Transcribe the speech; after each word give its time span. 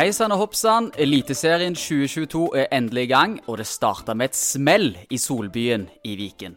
Hei 0.00 0.14
sann 0.16 0.32
og 0.32 0.38
hopp 0.40 0.54
sann. 0.56 0.86
Eliteserien 0.96 1.74
2022 1.76 2.46
er 2.56 2.70
endelig 2.72 3.02
i 3.04 3.08
gang, 3.10 3.34
og 3.52 3.58
det 3.60 3.66
starta 3.68 4.14
med 4.16 4.30
et 4.30 4.38
smell 4.38 4.94
i 5.12 5.18
Solbyen 5.20 5.82
i 6.08 6.14
Viken. 6.16 6.54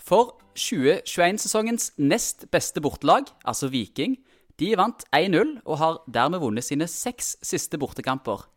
For 0.00 0.38
2021-sesongens 0.56 1.90
nest 2.00 2.46
beste 2.48 2.80
bortelag, 2.80 3.28
altså 3.44 3.68
Viking, 3.68 4.16
de 4.56 4.70
vant 4.80 5.04
1-0 5.12 5.58
og 5.66 5.76
har 5.82 6.00
dermed 6.08 6.40
vunnet 6.40 6.64
sine 6.64 6.88
seks 6.88 7.34
siste 7.44 7.76
bortekamper. 7.76 8.48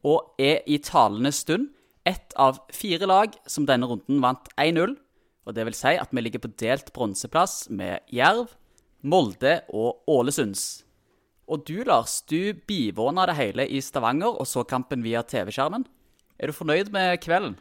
Og 0.00 0.32
er 0.40 0.64
i 0.64 0.80
talende 0.80 1.36
stund 1.36 1.68
ett 2.08 2.32
av 2.40 2.64
fire 2.72 3.04
lag 3.04 3.36
som 3.44 3.68
denne 3.68 3.92
runden 3.92 4.24
vant 4.24 4.48
1-0. 4.56 4.96
Og 5.44 5.60
det 5.60 5.68
vil 5.68 5.76
si 5.76 5.92
at 6.00 6.08
vi 6.16 6.24
ligger 6.24 6.40
på 6.40 6.56
delt 6.56 6.88
bronseplass 6.96 7.66
med 7.68 8.00
Jerv, 8.08 8.48
Molde 9.04 9.58
og 9.68 10.08
Ålesunds. 10.08 10.87
Og 11.48 11.64
du, 11.64 11.80
Lars, 11.88 12.20
du 12.28 12.52
bivåna 12.68 13.24
det 13.30 13.38
hele 13.38 13.64
i 13.72 13.80
Stavanger 13.84 14.36
og 14.36 14.46
så 14.48 14.64
kampen 14.68 15.04
via 15.04 15.22
TV-skjermen. 15.24 15.86
Er 16.38 16.50
du 16.50 16.56
fornøyd 16.56 16.92
med 16.94 17.16
kvelden? 17.24 17.56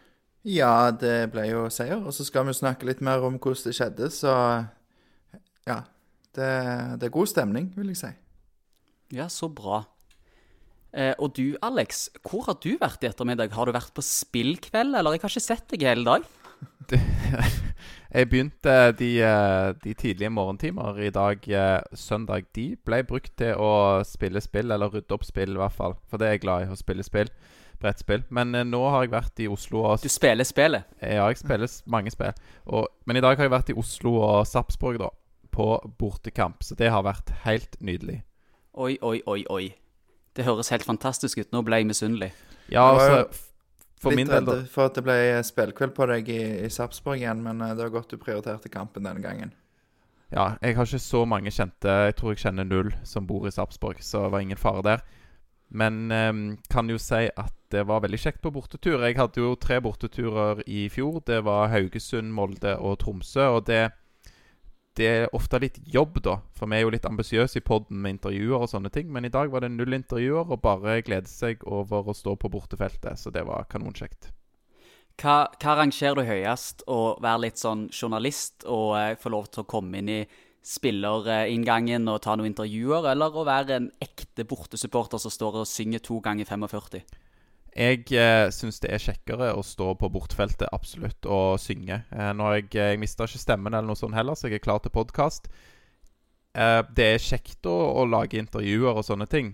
Ja, 0.47 0.91
det 0.91 1.31
ble 1.33 1.47
jo 1.49 1.65
seier. 1.73 2.01
Og 2.03 2.13
så 2.15 2.25
skal 2.27 2.47
vi 2.47 2.55
snakke 2.55 2.87
litt 2.87 3.03
mer 3.03 3.23
om 3.25 3.39
hvordan 3.39 3.67
det 3.67 3.75
skjedde, 3.77 4.11
så 4.13 4.33
ja. 5.67 5.81
Det, 6.37 6.49
det 7.01 7.07
er 7.07 7.15
god 7.15 7.29
stemning, 7.31 7.71
vil 7.73 7.89
jeg 7.89 7.97
si. 7.97 8.09
Ja, 9.17 9.25
så 9.31 9.47
bra. 9.49 9.81
Eh, 10.93 11.15
og 11.17 11.33
du, 11.37 11.55
Alex, 11.65 12.05
hvor 12.27 12.45
har 12.45 12.59
du 12.61 12.75
vært 12.77 13.01
i 13.03 13.09
ettermiddag? 13.09 13.55
Har 13.55 13.67
du 13.67 13.73
vært 13.73 13.95
på 13.95 14.03
spillkveld, 14.05 14.93
eller? 14.93 15.15
Jeg 15.15 15.23
har 15.23 15.33
ikke 15.33 15.43
sett 15.47 15.65
deg 15.73 15.87
hele 15.87 16.05
dag. 16.05 16.27
Jeg 18.17 18.29
begynte 18.29 18.91
de, 18.91 19.09
eh, 19.21 19.73
de, 19.83 19.93
tidlige 19.93 20.29
morgentimer 20.29 20.97
i 20.97 21.09
dag, 21.09 21.49
eh, 21.49 21.81
søndag. 21.93 22.45
De 22.55 22.75
ble 22.85 23.03
brukt 23.03 23.33
til 23.37 23.59
å 23.59 24.01
spille 24.07 24.41
spill, 24.41 24.71
eller 24.71 24.89
rydde 24.93 25.13
opp 25.13 25.25
spill, 25.27 25.53
i 25.53 25.59
hvert 25.59 25.75
fall. 25.75 25.97
For 26.09 26.17
det 26.17 26.27
er 26.27 26.37
jeg 26.37 26.45
glad 26.45 26.65
i, 26.65 26.71
å 26.71 26.79
spille 26.79 27.03
spill. 27.03 27.29
Brettspill. 27.81 28.23
Men 28.33 28.55
eh, 28.55 28.65
nå 28.65 28.79
har 28.89 29.05
jeg 29.05 29.13
vært 29.13 29.43
i 29.43 29.49
Oslo 29.51 29.83
og 29.85 30.01
Du 30.01 30.09
spiller 30.09 30.47
spillet? 30.47 30.87
Ja, 31.01 31.27
jeg 31.27 31.41
spiller 31.43 31.69
mange 31.85 32.13
spill. 32.15 32.33
Og, 32.65 32.87
men 33.05 33.19
i 33.19 33.21
dag 33.25 33.37
har 33.37 33.49
jeg 33.49 33.53
vært 33.53 33.73
i 33.73 33.77
Oslo 33.77 34.15
og 34.23 34.47
Sarpsborg, 34.47 35.01
da. 35.03 35.11
På 35.51 35.75
bortekamp. 35.99 36.63
Så 36.63 36.77
det 36.79 36.89
har 36.93 37.05
vært 37.05 37.33
helt 37.43 37.77
nydelig. 37.81 38.23
Oi, 38.77 38.95
oi, 39.01 39.19
oi, 39.27 39.43
oi. 39.49 39.67
Det 40.37 40.45
høres 40.45 40.69
helt 40.73 40.85
fantastisk 40.85 41.41
ut. 41.41 41.51
Nå 41.51 41.63
ble 41.65 41.81
jeg 41.81 41.89
misunnelig. 41.89 42.31
Ja, 42.71 42.87
altså 42.93 43.27
for 44.01 44.13
Litt 44.13 44.29
redd 44.29 44.51
for 44.69 44.91
at 44.91 44.97
det 44.97 45.03
ble 45.05 45.17
spillkveld 45.45 45.95
på 45.97 46.05
deg 46.11 46.27
i, 46.29 46.41
i 46.67 46.69
Sarpsborg 46.73 47.23
igjen, 47.23 47.41
men 47.45 47.63
det 47.63 47.81
var 47.81 47.95
godt 47.95 48.13
du 48.13 48.19
prioriterte 48.21 48.69
kampen 48.69 49.07
denne 49.07 49.23
gangen. 49.23 49.55
Ja, 50.29 50.57
jeg 50.61 50.75
har 50.75 50.87
ikke 50.89 50.99
så 50.99 51.23
mange 51.25 51.53
kjente. 51.55 51.93
Jeg 52.09 52.17
tror 52.19 52.33
jeg 52.33 52.41
kjenner 52.43 52.67
null 52.67 52.91
som 53.07 53.27
bor 53.29 53.47
i 53.47 53.53
Sarpsborg, 53.53 54.01
så 54.03 54.25
det 54.25 54.33
var 54.33 54.43
ingen 54.43 54.59
fare 54.59 54.83
der. 54.83 55.05
Men 55.69 56.11
um, 56.11 56.41
kan 56.71 56.89
jo 56.91 56.99
si 56.99 57.27
at 57.27 57.53
det 57.71 57.83
var 57.87 58.03
veldig 58.03 58.19
kjekt 58.19 58.41
på 58.43 58.51
bortetur. 58.55 59.03
Jeg 59.03 59.17
hadde 59.19 59.41
jo 59.41 59.55
tre 59.59 59.79
borteturer 59.83 60.61
i 60.67 60.87
fjor. 60.91 61.19
Det 61.27 61.41
var 61.47 61.71
Haugesund, 61.71 62.31
Molde 62.35 62.77
og 62.77 62.99
Tromsø. 63.03 63.49
Og 63.57 63.65
det, 63.67 63.89
det 64.97 65.07
er 65.07 65.35
ofte 65.37 65.59
litt 65.61 65.77
jobb, 65.85 66.17
da. 66.25 66.39
For 66.57 66.69
vi 66.69 66.79
er 66.79 66.85
jo 66.85 66.93
litt 66.93 67.05
ambisiøse 67.05 67.59
i 67.59 67.65
poden 67.65 67.99
med 68.01 68.17
intervjuer 68.17 68.65
og 68.65 68.71
sånne 68.71 68.91
ting. 68.93 69.11
Men 69.13 69.27
i 69.27 69.33
dag 69.33 69.51
var 69.53 69.63
det 69.63 69.71
null 69.75 69.93
intervjuer, 69.97 70.47
og 70.49 70.63
bare 70.63 71.01
glede 71.05 71.29
seg 71.29 71.61
over 71.63 72.09
å 72.09 72.17
stå 72.17 72.35
på 72.39 72.51
bortefeltet. 72.53 73.21
Så 73.21 73.33
det 73.33 73.45
var 73.47 73.69
kanonkjekt. 73.71 74.31
Hva, 75.17 75.47
hva 75.57 75.77
rangerer 75.79 76.19
du 76.19 76.27
høyest? 76.27 76.83
Å 76.89 77.17
være 77.23 77.47
litt 77.47 77.61
sånn 77.61 77.87
journalist 77.93 78.67
og 78.69 78.91
eh, 78.99 79.15
få 79.17 79.33
lov 79.33 79.47
til 79.49 79.63
å 79.63 79.69
komme 79.69 80.01
inn 80.01 80.11
i 80.13 80.19
spillerinngangen 80.67 82.09
og 82.11 82.19
ta 82.25 82.35
noen 82.35 82.51
intervjuer, 82.51 83.07
eller 83.13 83.33
å 83.33 83.45
være 83.47 83.77
en 83.77 83.87
ekte 84.03 84.43
bortesupporter 84.49 85.21
som 85.21 85.33
står 85.33 85.61
og 85.61 85.69
synger 85.69 86.03
to 86.03 86.19
ganger 86.25 86.49
45? 86.49 87.05
Jeg 87.77 88.07
eh, 88.17 88.47
syns 88.49 88.79
det 88.81 88.89
er 88.89 89.01
kjekkere 89.03 89.51
å 89.53 89.61
stå 89.61 89.91
på 90.01 90.09
bortfeltet 90.09 90.65
absolutt 90.73 91.27
og 91.29 91.59
synge. 91.61 91.99
Eh, 92.09 92.31
når 92.33 92.55
jeg, 92.55 92.69
eh, 92.73 92.87
jeg 92.95 93.01
mista 93.03 93.27
ikke 93.27 93.41
stemmen 93.43 93.75
eller 93.75 93.85
noe 93.85 93.99
sånt 93.99 94.17
heller, 94.17 94.33
så 94.33 94.49
jeg 94.49 94.57
er 94.57 94.63
klar 94.65 94.81
til 94.81 94.95
podkast. 94.95 95.45
Eh, 96.57 96.81
det 96.97 97.05
er 97.05 97.21
kjekt 97.21 97.69
å, 97.69 97.75
å, 98.01 98.07
lage 98.09 98.41
intervjuer 98.41 98.97
og 98.97 99.05
sånne 99.05 99.29
ting. 99.29 99.53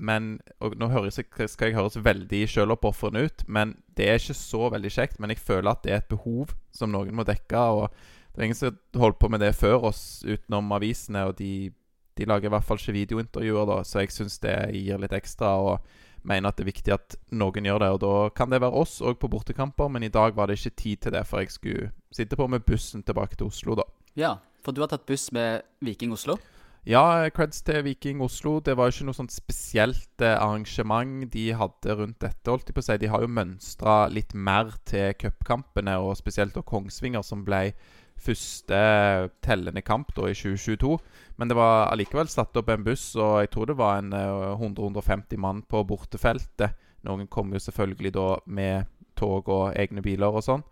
Men 0.00 0.38
og 0.64 0.78
Nå 0.80 0.88
høres, 0.94 1.18
skal 1.20 1.68
jeg 1.68 1.76
høres 1.76 2.00
veldig 2.00 2.40
sjøloppofrende 2.48 3.26
ut, 3.26 3.44
men 3.50 3.76
det 3.98 4.08
er 4.08 4.22
ikke 4.22 4.38
så 4.38 4.72
veldig 4.72 4.94
kjekt. 4.94 5.20
Men 5.20 5.34
jeg 5.34 5.44
føler 5.44 5.74
at 5.74 5.84
det 5.84 5.92
er 5.92 6.00
et 6.00 6.08
behov 6.14 6.56
som 6.72 6.94
noen 6.94 7.12
må 7.20 7.28
dekke. 7.28 7.58
og 7.68 7.92
Det 8.32 8.40
er 8.40 8.48
ingen 8.48 8.62
som 8.62 8.72
har 8.72 9.04
holdt 9.04 9.20
på 9.20 9.28
med 9.28 9.44
det 9.44 9.52
før 9.58 9.90
oss 9.92 10.22
utenom 10.24 10.72
avisene, 10.72 11.28
og 11.28 11.36
de, 11.36 11.68
de 12.16 12.32
lager 12.32 12.48
i 12.48 12.56
hvert 12.56 12.64
fall 12.64 12.80
ikke 12.80 12.96
videointervjuer, 12.96 13.68
da, 13.68 13.82
så 13.84 14.06
jeg 14.06 14.16
syns 14.16 14.40
det 14.40 14.56
gir 14.72 15.04
litt 15.04 15.20
ekstra. 15.20 15.58
og 15.60 16.06
mener 16.26 16.50
at 16.50 16.58
det 16.58 16.64
er 16.66 16.72
viktig 16.72 16.94
at 16.94 17.16
noen 17.30 17.68
gjør 17.68 17.84
det. 17.84 17.90
Og 17.94 18.02
da 18.02 18.12
kan 18.34 18.50
det 18.52 18.62
være 18.64 18.82
oss 18.82 18.98
òg 19.04 19.18
på 19.20 19.30
bortekamper, 19.32 19.90
men 19.92 20.06
i 20.06 20.12
dag 20.12 20.36
var 20.36 20.48
det 20.48 20.58
ikke 20.58 20.76
tid 20.82 21.04
til 21.04 21.16
det, 21.16 21.24
for 21.28 21.42
jeg 21.42 21.54
skulle 21.54 21.90
sitte 22.14 22.38
på 22.38 22.48
med 22.50 22.66
bussen 22.66 23.02
tilbake 23.06 23.36
til 23.38 23.50
Oslo, 23.50 23.78
da. 23.78 23.88
Ja, 24.18 24.36
for 24.64 24.74
du 24.74 24.82
har 24.82 24.90
tatt 24.90 25.06
buss 25.06 25.30
med 25.32 25.62
Viking 25.84 26.12
Oslo? 26.12 26.38
Ja, 26.88 27.28
creds 27.34 27.60
til 27.66 27.82
Viking 27.84 28.22
Oslo. 28.24 28.60
Det 28.64 28.76
var 28.78 28.88
jo 28.88 28.94
ikke 28.94 29.08
noe 29.10 29.16
sånt 29.18 29.34
spesielt 29.34 30.22
eh, 30.24 30.38
arrangement 30.38 31.26
de 31.34 31.50
hadde 31.52 31.96
rundt 31.98 32.20
dette. 32.22 32.48
holdt 32.48 32.70
De 32.70 32.72
på 32.72 32.80
å 32.80 32.86
si. 32.86 32.96
De 33.02 33.10
har 33.12 33.24
jo 33.24 33.28
mønstra 33.28 33.96
litt 34.08 34.32
mer 34.32 34.72
til 34.88 35.12
cupkampene, 35.20 35.98
og 36.00 36.16
spesielt 36.16 36.56
da 36.56 36.62
Kongsvinger, 36.64 37.26
som 37.26 37.44
ble 37.44 37.74
første 38.22 38.78
tellende 39.44 39.82
kamp 39.84 40.12
da 40.16 40.28
i 40.28 40.36
2022. 40.36 40.96
Men 41.38 41.50
det 41.50 41.56
var 41.58 41.88
allikevel 41.92 42.30
satt 42.30 42.56
opp 42.58 42.70
en 42.72 42.84
buss, 42.86 43.10
og 43.16 43.40
jeg 43.44 43.52
tror 43.54 43.70
det 43.70 43.78
var 43.78 44.00
en 44.00 44.12
100-150 44.12 45.34
eh, 45.36 45.40
mann 45.40 45.62
på 45.68 45.84
bortefeltet. 45.88 46.76
Noen 47.06 47.28
kom 47.30 47.52
jo 47.54 47.62
selvfølgelig 47.62 48.14
da 48.16 48.28
med 48.46 48.88
tog 49.18 49.48
og 49.50 49.78
egne 49.78 50.02
biler 50.02 50.34
og 50.34 50.44
sånn. 50.46 50.64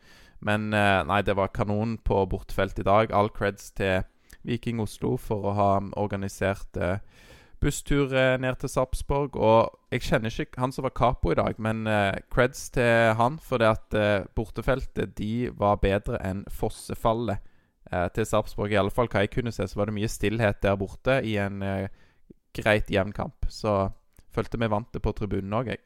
Men 0.47 0.73
eh, 0.75 1.03
nei, 1.07 1.23
det 1.27 1.37
var 1.39 1.55
kanon 1.55 1.97
på 2.05 2.25
bortefeltet 2.31 2.85
i 2.85 2.89
dag. 2.89 3.15
All 3.15 3.31
creds 3.35 3.71
til 3.79 4.05
Viking 4.47 4.83
Oslo 4.83 5.17
for 5.19 5.51
å 5.51 5.57
ha 5.57 5.71
organisert 5.99 6.79
eh, 6.79 6.99
busstur 7.67 8.15
ned 8.41 8.61
til 8.63 8.71
Sarpsborg. 8.71 9.37
Og 9.37 9.75
jeg 9.93 10.07
kjenner 10.07 10.31
ikke 10.31 10.63
han 10.63 10.73
som 10.75 10.87
var 10.87 10.95
capo 10.97 11.33
i 11.35 11.39
dag, 11.39 11.59
men 11.63 11.85
eh, 11.91 12.23
creds 12.33 12.69
til 12.75 13.13
han. 13.19 13.41
For 13.43 13.63
det 13.63 13.73
at 13.75 13.99
eh, 13.99 14.31
bortefeltet 14.39 15.17
de 15.19 15.51
var 15.59 15.83
bedre 15.83 16.23
enn 16.25 16.45
fossefallet 16.53 17.43
eh, 17.91 18.09
til 18.15 18.29
Sarpsborg. 18.29 18.73
I 18.73 18.81
alle 18.81 18.95
fall 18.95 19.11
hva 19.13 19.25
jeg 19.25 19.35
kunne 19.35 19.55
se, 19.55 19.67
så 19.67 19.81
var 19.81 19.91
det 19.91 19.99
mye 19.99 20.11
stillhet 20.11 20.63
der 20.65 20.79
borte 20.81 21.21
i 21.27 21.37
en 21.43 21.63
eh, 21.67 21.93
greit 22.57 22.91
jevn 22.93 23.15
kamp. 23.17 23.49
Så 23.53 23.91
følte 24.33 24.61
vi 24.61 24.71
vant 24.73 24.93
det 24.95 25.03
på 25.05 25.15
tribunen 25.17 25.55
òg, 25.57 25.73
jeg. 25.75 25.83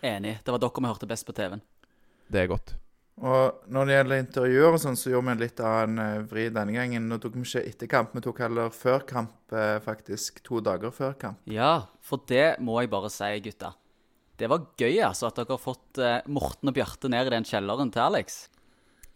Enig. 0.00 0.38
Det 0.44 0.54
var 0.54 0.62
dere 0.62 0.80
vi 0.80 0.92
hørte 0.92 1.08
best 1.10 1.28
på 1.28 1.36
TV-en. 1.36 1.62
Det 2.30 2.44
er 2.44 2.48
godt. 2.50 2.76
Og 3.20 3.66
når 3.68 3.88
det 3.88 3.96
gjelder 3.96 4.22
intervjuer 4.22 4.74
og 4.76 4.80
sånn, 4.80 4.96
så 4.96 5.10
gjorde 5.12 5.34
vi 5.34 5.44
litt 5.44 5.60
av 5.60 5.82
en 5.82 6.00
uh, 6.00 6.22
vri 6.28 6.46
denne 6.52 6.72
gangen. 6.72 7.08
Nå 7.10 7.18
tok 7.20 7.36
vi 7.36 7.44
ikke 7.44 7.62
etter 7.68 7.90
kamp, 7.92 8.14
vi 8.16 8.22
tok 8.24 8.38
heller 8.46 8.72
før 8.72 9.04
kamp, 9.08 9.34
uh, 9.52 9.76
faktisk. 9.84 10.40
To 10.46 10.62
dager 10.64 10.94
før 10.94 11.12
kamp. 11.20 11.42
Ja, 11.50 11.90
for 12.00 12.24
det 12.30 12.62
må 12.64 12.78
jeg 12.80 12.92
bare 12.92 13.10
si, 13.12 13.28
gutta. 13.44 13.74
Det 14.40 14.48
var 14.48 14.70
gøy 14.80 15.02
altså 15.04 15.28
at 15.28 15.36
dere 15.36 15.52
har 15.52 15.60
fått 15.60 16.00
uh, 16.00 16.22
Morten 16.32 16.72
og 16.72 16.78
Bjarte 16.78 17.10
ned 17.12 17.28
i 17.28 17.34
den 17.34 17.44
kjelleren 17.44 17.92
til 17.92 18.06
Alex. 18.06 18.40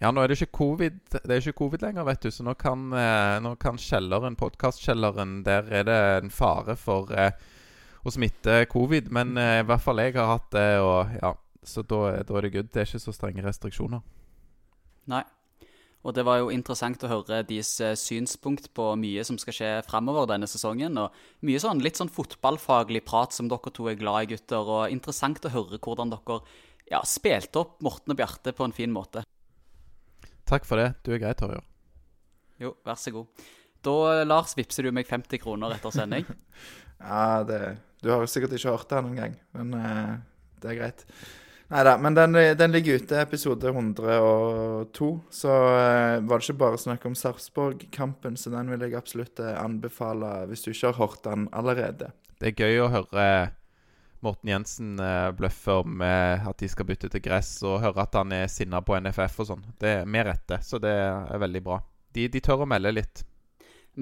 Ja, 0.02 0.10
nå 0.12 0.20
er 0.20 0.28
det 0.28 0.36
ikke 0.36 0.58
covid, 0.58 0.98
det 1.14 1.22
er 1.24 1.40
ikke 1.40 1.62
covid 1.62 1.86
lenger, 1.86 2.04
vet 2.04 2.26
du. 2.26 2.28
Så 2.34 2.44
nå 2.44 2.52
kan, 2.60 2.90
nå 3.40 3.52
kan 3.62 3.78
kjelleren, 3.80 4.34
podkastkjelleren, 4.36 5.38
der 5.46 5.70
er 5.70 5.86
det 5.86 5.96
en 6.18 6.32
fare 6.34 6.74
for 6.76 7.08
å 7.14 8.12
smitte 8.12 8.58
covid. 8.68 9.08
Men 9.14 9.38
i 9.38 9.62
hvert 9.64 9.84
fall 9.86 10.02
jeg 10.02 10.16
har 10.18 10.34
hatt 10.34 10.50
det, 10.52 10.66
og 10.82 11.14
ja 11.22 11.30
så 11.68 11.82
da, 11.82 12.02
da, 12.24 12.36
er 12.38 12.46
det 12.46 12.52
good. 12.54 12.68
Det 12.72 12.82
er 12.82 12.88
ikke 12.88 13.02
så 13.02 13.14
strenge 13.14 13.44
restriksjoner. 13.44 14.04
Nei. 15.10 15.24
Og 16.04 16.12
det 16.12 16.24
var 16.28 16.42
jo 16.42 16.50
interessant 16.52 17.00
å 17.06 17.08
høre 17.08 17.40
deres 17.48 17.70
eh, 17.80 17.94
synspunkt 17.96 18.68
på 18.76 18.90
mye 19.00 19.22
som 19.24 19.38
skal 19.40 19.56
skje 19.56 19.70
framover 19.86 20.28
denne 20.28 20.48
sesongen. 20.50 21.00
Og 21.00 21.46
mye 21.48 21.62
sånn 21.62 21.80
litt 21.84 21.96
sånn 22.00 22.12
fotballfaglig 22.12 23.06
prat 23.08 23.32
som 23.32 23.48
dere 23.48 23.72
to 23.72 23.88
er 23.88 23.96
glad 24.00 24.26
i, 24.26 24.34
gutter. 24.34 24.68
Og 24.68 24.92
interessant 24.92 25.40
å 25.48 25.52
høre 25.54 25.80
hvordan 25.80 26.12
dere 26.12 26.40
ja, 26.92 27.00
spilte 27.08 27.62
opp 27.62 27.78
Morten 27.84 28.12
og 28.12 28.20
Bjarte 28.20 28.52
på 28.52 28.68
en 28.68 28.76
fin 28.76 28.92
måte. 28.92 29.24
Takk 30.44 30.68
for 30.68 30.80
det. 30.80 30.92
Du 31.06 31.14
er 31.14 31.22
grei, 31.22 31.32
Torjer. 31.38 31.64
Jo, 32.60 32.74
vær 32.84 33.00
så 33.00 33.14
god. 33.14 33.46
Da, 33.84 34.24
Lars, 34.28 34.52
vippser 34.56 34.86
du 34.86 34.92
meg 34.94 35.08
50 35.08 35.40
kroner 35.40 35.72
etter 35.76 35.92
sending. 35.92 36.28
ja, 37.00 37.40
det 37.48 37.78
Du 38.04 38.10
har 38.12 38.20
jo 38.20 38.28
sikkert 38.28 38.52
ikke 38.56 38.76
hørt 38.76 38.90
det 38.92 39.00
noen 39.00 39.16
gang, 39.16 39.38
men 39.56 39.72
uh, 39.72 40.12
det 40.60 40.72
er 40.72 40.78
greit. 40.82 41.06
Nei 41.72 41.80
da, 41.86 41.94
men 41.98 42.14
den, 42.14 42.36
den, 42.58 42.72
ligger 42.72 43.00
ute, 43.00 43.20
episode 43.22 43.68
102. 43.68 45.08
Så 45.30 45.48
uh, 45.48 46.20
var 46.20 46.38
det 46.38 46.44
ikke 46.44 46.60
bare 46.60 46.80
snakk 46.80 47.06
om 47.08 47.16
Sarpsborg-kampen, 47.16 48.36
så 48.36 48.52
den 48.52 48.68
vil 48.72 48.84
jeg 48.84 48.96
absolutt 48.98 49.40
uh, 49.40 49.54
anbefale 49.62 50.44
hvis 50.50 50.66
du 50.66 50.72
ikke 50.74 50.92
har 50.92 51.00
hørt 51.00 51.24
den 51.24 51.48
allerede. 51.56 52.12
Det 52.40 52.52
er 52.52 52.66
gøy 52.66 52.82
å 52.84 52.90
høre 52.92 53.26
Morten 54.24 54.52
Jensen 54.52 54.94
uh, 55.00 55.32
bløffe 55.36 55.80
om 55.80 56.04
at 56.04 56.60
de 56.60 56.68
skal 56.68 56.88
bytte 56.88 57.08
til 57.12 57.24
gress, 57.24 57.56
og 57.64 57.80
høre 57.84 58.04
at 58.04 58.20
han 58.20 58.36
er 58.36 58.52
sinna 58.52 58.84
på 58.84 59.00
NFF 59.00 59.40
og 59.40 59.52
sånn. 59.54 59.66
Det 59.80 59.98
er 60.02 60.08
med 60.08 60.28
rette, 60.28 60.60
så 60.64 60.80
det 60.82 60.92
er 60.92 61.44
veldig 61.48 61.64
bra. 61.64 61.80
De, 62.14 62.28
de 62.28 62.44
tør 62.44 62.66
å 62.66 62.68
melde 62.68 62.92
litt. 62.92 63.24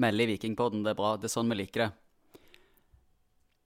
Melde 0.03 0.25
i 0.25 0.33
Vikingpodden, 0.33 0.83
det 0.83 0.93
er 0.93 0.99
bra. 0.99 1.15
Det 1.15 1.29
er 1.29 1.37
sånn 1.37 1.51
vi 1.53 1.63
liker 1.63 1.85
det. 1.85 1.91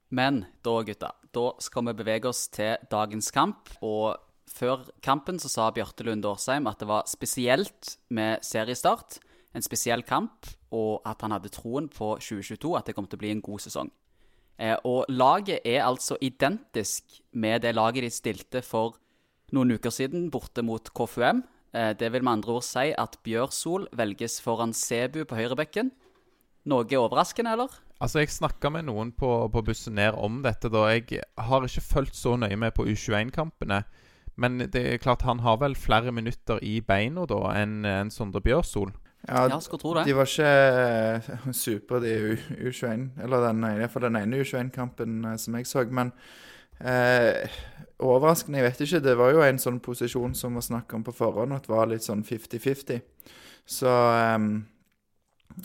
Men 0.10 0.46
da, 0.64 0.82
gutta, 0.88 1.12
da 1.38 1.52
skal 1.62 1.86
vi 1.90 1.98
bevege 2.02 2.30
oss 2.32 2.48
til 2.54 2.82
dagens 2.92 3.30
kamp. 3.36 3.72
Og 3.86 4.18
før 4.50 4.88
kampen 5.06 5.40
så 5.42 5.52
sa 5.52 5.70
Bjarte 5.74 6.06
Lund 6.08 6.26
Årsheim 6.26 6.68
at 6.70 6.82
det 6.82 6.90
var 6.90 7.08
spesielt 7.10 7.98
med 8.10 8.44
seriestart. 8.46 9.20
En 9.56 9.66
spesiell 9.66 10.04
kamp, 10.06 10.50
og 10.76 11.02
at 11.08 11.24
han 11.24 11.34
hadde 11.34 11.54
troen 11.54 11.88
på 11.90 12.16
2022, 12.22 12.74
at 12.78 12.90
det 12.90 12.98
kom 12.98 13.08
til 13.08 13.18
å 13.18 13.24
bli 13.24 13.32
en 13.34 13.44
god 13.46 13.64
sesong. 13.64 13.90
Eh, 14.58 14.76
og 14.90 15.06
laget 15.10 15.66
er 15.66 15.86
altså 15.86 16.18
identisk 16.22 17.20
med 17.32 17.62
det 17.66 17.76
laget 17.78 18.06
de 18.06 18.12
stilte 18.14 18.64
for 18.66 18.98
noen 19.54 19.78
uker 19.78 19.94
siden 19.94 20.32
borte 20.34 20.66
mot 20.66 20.92
KFUM. 20.94 21.44
Eh, 21.74 21.94
det 21.98 22.12
vil 22.14 22.26
med 22.26 22.40
andre 22.40 22.58
ord 22.58 22.66
si 22.66 22.92
at 22.98 23.18
Bjørsol 23.26 23.88
velges 23.98 24.40
foran 24.44 24.74
Sebu 24.76 25.24
på 25.26 25.38
høyrebekken. 25.38 25.94
Noe 26.68 27.00
overraskende, 27.00 27.54
eller? 27.56 27.78
Altså, 28.02 28.20
Jeg 28.20 28.30
snakka 28.30 28.70
med 28.70 28.86
noen 28.86 29.12
på, 29.12 29.30
på, 29.50 29.62
bussen 29.66 29.96
ned 29.98 30.14
om 30.22 30.42
dette. 30.46 30.70
da. 30.70 30.84
Jeg 30.94 31.22
har 31.38 31.66
ikke 31.66 31.82
fulgt 31.82 32.16
så 32.16 32.36
nøye 32.38 32.56
med 32.58 32.74
på 32.78 32.86
U21-kampene. 32.86 33.84
Men 34.38 34.60
det 34.60 34.84
er 34.94 34.98
klart 35.02 35.24
han 35.26 35.40
har 35.42 35.58
vel 35.58 35.74
flere 35.76 36.12
minutter 36.14 36.60
i 36.62 36.76
beina 36.86 37.24
da 37.26 37.40
enn 37.58 37.80
en 37.90 38.12
Sondre 38.14 38.42
Bjørsol. 38.46 38.92
Ja, 39.28 39.48
Ja, 39.50 39.58
skulle 39.60 39.82
tro 39.82 39.96
det. 39.98 40.04
De 40.06 40.14
var 40.14 40.30
ikke 40.30 40.52
eh, 40.52 41.52
supre, 41.64 42.00
de 42.04 42.12
U- 42.36 42.70
U21. 42.70 43.08
Eller 43.24 43.48
den, 43.48 43.64
ene- 43.66 43.90
for 43.90 44.00
den 44.06 44.16
ene 44.16 44.44
U21-kampen 44.44 45.26
eh, 45.26 45.36
som 45.42 45.58
jeg 45.58 45.66
så. 45.66 45.84
Men 45.90 46.14
eh, 46.80 47.50
overraskende, 48.00 48.62
jeg 48.62 48.68
vet 48.70 48.82
ikke. 48.86 49.02
Det 49.10 49.18
var 49.18 49.34
jo 49.34 49.42
en 49.42 49.58
sånn 49.60 49.82
posisjon 49.82 50.38
som 50.38 50.54
var 50.54 50.68
snakk 50.70 50.94
om 50.94 51.04
på 51.04 51.16
forhånd, 51.18 51.58
at 51.58 51.66
det 51.66 51.74
var 51.74 51.90
litt 51.90 52.06
sånn 52.06 52.22
50-50. 52.24 53.02
Så 53.66 53.90
eh, 53.90 54.38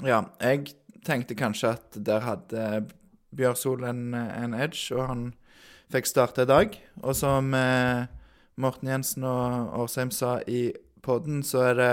ja. 0.09 0.23
Jeg 0.41 0.73
tenkte 1.07 1.37
kanskje 1.39 1.75
at 1.77 1.97
der 2.07 2.25
hadde 2.27 2.67
Bjørsol 3.37 3.85
en, 3.89 4.13
en 4.15 4.55
edge, 4.55 4.93
og 4.95 5.07
han 5.09 5.25
fikk 5.93 6.09
starte 6.09 6.45
i 6.45 6.51
dag. 6.51 6.77
Og 7.03 7.17
som 7.17 7.53
eh, 7.57 8.05
Morten 8.61 8.91
Jensen 8.93 9.27
og 9.29 9.73
Årsheim 9.83 10.13
sa 10.15 10.39
i 10.47 10.71
podden, 11.03 11.43
så 11.47 11.67
er 11.71 11.79
det 11.79 11.93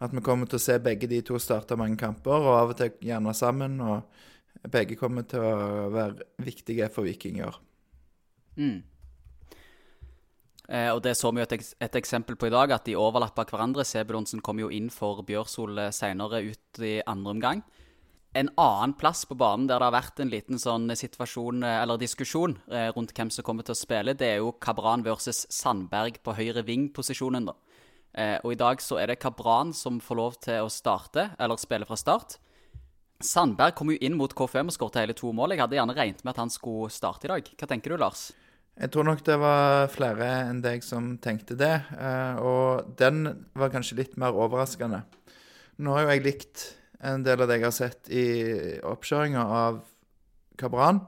at 0.00 0.14
vi 0.16 0.24
kommer 0.24 0.48
til 0.48 0.56
å 0.56 0.64
se 0.64 0.78
begge 0.80 1.08
de 1.10 1.20
to 1.26 1.38
starte 1.42 1.76
mange 1.76 2.00
kamper, 2.00 2.40
og 2.40 2.54
av 2.56 2.72
og 2.72 2.78
til 2.78 2.94
gjerne 3.04 3.34
sammen. 3.36 3.80
Og 3.84 4.70
begge 4.72 4.96
kommer 5.00 5.26
til 5.28 5.44
å 5.44 5.90
være 5.92 6.30
viktige 6.44 6.88
for 6.92 7.08
Viking 7.08 7.40
i 7.40 7.44
år. 7.44 7.60
Mm. 8.56 8.78
Eh, 10.70 10.88
og 10.94 11.02
Det 11.02 11.16
så 11.18 11.32
vi 11.34 11.42
jo 11.42 11.48
et, 11.48 11.74
et 11.82 12.00
eksempel 12.00 12.38
på 12.40 12.48
i 12.48 12.54
dag, 12.54 12.72
at 12.72 12.88
de 12.88 12.96
overlappa 12.96 13.44
hverandre. 13.44 13.84
Sebulonsen 13.84 14.40
kom 14.44 14.60
jo 14.62 14.70
inn 14.72 14.88
for 14.94 15.24
Bjørsol 15.26 15.78
eh, 15.84 15.92
senere 15.94 16.44
ut 16.48 16.82
i 16.84 17.00
andre 17.04 17.36
omgang. 17.36 17.62
En 18.32 18.50
annen 18.54 18.92
plass 18.94 19.24
på 19.26 19.34
banen 19.34 19.66
der 19.66 19.80
det 19.82 19.88
har 19.88 19.94
vært 19.96 20.20
en 20.22 20.30
liten 20.30 20.60
sånn 20.62 20.86
situasjon, 20.94 21.64
eh, 21.66 21.80
eller 21.82 21.98
diskusjon 21.98 22.54
eh, 22.70 22.92
rundt 22.94 23.10
hvem 23.16 23.32
som 23.34 23.42
kommer 23.46 23.66
til 23.66 23.74
å 23.74 23.80
spille, 23.80 24.14
det 24.14 24.28
er 24.28 24.38
jo 24.38 24.52
Kabran 24.62 25.02
versus 25.02 25.48
Sandberg 25.50 26.20
på 26.22 26.36
høyre 26.38 26.62
ving-posisjonen. 26.62 27.50
da. 27.50 27.56
Eh, 28.14 28.38
og 28.44 28.54
i 28.54 28.60
dag 28.60 28.78
så 28.78 29.00
er 29.02 29.10
det 29.10 29.18
Kabran 29.18 29.74
som 29.74 29.98
får 29.98 30.20
lov 30.22 30.38
til 30.46 30.62
å 30.62 30.70
starte, 30.70 31.32
eller 31.42 31.58
spille 31.58 31.90
fra 31.90 31.98
start. 31.98 32.38
Sandberg 33.18 33.74
kom 33.74 33.90
jo 33.90 33.98
inn 33.98 34.14
mot 34.14 34.30
KFM 34.30 34.70
og 34.70 34.78
skåret 34.78 35.02
hele 35.02 35.18
to 35.18 35.34
mål. 35.34 35.50
Jeg 35.50 35.64
hadde 35.66 35.80
gjerne 35.80 35.98
regnet 35.98 36.22
med 36.22 36.30
at 36.30 36.44
han 36.44 36.54
skulle 36.54 36.88
starte 36.94 37.26
i 37.26 37.34
dag. 37.34 37.50
Hva 37.58 37.66
tenker 37.66 37.90
du, 37.90 37.98
Lars? 37.98 38.28
Jeg 38.78 38.94
tror 38.94 39.10
nok 39.10 39.26
det 39.26 39.36
var 39.42 39.90
flere 39.92 40.28
enn 40.46 40.62
deg 40.62 40.86
som 40.86 41.16
tenkte 41.20 41.58
det, 41.58 41.74
og 42.40 42.94
den 42.96 43.26
var 43.52 43.74
kanskje 43.74 43.98
litt 43.98 44.14
mer 44.16 44.32
overraskende. 44.32 45.02
Nå 45.82 45.92
har 45.92 46.06
jo 46.06 46.14
jeg 46.14 46.24
likt 46.24 46.62
en 47.02 47.24
del 47.24 47.40
av 47.40 47.48
det 47.48 47.58
jeg 47.58 47.66
har 47.66 47.76
sett 47.76 48.10
i 48.12 48.24
oppkjøringa 48.86 49.44
av 49.60 49.80
Kabran, 50.60 51.00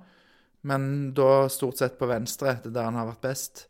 men 0.68 1.12
da 1.16 1.48
stort 1.52 1.80
sett 1.80 1.98
på 1.98 2.08
venstre, 2.08 2.54
det 2.62 2.70
er 2.70 2.76
der 2.78 2.88
han 2.88 2.98
har 3.00 3.10
vært 3.10 3.26
best. 3.26 3.66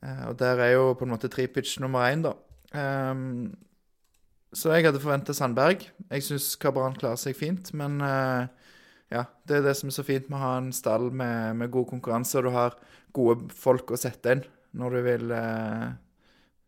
Eh, 0.00 0.28
Og 0.30 0.38
der 0.38 0.62
er 0.62 0.72
jo 0.76 0.94
på 0.94 1.04
en 1.04 1.14
måte 1.14 1.28
tripitch 1.32 1.78
nummer 1.82 2.06
én, 2.08 2.22
da. 2.22 2.34
Ehm, 2.74 3.54
så 4.54 4.70
jeg 4.72 4.86
hadde 4.86 5.02
forventa 5.02 5.34
Sandberg. 5.34 5.82
Jeg 6.10 6.22
syns 6.22 6.54
Kabran 6.56 6.94
klarer 6.94 7.18
seg 7.18 7.34
fint, 7.36 7.72
men 7.74 8.00
eh, 8.00 8.46
ja, 9.10 9.24
det 9.46 9.58
er 9.58 9.66
det 9.66 9.76
som 9.76 9.90
er 9.90 9.96
så 9.98 10.04
fint 10.06 10.30
med 10.30 10.38
å 10.38 10.44
ha 10.44 10.52
en 10.60 10.70
stall 10.72 11.10
med, 11.10 11.56
med 11.58 11.72
god 11.74 11.88
konkurranse, 11.90 12.38
og 12.38 12.46
du 12.46 12.54
har 12.54 12.78
gode 13.14 13.50
folk 13.54 13.90
å 13.90 13.98
sette 14.00 14.32
inn 14.38 14.44
når 14.74 14.94
du 14.96 15.02
vil 15.06 15.34
eh, 15.34 15.90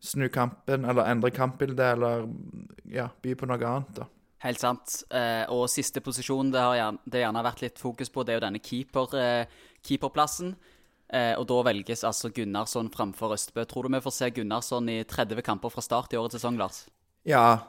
snu 0.02 0.28
kampen, 0.31 0.84
eller 0.84 1.08
endre 1.11 1.31
kampbildet, 1.34 1.94
eller 1.96 2.26
ja, 2.90 3.08
by 3.23 3.34
på 3.38 3.49
noe 3.49 3.62
annet, 3.62 3.94
da. 4.02 4.11
Helt 4.44 4.61
sant. 4.61 4.99
Eh, 5.11 5.44
og 5.53 5.69
siste 5.73 6.03
posisjon 6.05 6.50
det 6.53 6.61
har 6.61 6.77
gjerne, 6.77 7.05
det 7.09 7.23
gjerne 7.23 7.44
vært 7.47 7.62
litt 7.65 7.81
fokus 7.81 8.12
på, 8.12 8.25
det 8.25 8.35
er 8.35 8.41
jo 8.41 8.47
denne 8.47 8.62
keeper, 8.62 9.15
eh, 9.17 9.61
keeperplassen. 9.87 10.56
Eh, 11.06 11.33
og 11.38 11.47
da 11.47 11.61
velges 11.69 12.03
altså 12.05 12.33
Gunnarsson 12.35 12.91
framfor 12.93 13.37
Østbø. 13.37 13.65
Tror 13.65 13.87
du 13.87 13.94
vi 13.94 14.03
får 14.03 14.15
se 14.17 14.31
Gunnarsson 14.35 14.91
i 14.91 14.99
30 15.06 15.43
kamper 15.47 15.73
fra 15.73 15.85
start 15.85 16.12
i 16.12 16.21
årets 16.21 16.37
sesong, 16.41 16.59
Lars? 16.59 16.85
Ja, 17.27 17.62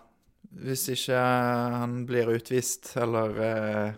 hvis 0.58 0.88
ikke 0.94 1.18
han 1.18 2.02
blir 2.10 2.32
utvist 2.34 2.96
eller 2.98 3.42
eh, 3.44 3.98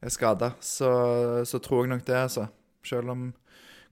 er 0.00 0.12
skada, 0.12 0.54
så, 0.60 0.90
så 1.44 1.60
tror 1.62 1.84
jeg 1.84 1.94
nok 1.94 2.06
det, 2.08 2.16
altså. 2.28 2.46
Selv 2.86 3.12
om 3.12 3.28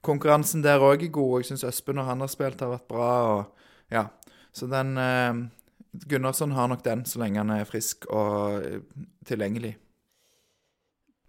konkurransen 0.04 0.62
der 0.64 0.82
òg 0.82 1.06
er 1.06 1.12
god. 1.12 1.42
Jeg 1.42 1.52
syns 1.52 1.66
Østbø, 1.68 1.94
når 1.96 2.08
han 2.10 2.24
har 2.24 2.32
spilt, 2.32 2.60
har 2.62 2.74
vært 2.74 2.88
bra. 2.88 3.12
og 3.34 3.92
ja, 3.92 4.06
Så 4.52 4.68
den 4.70 4.96
eh, 4.98 5.44
Gunnarsson 6.08 6.52
har 6.52 6.68
nok 6.68 6.82
den, 6.84 7.04
så 7.06 7.22
lenge 7.22 7.40
han 7.40 7.52
er 7.54 7.66
frisk 7.68 8.08
og 8.10 8.64
eh, 8.64 8.80
tilgjengelig. 9.28 9.76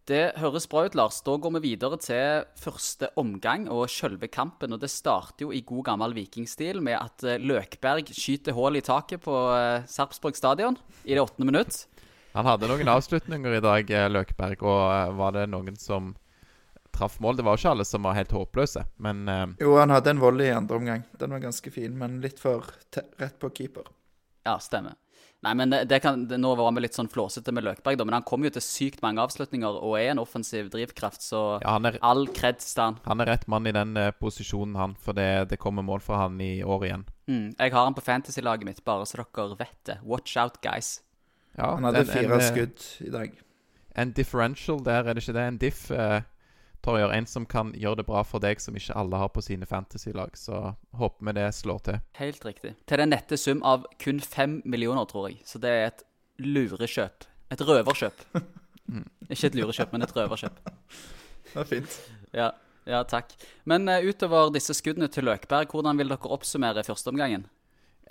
Det 0.05 0.35
høres 0.37 0.67
bra 0.69 0.83
ut, 0.85 0.95
Lars. 0.97 1.17
Da 1.25 1.33
går 1.41 1.55
vi 1.55 1.61
videre 1.71 1.97
til 2.01 2.45
første 2.61 3.09
omgang 3.17 3.65
og 3.73 3.87
selve 3.89 4.29
kampen. 4.29 4.75
Og 4.75 4.81
det 4.81 4.91
starter 4.93 5.47
jo 5.47 5.53
i 5.53 5.63
god 5.65 5.87
gammel 5.87 6.13
vikingstil 6.17 6.81
med 6.85 6.97
at 6.99 7.25
eh, 7.25 7.41
Løkberg 7.41 8.11
skyter 8.13 8.57
hull 8.57 8.77
i 8.77 8.83
taket 8.85 9.23
på 9.25 9.37
eh, 9.53 9.87
Sarpsborg 9.89 10.37
stadion 10.37 10.77
i 11.05 11.15
det 11.15 11.23
åttende 11.23 11.49
minutt. 11.49 11.85
Han 12.35 12.49
hadde 12.49 12.69
noen 12.69 12.91
avslutninger 12.91 13.57
i 13.57 13.63
dag, 13.63 13.91
Løkberg, 14.11 14.65
og 14.67 15.15
var 15.15 15.37
det 15.37 15.45
noen 15.53 15.77
som 15.79 16.11
traff 16.91 17.15
mål? 17.23 17.37
Det 17.39 17.45
var 17.47 17.55
jo 17.55 17.63
ikke 17.63 17.75
alle 17.77 17.85
som 17.87 18.03
var 18.03 18.17
helt 18.17 18.33
håpløse, 18.35 18.83
men 18.99 19.23
Jo, 19.55 19.77
han 19.79 19.93
hadde 19.95 20.11
en 20.11 20.19
volley 20.19 20.49
i 20.49 20.57
andre 20.57 20.81
omgang. 20.81 21.05
Den 21.15 21.31
var 21.31 21.45
ganske 21.45 21.71
fin, 21.71 21.95
men 21.95 22.19
litt 22.19 22.43
for 22.43 22.67
te 22.91 23.05
rett 23.23 23.39
på 23.39 23.53
keeper. 23.55 23.87
Ja, 24.45 24.59
stemmer. 24.61 24.95
Nei, 25.45 25.51
men 25.53 25.69
det, 25.69 25.83
det 25.91 25.99
kan, 26.01 26.23
det, 26.29 26.39
Nå 26.41 26.55
var 26.57 26.71
vi 26.73 26.81
litt 26.81 26.95
sånn 26.97 27.09
flåsete 27.11 27.51
med 27.53 27.65
Løkberg, 27.67 27.97
da, 27.99 28.05
men 28.07 28.15
han 28.17 28.25
kom 28.25 28.45
jo 28.47 28.49
til 28.55 28.63
sykt 28.65 29.03
mange 29.05 29.21
avslutninger 29.21 29.77
og 29.77 29.93
er 29.99 30.13
en 30.13 30.21
offensiv 30.23 30.71
drivkraft, 30.73 31.21
så 31.21 31.41
ja, 31.61 31.75
han 31.75 31.85
er, 31.85 31.99
all 32.01 32.25
kreds 32.33 32.71
til 32.73 32.81
han. 32.87 32.97
han 33.05 33.21
er 33.21 33.29
rett 33.29 33.45
mann 33.51 33.69
i 33.69 33.73
den 33.75 33.93
uh, 33.99 34.09
posisjonen, 34.17 34.73
han, 34.79 34.95
for 34.97 35.17
det, 35.17 35.27
det 35.51 35.59
kommer 35.61 35.85
mål 35.85 36.01
fra 36.05 36.23
han 36.23 36.39
i 36.41 36.63
år 36.65 36.87
igjen. 36.87 37.05
Mm, 37.29 37.47
jeg 37.59 37.73
har 37.75 37.89
han 37.89 37.97
på 37.97 38.05
fantasy-laget 38.05 38.65
mitt, 38.69 38.83
bare 38.87 39.05
så 39.05 39.21
dere 39.21 39.59
vet 39.59 39.77
det. 39.91 39.99
Watch 40.05 40.33
out, 40.41 40.57
guys. 40.65 40.95
Ja, 41.57 41.75
Han 41.75 41.85
hadde 41.89 42.05
en- 42.05 42.13
fire 42.15 42.25
en, 42.31 42.39
eh, 42.41 42.49
skudd 42.49 42.87
i 43.05 43.11
dag. 43.13 43.37
En 43.95 44.11
differential 44.11 44.81
der, 44.83 45.05
er 45.07 45.13
det 45.13 45.23
ikke 45.23 45.37
det? 45.37 45.45
En 45.47 45.57
diff, 45.61 45.85
eh, 45.91 46.21
Torjer. 46.85 47.11
En 47.15 47.27
som 47.29 47.45
kan 47.49 47.71
gjøre 47.75 48.01
det 48.01 48.07
bra 48.07 48.21
for 48.27 48.43
deg, 48.43 48.61
som 48.61 48.75
ikke 48.77 48.95
alle 48.97 49.19
har 49.21 49.31
på 49.33 49.43
sine 49.45 49.67
fantasy-lag. 49.69 50.35
Så 50.37 50.61
håper 50.99 51.29
vi 51.29 51.35
det 51.39 51.47
slår 51.57 51.81
til. 51.87 52.01
Helt 52.19 52.45
riktig. 52.45 52.75
Til 52.87 53.01
den 53.01 53.11
nette 53.13 53.39
sum 53.41 53.63
av 53.65 53.87
kun 54.01 54.21
fem 54.21 54.59
millioner, 54.65 55.07
tror 55.09 55.29
jeg. 55.31 55.41
Så 55.49 55.61
det 55.63 55.73
er 55.73 55.89
et 55.89 56.05
lurekjøp. 56.45 57.27
Et 57.55 57.65
røverkjøp. 57.65 58.23
Ikke 59.33 59.49
et 59.49 59.57
lurekjøp, 59.57 59.95
men 59.95 60.05
et 60.05 60.15
røverkjøp. 60.15 60.61
Det 61.51 61.61
er 61.63 61.69
fint. 61.69 61.99
Ja, 62.35 62.51
ja 62.89 63.01
takk. 63.09 63.33
Men 63.65 63.89
uh, 63.89 64.01
utover 64.05 64.51
disse 64.53 64.75
skuddene 64.77 65.09
til 65.11 65.25
Løkberg, 65.29 65.73
hvordan 65.73 65.97
vil 66.01 66.11
dere 66.13 66.33
oppsummere 66.37 66.83
førsteomgangen? 66.85 67.47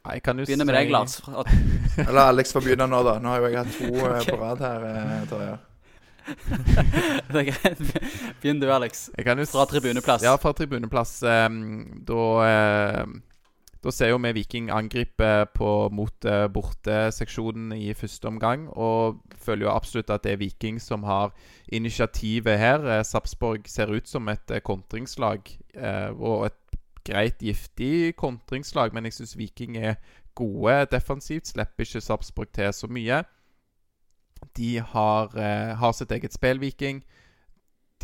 Jeg 0.05 0.21
kan 0.23 0.39
jo 0.39 0.45
Begynner 0.45 0.69
med 0.69 0.77
deg, 0.77 0.91
Lars. 0.93 1.21
La 1.33 1.45
Eller 2.05 2.27
Alex 2.27 2.53
får 2.53 2.67
begynne 2.67 2.89
nå, 2.91 2.99
da. 3.07 3.15
Nå 3.23 3.31
har 3.33 3.41
jo 3.41 3.49
jeg 3.49 3.61
hatt 3.63 3.79
to 3.79 3.93
okay. 4.05 4.27
på 4.29 4.41
rad 4.43 4.65
her. 4.65 4.85
eh, 4.91 5.23
Torje. 5.31 5.55
Det 7.33 7.41
er 7.41 7.51
greit. 7.51 7.81
Begynn 8.43 8.61
du, 8.63 8.69
Alex. 8.73 9.09
Jeg 9.17 9.27
kan 9.27 9.39
jo 9.39 9.45
Fra 9.51 9.67
tribuneplass. 9.69 10.25
Ja, 10.25 10.37
fra 10.41 10.53
tribuneplass. 10.57 11.23
ehm, 11.23 12.05
da 12.09 12.25
eh, 12.49 13.07
Da 13.85 13.93
ser 13.93 14.09
jo 14.15 14.19
vi 14.23 14.31
Viking 14.33 14.71
angripe 14.73 15.47
på 15.55 15.91
mot 15.93 16.25
eh, 16.25 16.47
borteseksjonen 16.49 17.75
i 17.77 17.93
første 17.95 18.31
omgang. 18.31 18.69
Og 18.73 19.21
føler 19.37 19.67
jo 19.67 19.75
absolutt 19.75 20.11
at 20.11 20.25
det 20.25 20.33
er 20.33 20.41
Viking 20.41 20.81
som 20.81 21.05
har 21.05 21.35
initiativet 21.69 22.59
her. 22.59 22.81
Eh, 22.99 23.05
Sarpsborg 23.05 23.69
ser 23.69 23.93
ut 23.93 24.09
som 24.09 24.29
et 24.33 24.51
eh, 24.51 24.61
kontringslag. 24.65 25.51
eh, 25.75 26.11
og 26.17 26.47
et 26.47 26.79
greit 27.05 27.37
giftig 27.45 28.15
kontringslag, 28.17 28.95
men 28.95 29.05
jeg 29.05 29.13
syns 29.19 29.37
Viking 29.37 29.77
er 29.77 29.99
gode 30.35 30.87
defensivt. 30.91 31.49
Slipper 31.53 31.85
ikke 31.85 32.01
Sarpsborg 32.01 32.49
til 32.57 32.73
så 32.73 32.89
mye. 32.89 33.21
De 34.57 34.79
har, 34.79 35.37
eh, 35.39 35.75
har 35.77 35.93
sitt 35.93 36.13
eget 36.13 36.33
spill, 36.37 36.61
Viking 36.63 37.05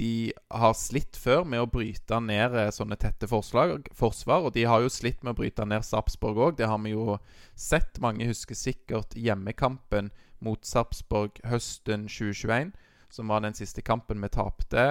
de 0.01 0.33
har 0.49 0.75
slitt 0.79 1.19
før 1.19 1.43
med 1.45 1.61
å 1.61 1.69
bryte 1.69 2.21
ned 2.25 2.55
eh, 2.57 2.71
sånne 2.73 2.97
tette 3.01 3.29
forslag, 3.29 3.89
forsvar. 3.97 4.47
Og 4.49 4.55
de 4.55 4.65
har 4.69 4.81
jo 4.81 4.93
slitt 4.93 5.21
med 5.25 5.35
å 5.35 5.41
bryte 5.43 5.67
ned 5.69 5.85
Sarpsborg 5.87 6.41
òg. 6.41 6.55
Det 6.61 6.69
har 6.71 6.81
vi 6.85 6.95
jo 6.95 7.19
sett. 7.59 8.01
Mange 8.03 8.29
husker 8.31 8.57
sikkert 8.57 9.17
hjemmekampen 9.19 10.09
mot 10.41 10.65
Sarpsborg 10.65 11.43
høsten 11.51 12.07
2021, 12.09 12.73
som 13.13 13.33
var 13.33 13.45
den 13.45 13.57
siste 13.59 13.85
kampen 13.85 14.23
vi 14.23 14.33
tapte. 14.33 14.87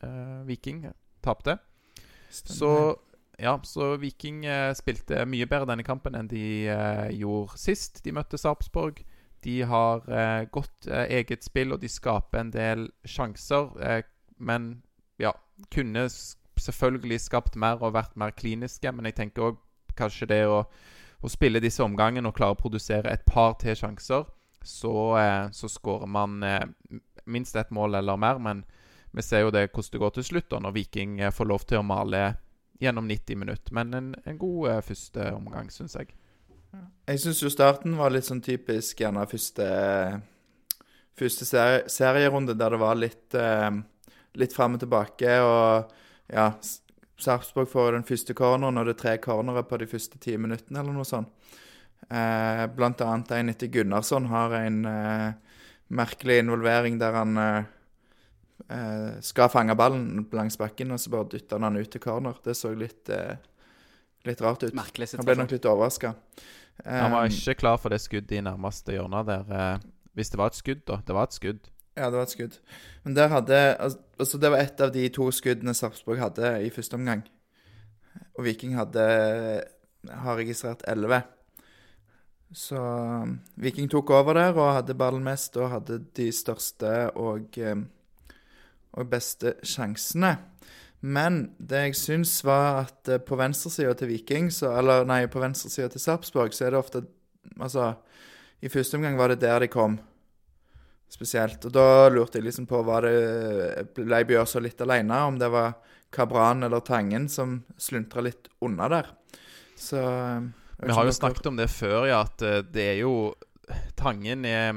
eh, 0.00 0.40
Viking 0.48 0.86
tapte. 1.20 1.58
Så 2.30 2.96
ja, 3.38 3.58
så 3.62 3.96
Viking 4.00 4.46
eh, 4.46 4.72
spilte 4.74 5.26
mye 5.28 5.46
bedre 5.46 5.68
denne 5.74 5.84
kampen 5.86 6.16
enn 6.18 6.30
de 6.30 6.68
eh, 6.72 7.08
gjorde 7.20 7.58
sist 7.60 8.00
de 8.04 8.14
møtte 8.16 8.40
Sarpsborg. 8.40 9.04
De 9.44 9.62
har 9.62 10.10
eh, 10.10 10.48
godt 10.50 10.86
eh, 10.86 11.06
eget 11.18 11.44
spill, 11.44 11.72
og 11.72 11.82
de 11.82 11.88
skaper 11.88 12.40
en 12.40 12.52
del 12.54 12.88
sjanser. 13.06 13.70
Eh, 13.82 14.02
men 14.38 14.70
ja, 15.18 15.32
kunne 15.74 16.08
selvfølgelig 16.58 17.20
skapt 17.22 17.56
mer 17.56 17.82
og 17.82 17.94
vært 17.94 18.16
mer 18.18 18.34
kliniske. 18.34 18.92
Men 18.92 19.10
jeg 19.10 19.18
tenker 19.20 19.50
òg 19.50 19.60
kanskje 19.98 20.30
det 20.30 20.42
å, 20.46 20.64
å 21.22 21.30
spille 21.30 21.62
disse 21.62 21.84
omgangene 21.84 22.30
og 22.30 22.36
klare 22.38 22.56
å 22.56 22.60
produsere 22.60 23.12
et 23.12 23.24
par 23.26 23.56
til 23.62 23.76
sjanser, 23.78 24.26
så, 24.62 24.92
så 25.54 25.68
skårer 25.70 26.10
man 26.10 26.42
minst 27.30 27.56
ett 27.56 27.70
mål 27.70 27.94
eller 27.94 28.18
mer. 28.18 28.38
Men 28.42 28.64
vi 29.14 29.22
ser 29.22 29.46
jo 29.46 29.54
det 29.54 29.68
hvordan 29.70 29.94
det 29.94 30.02
går 30.02 30.14
til 30.16 30.26
slutt, 30.28 30.48
da, 30.50 30.60
når 30.62 30.74
Viking 30.76 31.18
får 31.34 31.48
lov 31.50 31.66
til 31.66 31.80
å 31.80 31.86
male 31.86 32.22
gjennom 32.82 33.06
90 33.10 33.38
minutter. 33.38 33.74
Men 33.74 33.94
en, 33.94 34.10
en 34.26 34.38
god 34.38 34.82
første 34.86 35.30
omgang, 35.34 35.70
syns 35.74 35.96
jeg. 35.98 36.12
Jeg 37.08 37.22
syns 37.22 37.40
jo 37.42 37.50
starten 37.52 37.96
var 37.96 38.12
litt 38.12 38.26
sånn 38.28 38.44
typisk 38.44 39.00
gjerne 39.00 39.24
første 39.30 39.68
Første 41.18 41.46
seri 41.48 41.78
serierunde 41.90 42.54
der 42.54 42.74
det 42.76 42.80
var 42.82 42.98
litt 42.98 43.34
eh, 43.34 43.70
Litt 44.38 44.52
fram 44.54 44.76
og 44.76 44.82
tilbake, 44.84 45.32
og 45.42 45.88
ja 46.30 46.52
Sarpsborg 47.18 47.66
får 47.66 47.96
den 47.96 48.04
første 48.06 48.34
corneren, 48.38 48.78
og 48.78 48.86
det 48.86 48.94
er 48.94 49.00
tre 49.00 49.14
cornere 49.18 49.64
på 49.66 49.80
de 49.80 49.88
første 49.90 50.20
ti 50.22 50.36
minuttene, 50.38 50.78
eller 50.78 50.94
noe 50.94 51.08
sånt. 51.08 51.32
Eh, 52.06 52.62
blant 52.76 53.02
annet 53.02 53.32
en 53.34 53.50
etter 53.50 53.70
Gunnarsson 53.74 54.28
har 54.30 54.54
en 54.60 54.78
eh, 54.86 55.32
merkelig 55.98 56.38
involvering 56.44 57.00
der 57.00 57.18
han 57.18 57.40
eh, 57.42 57.66
eh, 58.68 59.18
skal 59.24 59.50
fange 59.52 59.74
ballen 59.78 60.28
langs 60.32 60.60
bakken, 60.60 60.94
og 60.94 61.02
så 61.02 61.12
bare 61.16 61.32
dytter 61.34 61.58
han 61.58 61.68
han 61.72 61.82
ut 61.82 61.90
til 61.90 62.04
corner. 62.04 62.38
Det 62.44 62.54
så 62.56 62.70
litt, 62.76 63.08
eh, 63.10 63.34
litt 64.30 64.42
rart 64.44 64.64
ut. 64.66 64.76
Merkelig 64.76 65.10
Han 65.16 65.26
ble 65.26 65.38
nok 65.40 65.54
litt 65.54 65.68
overraska. 65.68 66.14
Han 66.86 67.14
var 67.16 67.30
ikke 67.30 67.56
klar 67.58 67.80
for 67.82 67.94
det 67.94 67.98
skuddet 68.04 68.36
i 68.38 68.44
nærmeste 68.44 68.94
hjørne 68.94 69.24
der. 69.26 69.48
Eh, 69.50 69.88
hvis 70.18 70.30
det 70.30 70.38
var 70.40 70.52
et 70.52 70.58
skudd, 70.58 70.84
da. 70.86 71.00
Det 71.06 71.16
var 71.16 71.26
et 71.28 71.38
skudd. 71.38 71.72
Ja, 71.98 72.10
det 72.10 72.20
var 72.20 72.28
et 72.28 72.34
skudd. 72.34 72.60
Men 73.04 73.16
der 73.16 73.32
hadde 73.32 73.58
Altså, 74.18 74.38
det 74.38 74.50
var 74.50 74.58
ett 74.58 74.80
av 74.80 74.92
de 74.94 75.08
to 75.14 75.30
skuddene 75.34 75.74
Sarpsborg 75.74 76.18
hadde 76.22 76.52
i 76.66 76.70
første 76.74 76.98
omgang. 76.98 77.24
Og 78.38 78.44
Viking 78.46 78.76
hadde 78.78 79.02
har 80.06 80.38
registrert 80.38 80.82
elleve. 80.88 81.22
Så 82.54 82.78
um, 82.80 83.38
Viking 83.54 83.90
tok 83.90 84.10
over 84.10 84.38
der 84.38 84.56
og 84.56 84.72
hadde 84.78 84.96
ballen 84.96 85.24
mest 85.26 85.56
og 85.60 85.70
hadde 85.72 86.00
de 86.16 86.30
største 86.32 87.10
og, 87.18 87.58
um, 87.60 87.84
og 88.92 89.10
beste 89.10 89.54
sjansene. 89.62 90.36
Men 91.00 91.52
det 91.58 91.84
jeg 91.86 91.98
syns 91.98 92.32
var 92.46 92.84
at 92.84 93.10
eh, 93.10 93.22
på 93.22 93.38
venstresida 93.38 93.94
til 93.98 94.10
Viking, 94.10 94.50
så, 94.54 94.72
eller 94.80 95.06
nei, 95.06 95.22
på 95.30 95.42
venstresida 95.42 95.90
til 95.92 96.02
Sarpsborg, 96.02 96.54
så 96.54 96.66
er 96.68 96.74
det 96.74 96.82
ofte 96.82 97.06
Altså, 97.58 97.94
i 98.60 98.68
første 98.68 98.98
omgang 98.98 99.16
var 99.16 99.32
det 99.32 99.40
der 99.40 99.62
de 99.64 99.70
kom 99.72 99.94
spesielt. 101.10 101.64
Og 101.64 101.72
da 101.72 102.10
lurte 102.12 102.38
jeg 102.38 102.44
liksom 102.44 102.66
på 102.68 102.82
var 102.86 103.06
det 103.08 103.86
Ble 103.96 104.20
Bjørså 104.28 104.60
litt 104.60 104.80
alene, 104.84 105.22
om 105.24 105.38
det 105.40 105.48
var 105.50 105.78
Kabran 106.14 106.62
eller 106.66 106.84
Tangen 106.84 107.24
som 107.32 107.62
sluntra 107.80 108.22
litt 108.26 108.50
unna 108.60 108.90
der. 108.92 109.08
Så 109.78 110.02
Vi 110.78 110.92
har 110.92 111.08
jo 111.08 111.16
snakket 111.16 111.48
om 111.50 111.56
det 111.56 111.70
før, 111.72 112.06
ja, 112.10 112.20
at 112.26 112.42
eh, 112.42 112.60
det 112.62 112.86
er 112.92 113.00
jo 113.02 113.34
Tangen 113.96 114.44
er 114.48 114.72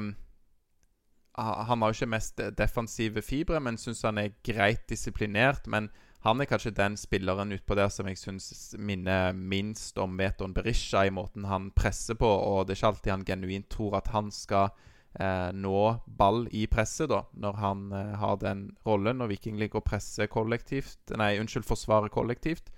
ah, 1.34 1.64
Han 1.68 1.80
har 1.82 1.92
jo 1.92 1.96
ikke 1.96 2.12
mest 2.12 2.40
defensive 2.56 3.22
fibre, 3.22 3.60
men 3.60 3.78
syns 3.80 4.02
han 4.04 4.18
er 4.20 4.34
greit 4.44 4.84
disiplinert. 4.88 5.66
Men 5.66 5.90
han 6.22 6.40
er 6.40 6.46
kanskje 6.46 6.70
den 6.76 6.96
spilleren 6.96 7.52
utpå 7.52 7.74
der 7.74 7.90
som 7.90 8.06
jeg 8.06 8.20
syns 8.20 8.76
minner 8.78 9.32
minst 9.34 9.98
om 9.98 10.14
Veton 10.18 10.54
Berisha 10.54 11.02
i 11.06 11.10
måten 11.10 11.48
han 11.50 11.72
presser 11.74 12.14
på, 12.14 12.28
og 12.28 12.66
det 12.66 12.76
er 12.76 12.80
ikke 12.80 12.90
alltid 12.92 13.12
han 13.12 13.26
genuint 13.26 13.68
tror 13.74 13.96
at 13.98 14.12
han 14.14 14.30
skal 14.30 14.70
eh, 15.18 15.50
nå 15.50 15.82
ball 16.06 16.46
i 16.54 16.68
presset, 16.70 17.10
da, 17.10 17.24
når 17.34 17.58
han 17.58 17.82
eh, 17.92 18.14
har 18.22 18.38
den 18.38 18.68
rollen. 18.86 19.18
Når 19.18 19.32
Viking 19.34 19.58
ligger 19.58 19.82
og 19.82 19.88
presser 19.90 20.30
kollektivt 20.30 21.14
Nei, 21.18 21.34
unnskyld, 21.42 21.66
forsvarer 21.66 22.12
kollektivt. 22.12 22.70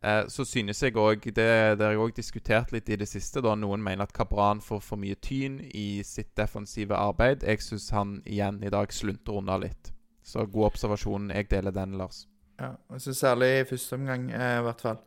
Eh, 0.00 0.24
så 0.32 0.44
synes 0.48 0.82
jeg 0.82 0.96
òg 0.96 1.28
Det 1.36 1.46
har 1.76 1.92
jeg 1.92 2.00
òg 2.00 2.16
diskutert 2.16 2.72
litt 2.72 2.88
i 2.88 2.96
det 2.96 3.08
siste. 3.08 3.44
da 3.44 3.54
Noen 3.54 3.84
mener 3.84 4.08
at 4.08 4.16
Kabran 4.16 4.64
får 4.64 4.80
for 4.80 4.96
mye 4.96 5.20
tyn 5.20 5.60
i 5.74 6.02
sitt 6.04 6.32
defensive 6.36 6.96
arbeid. 6.96 7.44
Jeg 7.44 7.60
syns 7.62 7.90
han 7.90 8.22
igjen 8.24 8.62
i 8.64 8.72
dag 8.72 8.92
slunter 8.92 9.36
unna 9.44 9.60
litt. 9.60 9.92
Så 10.22 10.46
god 10.46 10.72
observasjon. 10.72 11.30
Jeg 11.34 11.50
deler 11.50 11.70
den, 11.70 11.98
Lars. 11.98 12.31
Ja, 12.60 12.74
altså 12.92 13.14
særlig 13.16 13.50
i 13.60 13.68
første 13.70 13.98
omgang, 13.98 14.30
eh, 14.32 14.58
i 14.58 14.64
hvert 14.66 14.80
fall. 14.80 14.98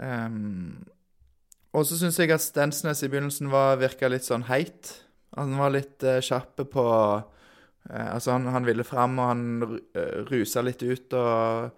Um, 0.00 0.84
og 1.74 1.86
så 1.86 1.98
syns 1.98 2.18
jeg 2.18 2.30
at 2.34 2.42
Stensnes 2.42 3.02
i 3.02 3.08
begynnelsen 3.10 3.50
var, 3.50 3.78
virka 3.80 4.10
litt 4.10 4.26
sånn 4.26 4.46
heit. 4.50 4.92
Han 5.38 5.56
var 5.58 5.72
litt 5.74 6.04
eh, 6.06 6.22
kjapp 6.22 6.62
på 6.70 6.84
eh, 7.90 8.10
Altså, 8.14 8.34
han, 8.36 8.46
han 8.54 8.66
ville 8.66 8.86
fram, 8.86 9.18
og 9.18 9.30
han 9.32 9.42
uh, 9.66 10.20
rusa 10.30 10.62
litt 10.62 10.82
ut, 10.82 11.18
og 11.18 11.72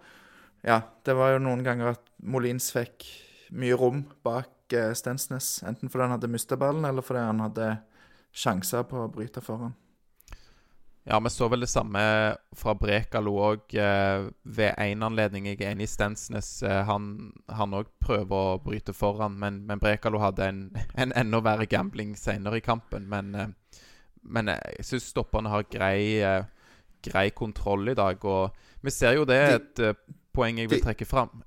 Ja, 0.67 0.81
det 1.05 1.13
var 1.15 1.35
jo 1.35 1.41
noen 1.45 1.63
ganger 1.63 1.93
at 1.93 2.05
Molins 2.25 2.71
fikk 2.73 3.05
mye 3.55 3.77
rom 3.77 4.03
bak 4.25 4.73
eh, 4.73 4.93
Stensnes. 4.97 5.61
Enten 5.67 5.89
fordi 5.89 6.07
han 6.07 6.15
hadde 6.17 6.31
mista 6.31 6.57
ballen, 6.59 6.85
eller 6.85 7.05
fordi 7.05 7.23
han 7.23 7.43
hadde 7.45 7.67
sjanser 8.35 8.85
på 8.89 9.05
å 9.05 9.11
bryte 9.11 9.41
foran. 9.43 9.75
Ja, 11.09 11.19
vi 11.19 11.29
så 11.29 11.47
vel 11.47 11.59
det 11.63 11.69
samme 11.71 12.01
fra 12.51 12.73
Brekalo 12.75 13.31
òg 13.39 13.75
eh, 13.79 14.25
ved 14.43 14.73
én 14.83 15.03
anledning. 15.05 15.45
Jeg 15.47 15.61
er 15.61 15.69
enig 15.71 15.85
i 15.87 15.91
Stensnes. 15.91 16.49
Eh, 16.67 16.89
han 16.89 17.75
òg 17.77 17.87
prøver 18.03 18.35
å 18.35 18.57
bryte 18.59 18.91
foran, 18.91 19.37
men, 19.39 19.61
men 19.69 19.79
Brekalo 19.79 20.19
hadde 20.19 20.49
en, 20.51 20.59
en 21.01 21.13
enda 21.15 21.39
verre 21.45 21.69
gambling 21.71 22.11
senere 22.19 22.59
i 22.59 22.65
kampen. 22.65 23.05
Men, 23.07 23.29
eh, 23.39 23.79
men 24.27 24.51
eh, 24.51 24.59
jeg 24.81 24.89
syns 24.89 25.07
stopperne 25.13 25.53
har 25.53 25.63
grei, 25.71 26.19
eh, 26.19 26.43
grei 27.07 27.29
kontroll 27.31 27.87
i 27.87 27.95
dag. 27.95 28.27
Og 28.27 28.83
vi 28.83 28.91
ser 28.91 29.15
jo 29.15 29.23
det 29.29 29.37
er 29.45 29.55
et 29.61 29.83
eh, 29.87 29.95
poeng 30.35 30.59
jeg 30.59 30.73
vil 30.73 30.83
trekke 30.89 31.07
fram. 31.07 31.39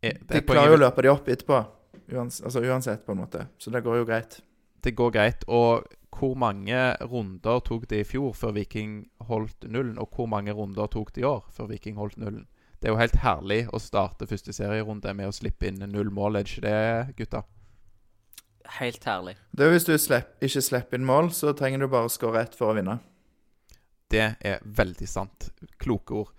Er 0.00 0.16
De 0.30 0.40
klarer 0.48 0.72
jo 0.72 0.78
å 0.78 0.80
løpe 0.86 1.04
de 1.04 1.12
opp 1.12 1.28
etterpå. 1.28 1.60
uansett, 2.08 2.48
altså 2.48 2.64
uansett, 2.64 3.04
på 3.04 3.12
en 3.12 3.20
måte. 3.20 3.44
Så 3.60 3.68
det 3.72 3.84
går 3.84 4.00
jo 4.00 4.08
greit. 4.08 4.40
det 4.84 4.96
går 4.96 5.12
greit. 5.12 5.44
Og 5.48 5.84
hvor 6.18 6.34
mange 6.38 6.78
runder 7.10 7.60
tok 7.66 7.88
det 7.90 8.02
i 8.02 8.06
fjor 8.08 8.34
før 8.36 8.54
Viking 8.56 9.04
holdt 9.28 9.66
nullen? 9.68 9.98
Og 9.98 10.14
hvor 10.14 10.28
mange 10.30 10.54
runder 10.54 10.90
tok 10.90 11.14
det 11.14 11.24
i 11.24 11.28
år 11.28 11.44
før 11.54 11.70
Viking 11.72 11.98
holdt 12.00 12.18
nullen? 12.20 12.46
Det 12.80 12.90
er 12.90 12.94
jo 12.94 13.00
helt 13.00 13.20
herlig 13.22 13.60
å 13.72 13.80
starte 13.80 14.28
første 14.28 14.52
serierunde 14.52 15.14
med 15.16 15.30
å 15.30 15.34
slippe 15.34 15.70
inn 15.70 15.80
null 15.88 16.10
mål, 16.12 16.36
er 16.36 16.44
det 16.44 16.50
ikke 16.52 16.64
det, 16.66 17.14
gutta? 17.20 17.42
Helt 18.78 19.06
herlig. 19.08 19.36
Det 19.52 19.64
er 19.64 19.72
Hvis 19.72 19.86
du 19.88 19.94
slepp, 19.98 20.36
ikke 20.44 20.62
slipper 20.64 21.00
inn 21.00 21.08
mål, 21.08 21.30
så 21.32 21.54
trenger 21.56 21.84
du 21.84 21.88
bare 21.88 22.08
å 22.08 22.12
skåre 22.12 22.42
ett 22.44 22.56
for 22.56 22.72
å 22.72 22.76
vinne. 22.76 22.98
Det 24.10 24.26
er 24.40 24.60
veldig 24.64 25.08
sant. 25.08 25.48
Kloke 25.80 26.14
ord. 26.24 26.34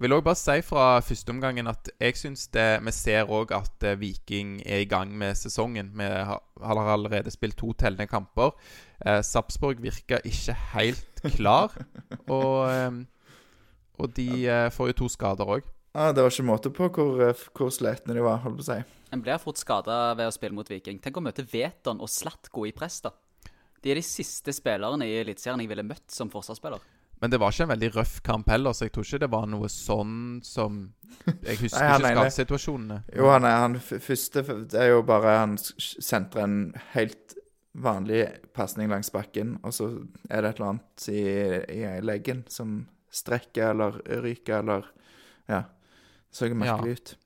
Jeg 0.00 0.06
vil 0.06 0.14
òg 0.16 0.22
bare 0.24 0.38
si 0.40 0.62
fra 0.64 0.84
førsteomgangen 1.04 1.66
at 1.68 1.90
jeg 2.00 2.16
syns 2.16 2.46
Vi 2.48 2.92
ser 2.96 3.28
òg 3.28 3.50
at 3.52 3.84
eh, 3.84 3.98
Viking 4.00 4.62
er 4.64 4.80
i 4.80 4.86
gang 4.88 5.10
med 5.12 5.36
sesongen. 5.36 5.90
Vi 5.92 6.06
har 6.08 6.40
allerede 6.56 7.28
spilt 7.30 7.58
to 7.60 7.74
tellende 7.76 8.06
kamper. 8.08 8.54
Eh, 9.04 9.20
Sarpsborg 9.20 9.82
virker 9.84 10.24
ikke 10.24 10.54
helt 10.72 11.20
klar. 11.36 11.76
og, 12.32 12.70
eh, 12.72 12.96
og 14.00 14.16
de 14.16 14.46
eh, 14.48 14.70
får 14.72 14.88
jo 14.88 14.96
to 15.02 15.08
skader 15.12 15.44
òg. 15.44 15.68
Ah, 15.92 16.14
det 16.16 16.24
var 16.24 16.32
ikke 16.32 16.48
måte 16.48 16.72
på 16.72 16.88
hvor, 16.88 17.20
eh, 17.20 17.44
hvor 17.52 17.68
slitne 17.68 18.16
de 18.16 18.24
var, 18.24 18.40
holdt 18.40 18.56
på 18.62 18.64
å 18.64 18.68
si. 18.70 18.78
En 19.12 19.20
blir 19.20 19.36
fort 19.42 19.60
skada 19.60 20.14
ved 20.16 20.30
å 20.30 20.32
spille 20.32 20.56
mot 20.56 20.72
Viking. 20.72 21.02
Tenk 21.04 21.20
å 21.20 21.26
møte 21.28 21.44
Veton 21.44 22.00
og 22.00 22.08
Slatko 22.08 22.64
i 22.64 22.72
press, 22.72 23.02
da. 23.04 23.12
De 23.84 23.92
er 23.92 24.00
de 24.00 24.06
siste 24.08 24.56
spillerne 24.56 25.04
i 25.04 25.20
Eliteserien 25.20 25.60
jeg 25.60 25.68
ville 25.74 25.84
møtt 25.84 26.08
som 26.08 26.32
forsvarsspiller. 26.32 26.80
Men 27.20 27.30
det 27.32 27.40
var 27.40 27.52
ikke 27.52 27.66
en 27.66 27.72
veldig 27.74 27.90
røff 27.96 28.14
kamp 28.24 28.48
heller, 28.48 28.72
så 28.72 28.86
jeg 28.86 28.94
tror 28.94 29.04
ikke 29.04 29.20
det 29.24 29.30
var 29.32 29.48
noe 29.50 29.68
sånn 29.68 30.14
som 30.46 30.78
Jeg 31.44 31.58
husker 31.64 31.82
Nei, 31.82 31.88
ikke 31.90 32.06
ene- 32.06 32.14
skadesituasjonene. 32.14 33.00
Jo, 33.16 33.26
han 33.28 33.44
er 33.44 33.58
han 33.64 33.76
første 33.80 34.44
Det 34.72 34.78
er 34.80 34.92
jo 34.94 35.02
bare 35.04 35.34
Han 35.42 35.58
sentrer 35.60 36.46
en 36.46 36.56
helt 36.94 37.36
vanlig 37.80 38.24
pasning 38.56 38.88
langs 38.90 39.12
bakken, 39.14 39.58
og 39.62 39.74
så 39.76 39.90
er 40.28 40.42
det 40.42 40.48
et 40.50 40.56
eller 40.58 40.70
annet 40.72 41.04
i, 41.12 41.20
i 41.76 42.00
leggen 42.02 42.40
som 42.50 42.80
strekker 43.14 43.70
eller 43.74 44.00
ryker 44.24 44.58
eller 44.64 44.88
Ja. 45.50 45.62
Det 46.30 46.54
merkelig 46.54 46.90
ja. 46.90 46.94
ut. 46.94 47.16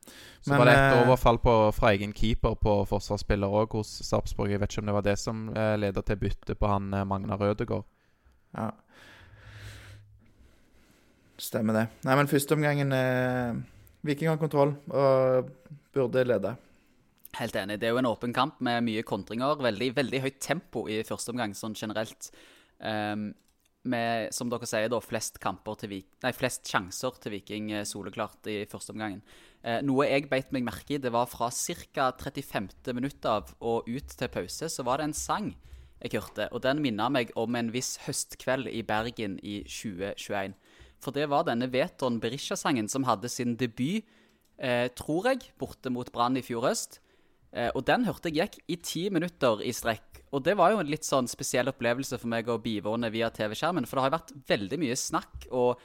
Så 0.41 0.57
var 0.57 0.65
det 0.65 0.75
et 0.75 0.95
eh, 0.95 1.03
overfall 1.07 1.39
på, 1.39 1.53
fra 1.77 1.91
egen 1.93 2.13
keeper 2.17 2.55
på 2.57 2.73
forsvarsspiller 2.89 3.53
òg 3.53 3.77
hos 3.77 3.91
Sarpsborg. 4.05 4.51
Jeg 4.53 4.61
vet 4.61 4.73
ikke 4.73 4.81
om 4.81 4.89
det 4.89 4.95
var 4.97 5.05
det 5.05 5.17
som 5.21 5.43
eh, 5.53 6.01
til 6.01 6.17
bytte 6.21 6.57
på 6.57 6.69
han 6.69 6.93
eh, 6.95 7.05
Magnar 7.05 7.41
Rødegård. 7.41 7.85
Ja. 8.57 8.71
Stemmer 11.41 11.77
det. 11.77 11.87
Nei, 12.07 12.17
men 12.19 12.31
førsteomgangen 12.31 12.95
eh, 12.95 13.63
Viking 14.07 14.31
har 14.31 14.39
kontroll 14.39 14.77
og 14.93 15.51
burde 15.95 16.27
lede. 16.27 16.55
Helt 17.35 17.57
enig. 17.59 17.81
Det 17.83 17.89
er 17.89 17.95
jo 17.95 18.03
en 18.03 18.11
åpen 18.11 18.35
kamp 18.35 18.61
med 18.63 18.85
mye 18.87 19.03
kontringer. 19.07 19.59
Veldig, 19.63 19.91
veldig 19.97 20.21
høyt 20.23 20.43
tempo 20.43 20.85
i 20.91 21.01
første 21.07 21.35
omgang 21.35 21.57
sånn 21.59 21.75
generelt. 21.79 22.31
Um, 22.79 23.33
med, 23.85 24.31
som 24.33 24.49
dere 24.49 24.67
sier, 24.69 24.89
da, 24.89 25.01
flest, 25.05 25.37
nei, 25.43 26.33
flest 26.33 26.71
sjanser 26.71 27.19
til 27.21 27.35
Viking 27.35 27.71
eh, 27.75 27.85
soleklart 27.89 28.49
i 28.49 28.63
første 28.71 28.95
omgangen. 28.95 29.21
Eh, 29.61 29.83
noe 29.85 30.07
jeg 30.09 30.31
beit 30.31 30.55
meg 30.57 30.65
merke 30.65 30.97
i, 30.97 31.01
det 31.03 31.13
var 31.13 31.29
fra 31.29 31.51
ca. 31.53 32.09
35. 32.17 32.71
minutt 32.97 33.29
av 33.29 33.53
og 33.61 33.89
ut 33.89 34.17
til 34.17 34.33
pause, 34.33 34.71
så 34.73 34.87
var 34.87 35.01
det 35.01 35.11
en 35.11 35.17
sang 35.19 35.53
jeg 36.01 36.17
hørte. 36.17 36.49
Og 36.53 36.65
den 36.65 36.81
minna 36.85 37.11
meg 37.13 37.33
om 37.37 37.57
en 37.57 37.73
viss 37.75 37.99
høstkveld 38.07 38.71
i 38.73 38.83
Bergen 38.87 39.37
i 39.43 39.61
2021. 39.69 40.57
For 41.05 41.15
det 41.15 41.29
var 41.33 41.47
denne 41.47 41.69
Veton 41.73 42.21
Berisha-sangen 42.23 42.89
som 42.91 43.05
hadde 43.05 43.29
sin 43.29 43.57
debut, 43.61 44.05
eh, 44.59 44.89
tror 44.97 45.31
jeg, 45.31 45.51
borte 45.61 45.93
mot 45.93 46.11
Brann 46.13 46.37
i 46.41 46.45
fjor 46.45 46.65
høst. 46.65 47.01
Eh, 47.55 47.71
og 47.75 47.85
den 47.87 48.05
hørte 48.09 48.33
jeg 48.33 48.49
gikk 48.49 48.63
i 48.67 48.77
ti 48.83 49.09
minutter 49.15 49.63
i 49.63 49.71
strekk. 49.71 50.25
Og 50.35 50.43
det 50.43 50.57
var 50.59 50.73
jo 50.73 50.81
en 50.83 50.91
litt 50.91 51.07
sånn 51.07 51.29
spesiell 51.31 51.71
opplevelse 51.71 52.19
for 52.19 52.31
meg 52.33 52.49
å 52.51 52.59
bivåne 52.59 53.11
via 53.15 53.31
TV-skjermen. 53.31 53.87
For 53.87 54.01
det 54.01 54.07
har 54.07 54.17
vært 54.17 54.33
veldig 54.49 54.79
mye 54.83 54.97
snakk 54.99 55.47
og 55.55 55.79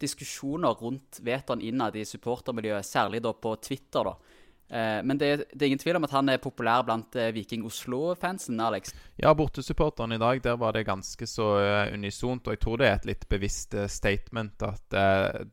diskusjoner 0.00 0.78
rundt 0.80 1.20
Veton 1.20 1.60
innad 1.60 1.98
i 2.00 2.06
supportermiljøet, 2.08 2.86
særlig 2.88 3.20
da 3.20 3.34
på 3.36 3.52
Twitter. 3.60 4.08
da. 4.08 4.14
Eh, 4.70 5.02
men 5.02 5.18
det, 5.18 5.36
det, 5.52 5.64
er 5.64 5.66
ingen 5.66 5.82
tvil 5.82 5.98
om 5.98 6.06
at 6.06 6.12
han 6.14 6.30
er 6.30 6.42
populær 6.42 6.84
blant 6.86 7.16
eh, 7.18 7.32
Viking 7.34 7.64
Oslo-fansen, 7.66 8.60
Alex? 8.62 8.94
Ja, 9.18 9.32
bortesupporteren 9.34 10.14
i 10.14 10.20
dag, 10.22 10.42
der 10.44 10.58
var 10.60 10.76
det 10.76 10.86
ganske 10.86 11.26
så 11.26 11.48
uh, 11.58 11.94
unisont. 11.94 12.46
Og 12.46 12.54
jeg 12.54 12.62
tror 12.62 12.78
det 12.78 12.88
er 12.88 12.98
et 13.00 13.08
litt 13.10 13.26
bevisst 13.30 13.74
statement 13.90 14.62
at 14.66 14.98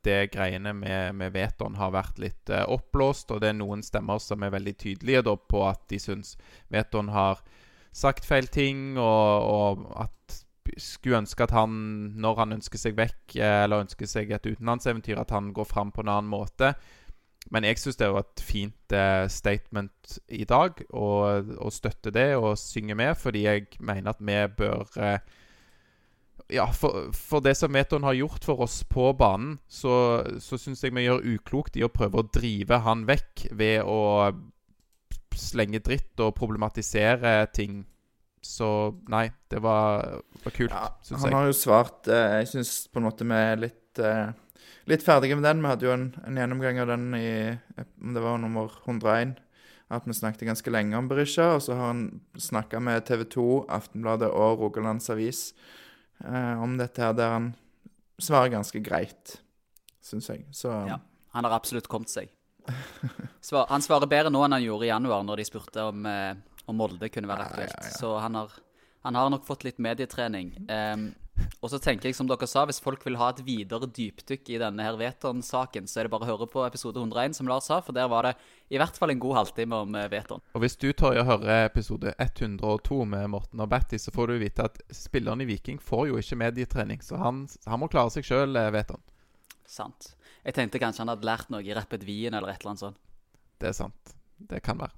det 0.05 0.19
greiene 0.33 0.74
med, 0.77 1.15
med 1.17 1.33
Veton 1.33 1.75
har 1.79 1.95
vært 1.95 2.21
litt 2.21 2.51
oppblåst. 2.53 3.33
Og 3.33 3.41
det 3.41 3.51
er 3.51 3.57
noen 3.57 3.83
stemmer 3.86 4.21
som 4.24 4.45
er 4.45 4.53
veldig 4.53 4.75
tydelige 4.77 5.25
da, 5.25 5.36
på 5.38 5.65
at 5.67 5.88
de 5.91 6.00
syns 6.01 6.36
Veton 6.74 7.09
har 7.13 7.41
sagt 7.97 8.27
feil 8.27 8.47
ting, 8.53 8.93
og, 9.01 9.50
og 9.50 9.88
at 10.05 10.43
skulle 10.77 11.21
ønske 11.24 11.45
at 11.45 11.53
han, 11.55 11.71
når 12.19 12.43
han 12.43 12.55
ønsker 12.57 12.81
seg 12.81 12.97
vekk, 12.97 13.38
eller 13.39 13.86
ønsker 13.86 14.09
seg 14.09 14.31
et 14.36 14.45
utenlandseventyr, 14.45 15.19
at 15.21 15.33
han 15.33 15.51
går 15.55 15.67
fram 15.69 15.93
på 15.95 16.03
en 16.03 16.12
annen 16.13 16.31
måte. 16.31 16.74
Men 17.54 17.63
jeg 17.63 17.80
syns 17.80 18.00
det 18.00 18.10
var 18.12 18.25
et 18.25 18.44
fint 18.44 18.96
eh, 18.96 19.25
statement 19.32 20.18
i 20.36 20.44
dag, 20.48 20.82
å 20.92 21.72
støtte 21.72 22.12
det 22.12 22.30
og 22.36 22.58
synge 22.60 22.98
med, 22.98 23.16
fordi 23.20 23.46
jeg 23.46 23.68
mener 23.80 24.12
at 24.12 24.24
vi 24.24 24.39
bør 24.58 24.98
eh, 25.00 25.20
Ja, 26.54 26.70
for, 26.72 27.10
for, 27.12 27.44
det 27.44 27.58
som 27.60 27.74
Meton 27.75 28.06
har 28.08 28.16
gjort 28.16 28.46
for 28.48 28.63
oss 28.63 28.80
på 28.88 29.10
banen, 29.20 29.58
så, 29.68 30.24
så 30.39 30.60
syns 30.60 30.84
jeg 30.84 30.96
vi 30.96 31.04
gjør 31.04 31.25
uklokt 31.36 31.75
i 31.75 31.84
å 31.84 31.92
prøve 31.92 32.22
å 32.22 32.30
drive 32.32 32.80
han 32.86 33.04
vekk 33.08 33.50
ved 33.51 33.82
å 33.84 34.32
slenge 35.38 35.82
dritt 35.84 36.20
og 36.24 36.36
problematisere 36.38 37.42
ting. 37.56 37.82
Så 38.44 38.70
nei, 39.12 39.27
det 39.51 39.60
var, 39.63 40.22
var 40.44 40.56
kult, 40.56 40.72
ja, 40.72 40.88
syns 41.04 41.20
jeg. 41.20 41.25
Han 41.25 41.36
har 41.36 41.50
jo 41.50 41.56
svart 41.58 42.08
eh, 42.08 42.38
Jeg 42.39 42.51
syns 42.54 42.74
på 42.88 43.01
en 43.01 43.08
måte 43.10 43.27
er 43.34 43.60
litt 43.60 44.00
eh, 44.00 44.30
Litt 44.88 45.03
ferdige 45.03 45.36
med 45.36 45.43
den. 45.43 45.62
Vi 45.63 45.71
hadde 45.71 45.88
jo 45.88 45.93
en, 45.93 46.07
en, 46.24 46.39
gjennomgang 46.39 46.79
av 46.83 46.91
den 46.93 47.09
i 47.17 47.27
om 48.01 48.15
det 48.15 48.24
var 48.24 48.39
nummer 48.41 48.71
101. 48.86 49.36
At 49.91 50.07
vi 50.07 50.15
snakket 50.15 50.47
ganske 50.50 50.71
lenge 50.71 50.97
om 51.00 51.07
Berisha. 51.07 51.53
Og 51.55 51.62
så 51.63 51.75
har 51.75 51.93
han 51.93 52.21
snakka 52.38 52.79
med 52.83 53.05
TV 53.07 53.25
2, 53.38 53.47
Aftenbladet 53.71 54.31
og 54.31 54.63
Rogalands 54.63 55.09
Avis 55.13 55.51
eh, 56.24 56.55
om 56.63 56.77
dette 56.79 57.03
her, 57.03 57.15
der 57.15 57.36
han 57.36 57.51
svarer 58.19 58.51
ganske 58.55 58.81
greit, 58.83 59.38
syns 60.03 60.31
jeg. 60.31 60.47
Så 60.51 60.71
Ja. 60.88 61.00
Han 61.36 61.45
har 61.45 61.53
absolutt 61.53 61.88
kommet 61.91 62.09
seg. 62.09 62.31
Svar, 63.41 63.67
han 63.69 63.83
svarer 63.83 64.09
bedre 64.09 64.31
nå 64.33 64.41
enn 64.45 64.55
han 64.55 64.63
gjorde 64.63 64.88
i 64.88 64.89
januar, 64.89 65.21
når 65.27 65.41
de 65.41 65.45
spurte 65.45 65.83
om, 65.86 66.05
eh, 66.09 66.33
om 66.65 66.79
Molde 66.79 67.09
kunne 67.13 67.29
være 67.29 67.45
aktuelt. 67.45 67.75
Ja, 67.75 67.83
ja, 67.83 67.91
ja. 67.91 67.97
Så 68.00 68.13
han 68.17 68.39
har, 68.39 68.55
han 69.05 69.19
har, 69.19 69.29
nok 69.29 69.45
fått 69.45 69.67
litt 69.67 69.77
medietrening. 69.83 70.55
Um, 70.65 71.12
og 71.62 71.72
så 71.72 71.79
tenker 71.82 72.10
jeg, 72.10 72.15
som 72.17 72.27
dere 72.29 72.48
sa, 72.50 72.63
hvis 72.70 72.82
folk 72.84 73.04
vil 73.06 73.17
ha 73.19 73.30
et 73.34 73.41
videre 73.45 73.89
dypdykk 73.89 74.52
i 74.54 74.60
denne 74.62 74.86
her 74.86 74.97
Veton-saken, 75.00 75.88
så 75.89 76.00
er 76.00 76.08
det 76.08 76.13
bare 76.13 76.28
å 76.28 76.32
høre 76.32 76.47
på 76.52 76.63
episode 76.67 77.02
101, 77.02 77.38
som 77.39 77.50
Lars 77.50 77.69
sa, 77.69 77.80
for 77.86 77.97
der 77.97 78.10
var 78.12 78.28
det 78.28 78.34
i 78.73 78.80
hvert 78.80 78.97
fall 79.00 79.13
en 79.13 79.21
god 79.23 79.39
halvtime 79.39 79.82
om 79.86 79.97
eh, 79.97 80.10
Veton. 80.12 80.43
Og 80.54 80.63
hvis 80.63 80.78
du 80.80 80.89
tør 80.91 81.21
å 81.21 81.28
høre 81.28 81.60
episode 81.65 82.13
102 82.17 83.00
med 83.10 83.30
Morten 83.34 83.63
og 83.63 83.71
Batty, 83.71 84.00
så 84.02 84.13
får 84.13 84.32
du 84.32 84.38
vite 84.43 84.67
at 84.69 84.80
spilleren 84.93 85.41
i 85.43 85.50
Viking 85.50 85.82
får 85.82 86.10
jo 86.12 86.21
ikke 86.21 86.39
medietrening, 86.43 87.04
så 87.06 87.19
han, 87.21 87.45
han 87.65 87.82
må 87.82 87.89
klare 87.91 88.13
seg 88.13 88.28
sjøl, 88.28 88.58
eh, 88.60 88.71
Veton. 88.76 89.04
Sant. 89.67 90.13
Jeg 90.47 90.56
tenkte 90.56 90.80
kanskje 90.80 91.04
han 91.04 91.12
hadde 91.12 91.28
lært 91.28 91.50
noe 91.52 91.65
i 91.65 91.73
Rappet 91.76 92.06
Wien 92.08 92.38
eller 92.38 92.54
et 92.54 92.62
eller 92.62 92.76
annet 92.76 92.86
sånt. 92.86 93.02
Det 93.60 93.71
er 93.71 93.76
sant. 93.76 94.13
Det 94.38 94.62
kan 94.63 94.80
være. 94.80 94.93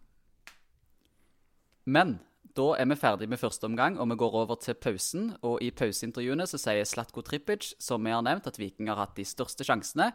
Men 1.89 2.19
da 2.57 2.65
er 2.79 2.87
vi 2.89 2.97
ferdig 2.97 3.27
med 3.29 3.39
første 3.41 3.67
omgang, 3.67 3.99
og 3.99 4.09
vi 4.09 4.17
går 4.19 4.35
over 4.41 4.57
til 4.61 4.77
pausen. 4.79 5.31
Og 5.45 5.61
i 5.63 5.69
pauseintervjuene 5.75 6.47
så 6.49 6.59
sier 6.61 6.87
Slatko 6.87 7.23
Tripic, 7.25 7.73
som 7.81 8.05
vi 8.05 8.13
har 8.13 8.23
nevnt, 8.25 8.49
at 8.49 8.59
Viking 8.59 8.89
har 8.89 8.99
hatt 9.01 9.17
de 9.19 9.25
største 9.27 9.67
sjansene. 9.67 10.11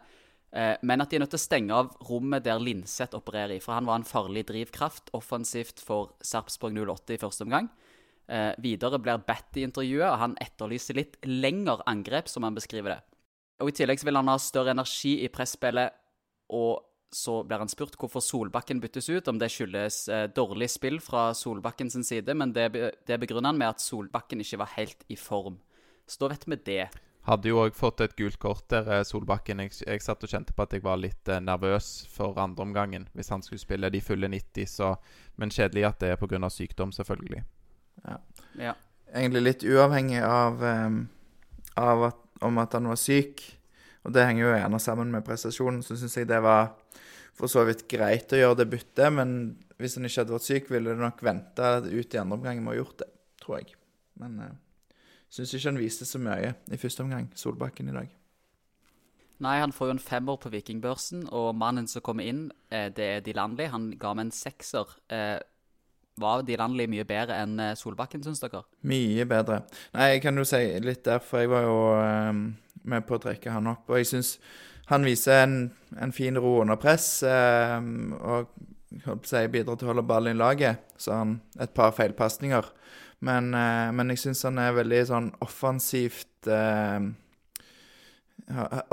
Eh, 0.55 0.75
men 0.87 1.03
at 1.03 1.11
de 1.11 1.17
er 1.17 1.23
nødt 1.23 1.33
til 1.35 1.41
å 1.41 1.45
stenge 1.45 1.75
av 1.75 1.91
rommet 2.09 2.45
der 2.45 2.61
Linseth 2.61 3.17
opererer 3.17 3.57
i. 3.57 3.61
For 3.63 3.75
han 3.75 3.87
var 3.89 3.99
en 3.99 4.07
farlig 4.07 4.45
drivkraft 4.51 5.11
offensivt 5.17 5.83
for 5.83 6.15
Sarpsborg 6.23 6.77
08 6.79 7.17
i 7.17 7.21
første 7.21 7.47
omgang. 7.47 7.69
Eh, 8.27 8.51
videre 8.63 8.99
blir 8.99 9.21
Batty 9.25 9.65
intervjuet, 9.67 10.07
og 10.07 10.21
han 10.21 10.39
etterlyser 10.41 10.97
litt 10.97 11.19
lengre 11.27 11.83
angrep, 11.89 12.31
som 12.31 12.47
han 12.47 12.57
beskriver 12.57 12.95
det. 12.95 13.01
Og 13.63 13.71
I 13.71 13.77
tillegg 13.77 14.03
vil 14.03 14.17
han 14.19 14.31
ha 14.31 14.39
større 14.41 14.73
energi 14.75 15.17
i 15.23 15.31
presspillet, 15.31 15.95
og 16.55 16.83
så 17.13 17.43
blir 17.47 17.61
han 17.61 17.71
spurt 17.71 17.95
hvorfor 17.99 18.23
Solbakken 18.23 18.81
byttes 18.83 19.09
ut, 19.09 19.27
om 19.27 19.39
det 19.39 19.51
skyldes 19.53 20.05
eh, 20.11 20.25
dårlig 20.35 20.69
spill 20.73 20.99
fra 21.03 21.29
Solbakken 21.37 21.91
sin 21.91 22.03
side, 22.03 22.33
men 22.35 22.53
det, 22.55 22.69
det 23.07 23.19
begrunner 23.21 23.53
han 23.53 23.59
med 23.59 23.75
at 23.75 23.83
Solbakken 23.83 24.43
ikke 24.43 24.59
var 24.63 24.73
helt 24.75 25.05
i 25.07 25.17
form. 25.19 25.59
Så 26.07 26.21
da 26.21 26.33
vet 26.33 26.47
vi 26.47 26.59
det. 26.67 26.87
Hadde 27.25 27.49
jo 27.49 27.63
òg 27.63 27.73
fått 27.73 28.03
et 28.05 28.13
gult 28.19 28.37
kort 28.41 28.67
der, 28.69 28.89
eh, 28.91 29.05
Solbakken. 29.07 29.63
Jeg, 29.63 29.73
jeg, 29.81 30.03
satt 30.05 30.23
og 30.23 30.29
kjente 30.29 30.53
på 30.53 30.65
at 30.65 30.75
jeg 30.75 30.85
var 30.85 30.99
litt 31.01 31.31
eh, 31.31 31.41
nervøs 31.41 32.05
for 32.13 32.37
andreomgangen 32.41 33.07
hvis 33.17 33.31
han 33.33 33.45
skulle 33.45 33.63
spille 33.63 33.89
de 33.89 34.01
fulle 34.03 34.29
90, 34.29 34.69
så 34.69 34.95
Men 35.35 35.51
kjedelig 35.51 35.83
at 35.89 35.99
det 35.99 36.11
er 36.13 36.19
pga. 36.21 36.49
sykdom, 36.49 36.91
selvfølgelig. 36.91 37.43
Ja. 38.05 38.17
ja. 38.59 38.73
Egentlig 39.13 39.41
litt 39.41 39.63
uavhengig 39.63 40.21
av, 40.23 40.61
um, 40.61 41.09
av 41.75 42.03
at 42.11 42.21
om 42.41 42.57
at 42.57 42.73
han 42.73 42.87
var 42.87 42.99
syk. 42.99 43.41
Og 44.05 44.13
det 44.13 44.25
henger 44.27 44.45
jo 44.45 44.53
gjerne 44.53 44.79
sammen 44.81 45.13
med 45.13 45.25
prestasjonen. 45.25 45.81
Så 45.85 45.97
syns 45.97 46.17
jeg 46.19 46.29
det 46.29 46.41
var 46.45 46.75
for 47.35 47.51
så 47.51 47.65
vidt 47.67 47.87
greit 47.91 48.31
å 48.31 48.39
gjøre 48.39 48.61
det 48.61 48.69
byttet, 48.71 49.09
men 49.11 49.31
hvis 49.81 49.97
han 49.97 50.07
ikke 50.07 50.21
hadde 50.21 50.35
vært 50.37 50.47
syk, 50.47 50.69
ville 50.71 50.93
det 50.93 51.01
nok 51.01 51.23
venta 51.25 51.77
ut 51.83 52.13
i 52.15 52.21
andre 52.21 52.37
omgang 52.37 52.61
med 52.61 52.71
å 52.71 52.75
ha 52.75 52.77
gjort 52.79 53.01
det, 53.01 53.09
tror 53.43 53.57
jeg. 53.59 53.73
Men 54.21 54.37
jeg 54.39 54.53
uh, 54.53 55.01
syns 55.35 55.55
ikke 55.57 55.73
han 55.73 55.81
viste 55.81 56.07
så 56.07 56.21
mye 56.23 56.53
i 56.71 56.79
første 56.79 57.03
omgang, 57.03 57.27
Solbakken 57.35 57.91
i 57.91 57.97
dag. 57.97 58.13
Nei, 59.43 59.57
han 59.59 59.73
får 59.75 59.89
jo 59.89 59.95
en 59.97 59.99
femmer 59.99 60.39
på 60.39 60.51
Vikingbørsen, 60.53 61.25
og 61.35 61.57
mannen 61.59 61.89
som 61.91 62.03
kommer 62.05 62.23
inn, 62.23 62.45
eh, 62.71 62.87
det 62.87 63.07
er 63.17 63.25
Dilanli. 63.25 63.67
Han 63.67 63.89
ga 63.99 64.13
meg 64.15 64.29
en 64.29 64.31
sekser. 64.31 64.95
Eh, 65.11 65.41
var 66.21 66.43
Dilanli 66.47 66.87
mye 66.89 67.05
bedre 67.07 67.39
enn 67.43 67.59
eh, 67.59 67.73
Solbakken, 67.79 68.23
syns 68.23 68.41
dere? 68.43 68.63
Mye 68.87 69.25
bedre. 69.29 69.63
Nei, 69.95 70.13
jeg 70.13 70.23
kan 70.25 70.39
jo 70.39 70.45
si 70.47 70.61
litt 70.83 71.03
derfor. 71.07 71.43
Jeg 71.43 71.51
var 71.51 71.65
jo 71.67 71.79
um, 71.99 72.45
med 72.87 73.07
på 73.07 73.17
å 73.17 73.23
trekke 73.25 73.55
han 73.55 73.67
opp. 73.73 73.89
Og 73.89 73.99
jeg 73.99 74.09
syns 74.13 74.35
han 74.91 75.05
viser 75.07 75.43
en, 75.43 75.57
en, 75.97 76.13
fin 76.15 76.37
ro 76.39 76.59
under 76.61 76.79
press. 76.79 77.09
Um, 77.27 78.15
og 78.15 78.53
si, 79.27 79.43
bidrar 79.51 79.79
til 79.79 79.89
å 79.89 79.93
holde 79.93 80.07
ballen 80.07 80.37
i 80.37 80.39
laget. 80.39 80.87
Så 81.01 81.17
han 81.17 81.39
et 81.59 81.75
par 81.75 81.95
feilpasninger. 81.97 82.71
Men, 83.25 83.51
uh, 83.57 83.91
men 83.95 84.13
jeg 84.13 84.23
syns 84.23 84.45
han 84.47 84.61
er 84.61 84.75
veldig 84.79 85.03
sånn 85.11 85.29
offensivt 85.45 86.51
uh, 86.51 87.11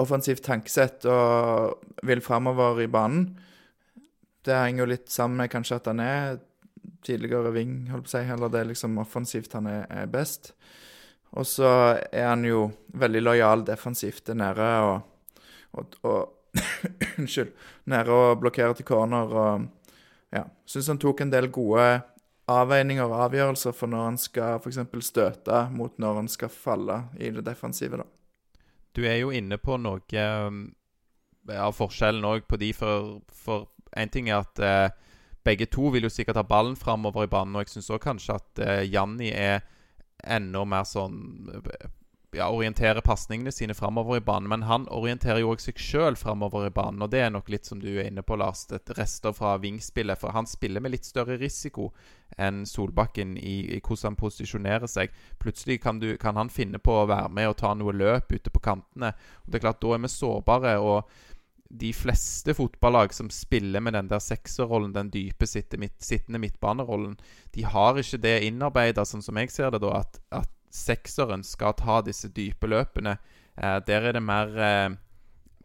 Offensivt 0.01 0.41
tankesett 0.47 1.05
og 1.13 1.83
vil 2.09 2.23
framover 2.25 2.79
i 2.81 2.87
banen. 2.89 3.27
Det 4.41 4.55
henger 4.57 4.81
jo 4.81 4.87
litt 4.89 5.11
sammen 5.13 5.43
med 5.43 5.51
kanskje 5.53 5.77
at 5.77 5.91
han 5.91 6.01
er 6.01 6.39
tidligere 7.07 7.53
wing, 7.55 7.91
holdt 7.91 8.07
på 8.07 8.13
å 8.13 8.15
si. 8.15 8.23
Eller 8.35 8.53
det 8.53 8.63
er 8.63 8.71
liksom 8.71 8.99
offensivt 9.03 9.57
han 9.59 9.69
er, 9.71 9.85
er 9.91 10.11
best. 10.11 10.53
Og 11.33 11.49
så 11.49 11.69
er 12.13 12.29
han 12.29 12.45
jo 12.45 12.67
veldig 13.01 13.23
lojal 13.23 13.65
defensivt 13.65 14.27
der 14.29 14.39
nede 14.39 14.71
og, 14.87 15.99
og, 16.05 16.39
Unnskyld. 17.19 17.53
Nede 17.89 18.13
og 18.13 18.41
blokkerer 18.43 18.77
til 18.79 18.89
corner 18.89 19.39
og 19.45 19.71
Ja. 20.33 20.47
Syns 20.65 20.87
han 20.89 20.97
tok 20.97 21.21
en 21.21 21.31
del 21.33 21.51
gode 21.53 21.85
avveininger 22.49 23.05
og 23.05 23.19
avgjørelser 23.27 23.75
for 23.77 23.93
når 23.93 24.05
han 24.07 24.17
skal 24.17 24.63
f.eks. 24.63 24.79
støte 25.05 25.59
mot 25.77 25.99
når 26.01 26.23
han 26.23 26.29
skal 26.33 26.49
falle 26.49 27.03
i 27.21 27.29
det 27.31 27.45
defensive, 27.45 28.01
da. 28.01 28.07
Du 28.97 29.05
er 29.05 29.19
jo 29.21 29.29
inne 29.33 29.59
på 29.61 29.77
noe 29.81 30.25
av 30.25 30.57
av 31.51 31.75
forskjellen 31.75 32.25
òg 32.25 32.47
på 32.47 32.59
de, 32.61 32.71
for, 32.77 33.19
for 33.35 33.67
en 33.99 34.13
ting 34.13 34.31
er 34.31 34.43
at 34.43 34.63
uh, 34.63 35.12
begge 35.45 35.67
to 35.67 35.91
vil 35.95 36.07
jo 36.07 36.13
sikkert 36.13 36.39
ha 36.41 36.47
ballen 36.47 36.77
framover 36.77 37.27
i 37.27 37.33
banen. 37.33 37.57
Og 37.57 37.65
jeg 37.65 37.77
syns 37.77 37.91
òg 37.95 38.03
kanskje 38.05 38.39
at 38.39 38.63
uh, 38.63 38.83
Janni 38.87 39.33
er 39.35 39.63
enda 40.23 40.63
mer 40.69 40.87
sånn 40.87 41.19
ja, 42.37 42.49
orienterer 42.49 43.01
pasningene 43.01 43.53
sine 43.53 43.75
framover 43.75 44.17
i 44.17 44.21
banen. 44.21 44.49
Men 44.49 44.63
han 44.63 44.87
orienterer 44.89 45.43
jo 45.43 45.53
òg 45.53 45.61
seg 45.61 45.81
sjøl 45.81 46.17
framover 46.17 46.67
i 46.67 46.73
banen, 46.73 47.03
og 47.05 47.11
det 47.13 47.21
er 47.21 47.33
nok 47.35 47.51
litt 47.53 47.69
som 47.69 47.83
du 47.83 47.91
er 47.93 48.09
inne 48.09 48.25
på, 48.25 48.39
Lars. 48.41 48.65
Et 48.73 48.95
rester 48.97 49.35
fra 49.37 49.57
vingspillet. 49.61 50.19
For 50.21 50.33
han 50.33 50.49
spiller 50.49 50.81
med 50.81 50.95
litt 50.95 51.09
større 51.09 51.37
risiko 51.41 51.91
enn 52.41 52.63
Solbakken 52.67 53.37
i, 53.37 53.59
i 53.77 53.81
hvordan 53.81 54.13
han 54.13 54.21
posisjonerer 54.21 54.89
seg. 54.89 55.13
Plutselig 55.43 55.83
kan, 55.85 56.01
du, 56.01 56.15
kan, 56.21 56.39
han 56.41 56.53
finne 56.53 56.81
på 56.81 57.03
å 57.03 57.09
være 57.11 57.29
med 57.29 57.51
og 57.51 57.59
ta 57.61 57.75
noe 57.77 57.93
løp 57.93 58.33
ute 58.33 58.53
på 58.53 58.65
kantene. 58.65 59.13
Og 59.45 59.53
det 59.53 59.61
er 59.61 59.67
klart, 59.67 59.83
Da 59.83 59.93
er 59.93 60.03
vi 60.07 60.13
sårbare. 60.15 60.79
og 60.81 61.13
de 61.73 61.93
fleste 61.97 62.53
fotballag 62.55 63.15
som 63.15 63.31
spiller 63.31 63.81
med 63.81 63.95
den 63.97 64.09
der 64.09 64.21
sekserrollen, 64.21 64.93
den 64.93 65.11
dype 65.11 65.47
sittende 65.49 66.39
midtbanerollen, 66.39 67.17
de 67.55 67.65
har 67.65 67.97
ikke 67.97 68.21
det 68.21 68.35
innarbeida, 68.45 69.07
sånn 69.09 69.25
som 69.25 69.41
jeg 69.41 69.53
ser 69.55 69.73
det, 69.73 69.81
da, 69.81 70.03
at, 70.03 70.21
at 70.43 70.51
sekseren 70.73 71.45
skal 71.45 71.73
ta 71.79 72.01
disse 72.05 72.29
dype 72.29 72.69
løpene. 72.69 73.17
Eh, 73.57 73.79
der 73.89 74.11
er 74.11 74.19
det 74.19 74.23
mer, 74.25 74.53
eh, 74.53 74.93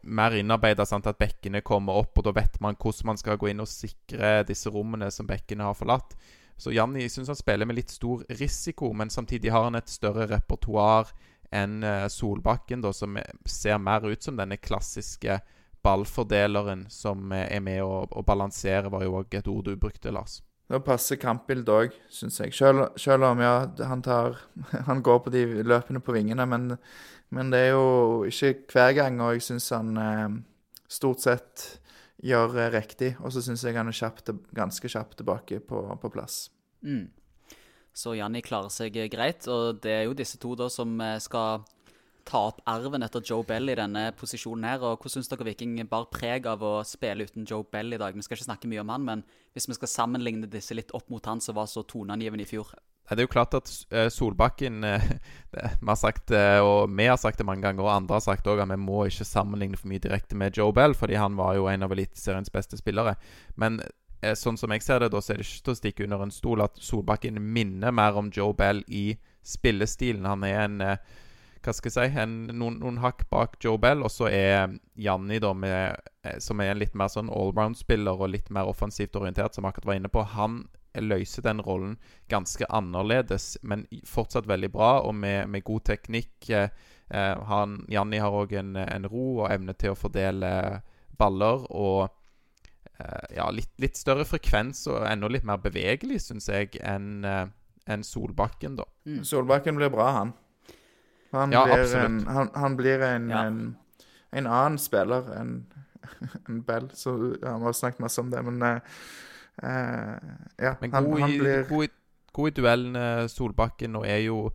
mer 0.08 0.36
innarbeida 0.38 0.88
at 0.88 1.20
bekkene 1.20 1.60
kommer 1.60 2.00
opp, 2.00 2.16
og 2.16 2.24
da 2.24 2.32
vet 2.40 2.56
man 2.64 2.80
hvordan 2.80 3.12
man 3.12 3.20
skal 3.20 3.36
gå 3.36 3.52
inn 3.52 3.60
og 3.60 3.68
sikre 3.68 4.46
disse 4.48 4.72
rommene 4.72 5.10
som 5.12 5.28
bekkene 5.28 5.68
har 5.68 5.76
forlatt. 5.76 6.16
Så 6.58 6.72
Janni 6.72 7.04
syns 7.08 7.28
han 7.28 7.38
spiller 7.38 7.68
med 7.68 7.76
litt 7.76 7.92
stor 7.92 8.24
risiko, 8.40 8.94
men 8.96 9.12
samtidig 9.12 9.52
har 9.52 9.68
han 9.68 9.76
et 9.78 9.92
større 9.92 10.26
repertoar 10.32 11.12
enn 11.52 11.82
eh, 11.84 12.08
Solbakken, 12.08 12.80
da, 12.80 12.96
som 12.96 13.20
ser 13.44 13.76
mer 13.76 14.08
ut 14.08 14.24
som 14.24 14.40
denne 14.40 14.56
klassiske 14.56 15.40
ballfordeleren 15.82 16.86
som 16.92 17.32
er 17.32 17.60
med 17.64 17.82
å, 17.84 18.04
å 18.10 18.24
balansere, 18.26 18.90
var 18.92 19.04
jo 19.06 19.18
òg 19.20 19.38
et 19.38 19.50
ord 19.50 19.68
du 19.68 19.76
brukte, 19.80 20.12
Lars. 20.14 20.40
Det 20.68 20.82
passer 20.84 21.16
kampbildet 21.16 21.70
òg, 21.72 21.94
syns 22.12 22.42
jeg. 22.42 22.52
Selv, 22.52 22.90
selv, 23.00 23.24
om 23.30 23.40
ja, 23.40 23.54
han, 23.88 24.02
tar, 24.04 24.36
han 24.88 25.02
går 25.04 25.22
på 25.24 25.32
de 25.32 25.44
løpene 25.64 26.02
på 26.04 26.12
vingene, 26.16 26.44
men, 26.48 26.74
men, 27.32 27.52
det 27.52 27.62
er 27.68 27.70
jo 27.72 28.26
ikke 28.28 28.54
hver 28.74 28.96
gang. 28.98 29.20
Og 29.24 29.38
jeg 29.38 29.46
syns 29.46 29.70
han 29.72 29.94
eh, 30.02 30.26
stort 30.92 31.24
sett 31.24 31.68
gjør 32.20 32.58
eh, 32.58 32.72
riktig. 32.74 33.14
Og 33.22 33.32
så 33.32 33.44
syns 33.44 33.64
jeg 33.64 33.78
han 33.80 33.88
er 33.88 33.96
kjapt, 33.96 34.34
ganske 34.56 34.92
kjapt 34.92 35.22
tilbake 35.22 35.62
på, 35.64 35.86
på 36.02 36.12
plass. 36.12 36.50
Mm. 36.84 37.06
Så 37.96 38.12
Janni 38.14 38.44
klarer 38.44 38.70
seg 38.70 39.00
greit, 39.10 39.48
og 39.50 39.80
det 39.82 39.94
er 39.94 40.04
jo 40.06 40.18
disse 40.18 40.36
to 40.38 40.52
da 40.58 40.68
som 40.70 40.92
eh, 41.00 41.16
skal 41.24 41.64
ta 42.28 42.42
opp 42.50 42.60
arven 42.68 43.06
etter 43.06 43.24
Joe 43.24 43.46
Bell 43.48 43.72
i 43.72 43.76
denne 43.78 44.10
posisjonen 44.18 44.66
her. 44.68 44.82
og 44.84 44.98
Hvordan 44.98 45.16
syns 45.16 45.30
dere 45.32 45.46
Viking 45.48 45.78
bar 45.88 46.10
preg 46.12 46.46
av 46.50 46.62
å 46.64 46.74
spille 46.84 47.24
uten 47.24 47.48
Joe 47.48 47.64
Bell 47.72 47.96
i 47.96 48.00
dag? 48.00 48.16
Vi 48.16 48.26
skal 48.26 48.36
ikke 48.36 48.50
snakke 48.50 48.70
mye 48.70 48.84
om 48.84 48.92
han, 48.92 49.06
men 49.06 49.24
hvis 49.56 49.68
vi 49.70 49.78
skal 49.78 49.94
sammenligne 49.94 50.50
disse 50.50 50.76
litt 50.76 50.92
opp 50.96 51.08
mot 51.12 51.24
han 51.26 51.40
som 51.40 51.56
var 51.56 51.70
så 51.70 51.86
toneangivende 51.88 52.44
i 52.44 52.50
fjor 52.50 52.76
det 53.08 53.22
er 53.22 53.24
jo 53.24 53.32
klart 53.32 53.54
at 53.56 53.70
uh, 53.94 54.08
Solbakken 54.12 54.84
uh, 54.84 55.04
Vi 55.80 55.88
har 55.88 55.96
sagt 55.96 56.26
det, 56.28 56.42
uh, 56.60 56.64
og 56.66 56.96
vi 56.96 57.06
har 57.08 57.16
sagt 57.16 57.38
det 57.38 57.46
mange 57.48 57.64
ganger, 57.64 57.86
og 57.86 57.94
andre 57.94 58.18
har 58.18 58.24
sagt 58.24 58.46
òg 58.46 58.60
at 58.60 58.68
vi 58.68 58.76
må 58.80 59.06
ikke 59.08 59.24
sammenligne 59.24 59.78
for 59.80 59.88
mye 59.88 60.02
direkte 60.02 60.36
med 60.36 60.56
Joe 60.56 60.74
Bell, 60.76 60.94
fordi 60.94 61.16
han 61.16 61.38
var 61.38 61.56
jo 61.56 61.70
en 61.70 61.86
av 61.86 61.94
Eliteseriens 61.94 62.52
beste 62.52 62.76
spillere. 62.76 63.16
Men 63.56 63.80
sånn 64.36 64.58
som 64.58 64.72
jeg 64.74 64.82
ser 64.82 65.00
det, 65.00 65.12
da, 65.14 65.22
så 65.22 65.32
er 65.32 65.38
det 65.38 65.46
ikke 65.46 65.64
til 65.64 65.72
å 65.72 65.78
stikke 65.78 66.04
under 66.04 66.24
en 66.24 66.34
stol 66.34 66.60
at 66.64 66.76
Solbakken 66.82 67.38
minner 67.38 67.94
mer 67.94 68.18
om 68.18 68.32
Joe 68.34 68.52
Bell 68.52 68.82
i 68.88 69.12
spillestilen. 69.46 70.26
Han 70.26 70.44
er 70.44 70.64
en 70.66 70.82
hva 71.68 71.74
skal 71.76 71.90
jeg 71.90 72.12
si, 72.12 72.20
en, 72.22 72.34
noen, 72.56 72.78
noen, 72.80 72.98
hakk 73.02 73.26
bak 73.30 73.58
Joe 73.62 73.78
Bell. 73.80 74.02
Og 74.06 74.12
så 74.12 74.30
er 74.32 74.78
Janni, 74.98 75.38
da, 75.42 75.52
med, 75.54 76.10
eh, 76.24 76.38
som 76.42 76.60
er 76.64 76.72
en 76.72 76.80
litt 76.80 76.96
mer 76.98 77.12
sånn 77.12 77.30
allround-spiller 77.32 78.18
og 78.18 78.32
litt 78.32 78.48
mer 78.54 78.70
offensivt 78.70 79.16
orientert, 79.20 79.56
som 79.56 79.68
akkurat 79.68 79.90
var 79.92 80.00
inne 80.00 80.12
på, 80.12 80.24
han 80.34 80.62
løser 80.98 81.44
den 81.44 81.60
rollen 81.62 81.98
ganske 82.32 82.66
annerledes, 82.74 83.58
men 83.62 83.84
fortsatt 84.08 84.48
veldig 84.48 84.70
bra, 84.74 84.92
og 85.06 85.14
med, 85.14 85.46
med 85.52 85.66
god 85.66 85.84
teknikk. 85.92 86.48
Eh, 86.50 86.70
eh 87.12 87.48
han, 87.50 87.82
Janni 87.92 88.22
har 88.24 88.34
òg 88.34 88.56
en, 88.58 88.74
en, 88.80 89.08
ro 89.08 89.44
og 89.44 89.52
evne 89.52 89.76
til 89.78 89.92
å 89.92 89.98
fordele 89.98 90.50
baller. 91.18 91.68
og 91.70 92.08
eh, 92.98 93.36
ja, 93.36 93.50
litt, 93.52 93.74
litt, 93.76 94.00
større 94.00 94.26
frekvens 94.26 94.86
og 94.88 95.04
enda 95.06 95.30
litt 95.30 95.46
mer 95.46 95.60
bevegelig, 95.62 96.24
syns 96.26 96.48
jeg, 96.48 96.80
enn 96.80 97.22
en 97.88 98.04
Solbakken, 98.04 98.76
da. 98.76 98.84
Mm. 99.08 99.22
Solbakken 99.24 99.78
blir 99.78 99.88
bra, 99.92 100.10
han. 100.18 100.34
Han, 101.30 101.52
ja, 101.52 101.64
blir, 101.64 101.96
en, 101.96 102.26
han, 102.26 102.50
han 102.54 102.76
blir 102.76 103.02
en, 103.04 103.30
ja. 103.30 103.44
en, 103.44 103.76
en, 104.32 104.46
annen 104.46 104.78
spiller 104.80 105.28
enn 105.36 105.52
en 106.48 106.62
Bell. 106.64 106.88
Så 106.94 107.16
Vi 107.16 107.36
har 107.42 107.72
snakket 107.72 108.00
masse 108.00 108.20
om 108.20 108.30
det, 108.30 108.42
men 108.42 108.62
uh, 108.62 108.80
ja. 110.56 110.74
Men 110.80 110.90
god, 110.90 111.20
han, 111.20 111.36
blir 111.38 111.68
god, 111.68 111.94
god 112.32 112.48
i 112.48 112.56
duellene, 112.60 113.06
Solbakken, 113.28 113.96
og 113.96 114.08
er 114.08 114.24
jo 114.24 114.48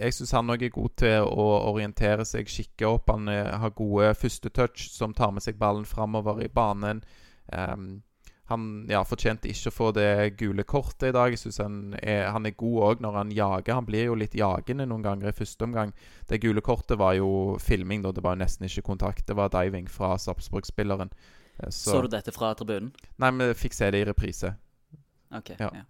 jeg 0.00 0.16
syns 0.16 0.32
han 0.34 0.50
òg 0.50 0.64
er 0.66 0.72
god 0.74 0.94
til 0.98 1.28
å 1.30 1.44
orientere 1.70 2.24
seg, 2.26 2.48
kikke 2.50 2.88
opp. 2.90 3.12
Han 3.12 3.30
har 3.30 3.70
gode 3.76 4.08
førstetouch 4.18 4.88
som 4.90 5.14
tar 5.14 5.30
med 5.30 5.44
seg 5.44 5.60
ballen 5.60 5.86
framover 5.86 6.42
i 6.42 6.48
banen. 6.50 7.04
Um, 7.54 8.00
han 8.46 8.86
ja, 8.86 9.00
fortjente 9.02 9.48
ikke 9.50 9.72
å 9.72 9.74
få 9.74 9.88
det 9.96 10.36
gule 10.38 10.62
kortet 10.62 11.08
i 11.08 11.14
dag. 11.14 11.32
Jeg 11.34 11.40
synes 11.40 11.58
han 11.64 11.78
er, 11.98 12.28
han 12.30 12.46
er 12.46 12.54
god 12.54 12.76
òg 12.88 13.02
når 13.02 13.18
han 13.18 13.32
jager. 13.34 13.74
Han 13.74 13.88
blir 13.88 14.06
jo 14.06 14.18
litt 14.18 14.36
jagende 14.38 14.86
noen 14.86 15.02
ganger 15.02 15.32
i 15.32 15.34
første 15.34 15.66
omgang. 15.66 15.90
Det 16.30 16.38
gule 16.44 16.62
kortet 16.62 17.00
var 17.00 17.16
jo 17.18 17.56
filming, 17.62 18.04
da. 18.06 18.14
Det 18.14 18.22
var 18.22 18.36
jo 18.36 18.44
nesten 18.44 18.68
ikke 18.68 18.86
kontakt. 18.86 19.26
Det 19.26 19.34
var 19.34 19.50
diving 19.50 19.90
fra 19.90 20.12
Sarpsborg-spilleren. 20.22 21.10
Eh, 21.58 21.72
så, 21.72 21.90
så, 21.90 21.98
du 22.06 22.08
dette 22.14 22.34
fra 22.34 22.52
tribunen? 22.54 22.92
Nei, 23.18 23.32
vi 23.40 23.50
fikk 23.66 23.74
se 23.74 23.90
det 23.90 24.04
i 24.04 24.08
reprise. 24.12 24.54
Ok, 25.34 25.56
ja. 25.58 25.72
ja. 25.80 25.84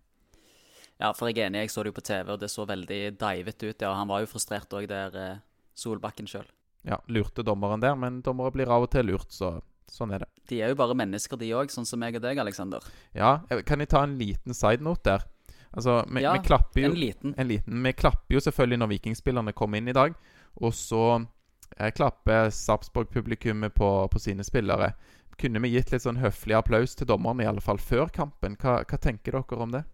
ja 1.04 1.12
for 1.12 1.28
jeg 1.28 1.42
er 1.42 1.50
enig. 1.50 1.66
Jeg 1.66 1.76
så 1.76 1.84
det 1.84 1.92
jo 1.92 2.00
på 2.00 2.08
TV, 2.08 2.32
og 2.32 2.40
det 2.40 2.52
så 2.54 2.64
veldig 2.64 3.02
divet 3.20 3.68
ut. 3.68 3.84
Ja, 3.84 3.92
Han 4.00 4.08
var 4.08 4.24
jo 4.24 4.32
frustrert 4.32 4.72
òg 4.72 4.88
der, 4.88 5.20
eh, 5.20 5.38
Solbakken 5.76 6.24
sjøl. 6.24 6.48
Ja, 6.88 7.02
lurte 7.12 7.44
dommeren 7.44 7.84
der, 7.84 8.00
men 8.00 8.22
dommere 8.24 8.54
blir 8.54 8.70
av 8.72 8.86
og 8.86 8.94
til 8.94 9.10
lurt, 9.10 9.28
så 9.28 9.58
Sånn 9.90 10.12
er 10.14 10.24
det. 10.24 10.28
De 10.50 10.58
er 10.62 10.72
jo 10.72 10.78
bare 10.78 10.96
mennesker, 10.98 11.38
de 11.38 11.52
òg, 11.54 11.70
sånn 11.72 11.86
som 11.86 12.00
meg 12.02 12.18
og 12.18 12.24
deg, 12.24 12.38
Aleksander. 12.42 12.84
Ja, 13.16 13.38
kan 13.68 13.82
jeg 13.82 13.90
ta 13.92 14.02
en 14.06 14.16
liten 14.18 14.56
side 14.56 14.84
note 14.84 15.06
der? 15.06 15.26
Altså, 15.76 16.00
vi, 16.08 16.22
ja, 16.24 16.32
vi 16.32 16.46
klapper 16.46 16.80
jo 16.80 16.90
en 16.90 16.98
liten. 16.98 17.34
en 17.36 17.48
liten. 17.48 17.82
Vi 17.84 17.92
klapper 17.92 18.38
jo 18.38 18.40
selvfølgelig 18.40 18.80
når 18.80 18.92
vikingspillerne 18.94 19.54
kommer 19.56 19.78
inn 19.78 19.90
i 19.92 19.96
dag. 19.96 20.14
Og 20.56 20.74
så 20.74 21.02
eh, 21.76 21.90
klapper 21.92 22.50
Sarpsborg-publikummet 22.54 23.74
på, 23.76 23.90
på, 24.12 24.22
sine 24.22 24.44
spillere. 24.46 24.94
Kunne 25.36 25.60
vi 25.60 25.74
gitt 25.74 25.92
litt 25.92 26.06
sånn 26.06 26.22
høflig 26.22 26.56
applaus 26.56 26.96
til 26.96 27.10
dommerne, 27.10 27.44
i 27.44 27.50
alle 27.50 27.60
fall 27.60 27.78
før 27.82 28.08
kampen? 28.08 28.56
Hva, 28.62 28.80
hva 28.88 28.98
tenker 28.98 29.36
dere 29.36 29.62
om 29.66 29.74
det? 29.76 29.84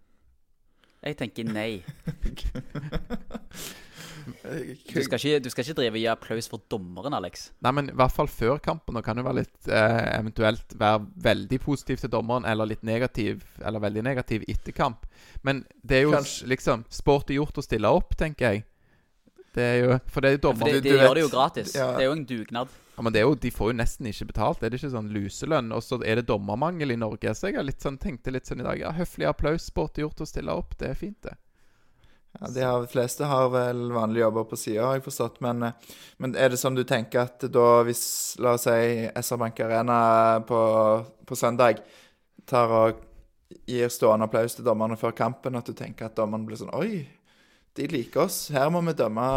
Jeg 1.03 1.19
tenker 1.19 1.51
nei. 1.51 1.83
Du 4.23 4.99
skal, 5.03 5.19
ikke, 5.19 5.39
du 5.43 5.49
skal 5.53 5.65
ikke 5.65 5.77
drive 5.79 5.97
og 5.97 6.01
gi 6.03 6.09
applaus 6.11 6.49
for 6.51 6.63
dommeren, 6.73 7.15
Alex. 7.17 7.49
Nei, 7.65 7.73
men 7.77 7.91
i 7.93 7.97
hvert 7.99 8.15
fall 8.15 8.31
før 8.31 8.61
kampen. 8.63 8.99
Og 8.99 9.05
kan 9.07 9.19
jo 9.19 9.25
være 9.27 9.43
litt 9.43 9.71
eh, 9.71 10.03
eventuelt 10.17 10.77
være 10.79 11.05
veldig 11.29 11.61
positiv 11.65 12.03
til 12.03 12.13
dommeren, 12.13 12.47
eller 12.49 12.71
litt 12.71 12.85
negativ, 12.87 13.45
eller 13.63 13.83
veldig 13.83 14.05
negativ 14.07 14.45
etter 14.49 14.77
kamp. 14.77 15.07
Men 15.47 15.65
det 15.83 16.03
er 16.03 16.07
jo 16.07 16.15
Kanskje. 16.17 16.51
liksom 16.55 16.85
Sport 16.93 17.33
er 17.33 17.41
gjort 17.41 17.59
å 17.59 17.67
stille 17.67 17.91
opp, 17.91 18.17
tenker 18.19 18.51
jeg. 18.51 18.65
Det 19.53 19.65
er 19.65 19.79
jo 19.83 19.99
For 20.09 20.25
det 20.25 20.31
er 20.31 20.39
jo 20.39 20.45
dommer... 20.49 20.71
Ja, 20.71 20.79
de, 20.79 20.87
de 20.87 20.97
gjør 20.97 21.15
det 21.19 21.27
jo 21.27 21.33
gratis. 21.33 21.75
Ja. 21.77 21.91
Det 21.97 22.07
er 22.07 22.09
jo 22.09 22.17
en 22.17 22.25
dugnad. 22.29 22.73
Ja, 22.97 23.03
men 23.05 23.13
det 23.13 23.21
er 23.21 23.27
jo, 23.29 23.35
De 23.37 23.51
får 23.53 23.73
jo 23.73 23.77
nesten 23.77 24.09
ikke 24.09 24.29
betalt. 24.33 24.63
Er 24.63 24.73
det 24.73 24.81
ikke 24.81 24.93
sånn 24.95 25.13
luselønn? 25.13 25.73
Og 25.77 25.85
så 25.85 25.99
er 26.05 26.21
det 26.21 26.27
dommermangel 26.29 26.95
i 26.95 26.99
Norge. 27.01 27.35
Så 27.37 27.51
jeg 27.51 27.59
har 27.59 27.67
litt 27.67 27.85
sånn, 27.85 27.99
tenkte 28.01 28.33
litt 28.33 28.49
sånn 28.49 28.65
i 28.65 28.67
dag 28.67 28.81
Ja, 28.81 28.93
høflig 28.97 29.29
applaus. 29.29 29.69
Sport 29.69 29.99
er 29.99 30.07
gjort 30.07 30.25
å 30.25 30.29
stille 30.29 30.57
opp. 30.57 30.77
Det 30.81 30.93
er 30.93 30.99
fint, 30.99 31.19
det. 31.25 31.37
Ja, 32.41 32.49
De 32.49 32.63
har, 32.65 32.87
fleste 32.91 33.29
har 33.29 33.51
vel 33.53 33.91
vanlige 33.93 34.25
jobber 34.25 34.45
på 34.49 34.57
sida, 34.57 34.87
har 34.87 34.99
jeg 34.99 35.07
forstått. 35.07 35.41
Men, 35.45 35.69
men, 36.17 36.37
er 36.37 36.53
det 36.53 36.61
sånn 36.61 36.79
du 36.79 36.85
tenker 36.89 37.27
at 37.27 37.45
da 37.53 37.67
hvis, 37.87 38.05
la 38.43 38.57
oss 38.57 38.67
si, 38.69 39.09
SR 39.11 39.41
Bank 39.43 39.61
Arena 39.61 39.99
på, 40.49 40.61
på, 41.29 41.39
søndag 41.39 41.83
tar 42.49 42.73
og 42.73 43.03
gir 43.69 43.93
stående 43.93 44.27
applaus 44.27 44.57
til 44.57 44.67
dommerne 44.67 44.97
før 45.01 45.15
kampen, 45.17 45.59
at 45.59 45.69
du 45.69 45.77
tenker 45.77 46.09
at 46.09 46.17
dommerne 46.17 46.49
blir 46.49 46.59
sånn 46.59 46.73
Oi, 46.79 47.05
de 47.77 47.89
liker 47.93 48.27
oss. 48.27 48.47
Her 48.53 48.73
må 48.73 48.83
vi 48.87 48.97
dømme. 48.97 49.29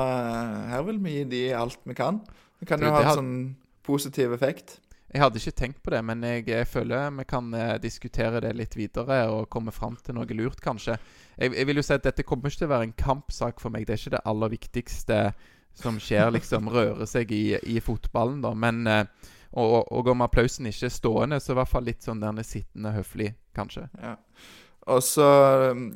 Her 0.71 0.87
vil 0.87 0.99
vi 1.03 1.19
gi 1.19 1.27
de 1.35 1.43
alt 1.55 1.79
vi 1.87 1.95
kan. 1.97 2.23
Det 2.59 2.67
kan 2.69 2.81
jo 2.83 2.91
ha 2.95 3.03
en 3.03 3.19
sånn 3.19 3.37
positiv 3.85 4.33
effekt. 4.35 4.79
Jeg 5.13 5.21
hadde 5.21 5.39
ikke 5.39 5.59
tenkt 5.59 5.81
på 5.85 5.93
det, 5.93 6.01
men 6.03 6.23
jeg, 6.25 6.47
jeg 6.49 6.67
føler 6.67 7.11
vi 7.19 7.25
kan 7.29 7.53
eh, 7.55 7.75
diskutere 7.81 8.41
det 8.43 8.55
litt 8.57 8.73
videre 8.75 9.21
og 9.31 9.49
komme 9.53 9.71
fram 9.71 9.95
til 10.03 10.17
noe 10.17 10.37
lurt, 10.37 10.59
kanskje. 10.63 10.97
Jeg, 11.37 11.53
jeg, 11.53 11.67
vil 11.69 11.79
jo 11.79 11.85
si 11.85 11.93
at 11.95 12.07
dette 12.07 12.25
kommer 12.27 12.49
ikke 12.49 12.63
til 12.63 12.69
å 12.69 12.73
være 12.73 12.89
en 12.89 12.97
kampsak 12.99 13.61
for 13.63 13.73
meg. 13.73 13.85
Det 13.85 13.95
er 13.95 14.01
ikke 14.01 14.15
det 14.17 14.25
aller 14.31 14.51
viktigste 14.55 15.19
som 15.75 16.01
skjer, 16.01 16.33
liksom, 16.35 16.69
røre 16.75 17.07
seg 17.07 17.31
i, 17.35 17.45
i 17.75 17.79
fotballen, 17.83 18.41
da. 18.43 18.51
Men 18.57 18.83
eh, 18.91 19.31
og, 19.55 19.85
og, 19.87 20.09
om 20.11 20.25
applausen 20.25 20.67
ikke 20.67 20.89
er 20.89 20.93
stående, 20.93 21.39
så 21.39 21.53
i 21.53 21.59
hvert 21.61 21.71
fall 21.71 21.85
litt 21.87 22.03
sånn 22.03 22.19
der 22.19 22.43
sittende 22.43 22.91
høflig, 22.97 23.31
kanskje. 23.55 23.87
Ja. 24.01 24.17
Og 24.91 24.99
så 25.05 25.27
um, 25.71 25.87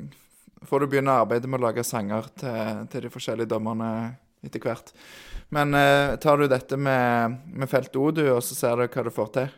får 0.66 0.80
du 0.80 0.90
begynne 0.90 1.18
arbeidet 1.20 1.50
med 1.50 1.60
å 1.60 1.66
lage 1.66 1.84
sanger 1.84 2.30
til, 2.40 2.86
til 2.90 3.04
de 3.04 3.12
forskjellige 3.12 3.52
dommerne 3.52 3.90
etter 4.46 4.64
hvert. 4.64 4.94
Men 5.50 5.74
eh, 5.74 6.16
tar 6.22 6.38
du 6.38 6.46
dette 6.48 6.76
med, 6.76 7.40
med 7.46 7.70
felt 7.70 7.96
O, 7.96 8.10
du, 8.14 8.22
og 8.30 8.42
så 8.46 8.54
ser 8.54 8.78
du 8.78 8.86
hva 8.86 9.04
du 9.06 9.10
får 9.10 9.32
til? 9.34 9.48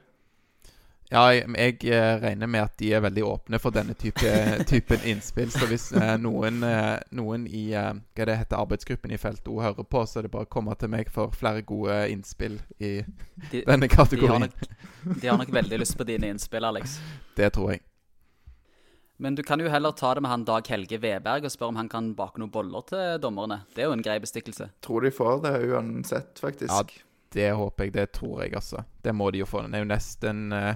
Ja, 1.13 1.27
jeg, 1.35 1.45
jeg 1.59 1.93
eh, 1.93 2.15
regner 2.23 2.49
med 2.49 2.63
at 2.65 2.79
de 2.81 2.89
er 2.97 3.03
veldig 3.05 3.25
åpne 3.29 3.59
for 3.61 3.75
denne 3.75 3.93
type, 4.01 4.31
typen 4.71 5.05
innspill. 5.05 5.51
Så 5.53 5.69
hvis 5.69 5.91
eh, 5.93 6.15
noen, 6.17 6.63
eh, 6.65 6.97
noen 7.13 7.45
i 7.45 7.67
eh, 7.77 7.91
hva 8.17 8.29
det 8.31 8.39
heter, 8.41 8.57
arbeidsgruppen 8.65 9.13
i 9.13 9.21
Felt 9.21 9.49
O 9.53 9.59
hører 9.61 9.85
på, 9.85 10.07
så 10.09 10.23
er 10.23 10.27
det 10.27 10.33
bare 10.33 10.49
å 10.49 10.53
komme 10.57 10.73
til 10.81 10.89
meg 10.95 11.13
for 11.13 11.37
flere 11.37 11.61
gode 11.69 11.99
innspill 12.15 12.57
i 12.81 13.03
De, 13.51 13.61
denne 13.61 13.85
de, 13.85 13.93
har 13.93 13.97
kategorien. 13.99 14.49
nok, 14.49 15.17
de 15.21 15.29
har 15.29 15.37
nok 15.45 15.53
veldig 15.53 15.83
lyst 15.85 15.99
på 16.01 16.09
dine 16.09 16.33
innspill, 16.33 16.65
Alex. 16.65 16.97
Det 17.37 17.53
tror 17.53 17.75
jeg. 17.75 17.85
Men 19.17 19.35
du 19.35 19.43
kan 19.43 19.61
jo 19.61 19.69
heller 19.71 19.93
ta 19.93 20.15
det 20.15 20.23
med 20.25 20.33
han 20.33 20.45
Dag 20.49 20.67
Helge 20.73 20.99
Veberg 20.99 21.45
og 21.47 21.53
spørre 21.53 21.75
om 21.75 21.79
han 21.79 21.91
kan 21.93 22.13
bake 22.19 22.41
noen 22.41 22.51
boller 22.51 22.87
til 22.89 23.21
dommerne. 23.23 23.63
Det 23.75 23.85
er 23.85 23.91
jo 23.91 23.97
en 23.97 24.05
grei 24.05 24.19
bestikkelse. 24.23 24.71
Tror 24.83 25.05
de 25.05 25.13
får 25.15 25.43
det 25.45 25.53
uansett, 25.69 26.41
faktisk. 26.43 26.73
Ja, 26.73 26.83
Det 27.33 27.53
håper 27.57 27.85
jeg. 27.85 27.93
Det 27.93 28.13
tror 28.13 28.43
jeg, 28.43 28.55
altså. 28.55 28.85
Det 29.03 29.15
må 29.15 29.31
de 29.31 29.39
jo 29.45 29.47
få. 29.47 29.63
Det 29.69 29.79
er 29.79 29.85
jo 29.85 29.93
nesten 29.93 30.53
eh, 30.53 30.75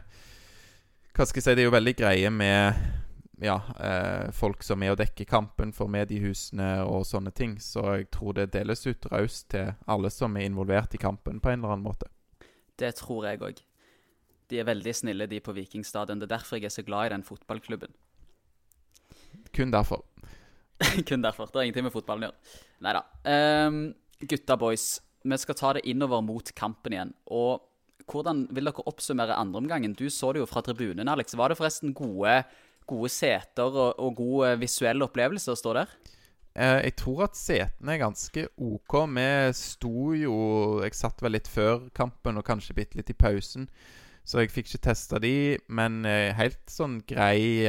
Hva 1.16 1.26
skal 1.26 1.40
jeg 1.40 1.48
si? 1.48 1.56
Det 1.56 1.64
er 1.64 1.68
jo 1.70 1.74
veldig 1.74 1.96
greie 1.96 2.30
med 2.30 2.86
ja, 3.40 3.60
eh, 3.80 4.30
folk 4.32 4.62
som 4.64 4.82
er 4.82 4.94
og 4.94 5.00
dekker 5.00 5.28
kampen 5.28 5.72
for 5.76 5.90
mediehusene 5.92 6.84
og 6.86 7.04
sånne 7.08 7.32
ting. 7.36 7.58
Så 7.60 7.84
jeg 7.98 8.10
tror 8.14 8.36
det 8.38 8.52
deles 8.54 8.86
ut 8.86 9.08
raust 9.12 9.50
til 9.52 9.74
alle 9.86 10.10
som 10.12 10.36
er 10.36 10.48
involvert 10.48 10.94
i 10.94 11.00
kampen 11.00 11.40
på 11.40 11.52
en 11.52 11.60
eller 11.60 11.76
annen 11.76 11.88
måte. 11.88 12.08
Det 12.76 12.94
tror 13.00 13.26
jeg 13.28 13.42
òg. 13.42 13.62
De 14.48 14.60
er 14.60 14.68
veldig 14.68 14.94
snille, 14.94 15.26
de 15.26 15.40
på 15.42 15.52
Vikingstadion. 15.56 16.20
Det 16.20 16.28
er 16.28 16.36
derfor 16.36 16.60
jeg 16.60 16.70
er 16.70 16.76
så 16.76 16.84
glad 16.86 17.08
i 17.08 17.14
den 17.16 17.24
fotballklubben. 17.26 17.92
Kun 19.54 19.70
derfor. 19.74 20.02
Kun 21.08 21.22
derfor. 21.22 21.46
Det 21.46 21.60
har 21.60 21.68
ingenting 21.68 21.88
med 21.88 21.94
fotballen 21.94 22.26
å 22.26 22.30
gjøre. 22.30 22.58
Nei 22.84 22.96
da. 22.96 23.04
Um, 23.68 23.80
gutta 24.26 24.56
boys, 24.60 24.88
vi 25.26 25.38
skal 25.40 25.58
ta 25.58 25.72
det 25.76 25.86
innover 25.88 26.22
mot 26.24 26.52
kampen 26.56 26.96
igjen. 26.96 27.14
Og 27.32 27.64
hvordan 28.10 28.46
vil 28.54 28.68
dere 28.68 28.86
oppsummere 28.86 29.38
andreomgangen? 29.38 29.96
Du 29.98 30.06
så 30.12 30.32
det 30.32 30.44
jo 30.44 30.50
fra 30.50 30.62
tribunen, 30.64 31.08
Alex. 31.10 31.34
Var 31.38 31.50
det 31.50 31.58
forresten 31.58 31.94
gode, 31.96 32.42
gode 32.86 33.10
seter 33.12 33.66
og, 33.66 33.96
og 33.98 34.14
god 34.20 34.46
eh, 34.50 34.60
visuell 34.62 35.02
opplevelse 35.06 35.52
å 35.52 35.58
stå 35.58 35.74
der? 35.80 35.96
Eh, 36.56 36.78
jeg 36.86 36.96
tror 37.02 37.26
at 37.26 37.38
setene 37.38 37.96
er 37.96 38.04
ganske 38.04 38.46
OK. 38.56 38.98
Vi 39.16 39.28
sto 39.58 40.14
jo 40.16 40.36
Jeg 40.84 40.96
satt 40.96 41.20
vel 41.24 41.36
litt 41.36 41.50
før 41.50 41.88
kampen 41.96 42.38
og 42.38 42.46
kanskje 42.46 42.76
bitte 42.78 43.00
litt 43.00 43.12
i 43.12 43.18
pausen, 43.18 43.68
så 44.26 44.42
jeg 44.42 44.54
fikk 44.54 44.70
ikke 44.70 44.86
testa 44.88 45.20
de, 45.22 45.58
men 45.68 46.04
eh, 46.08 46.34
helt 46.38 46.62
sånn 46.70 47.00
grei 47.06 47.66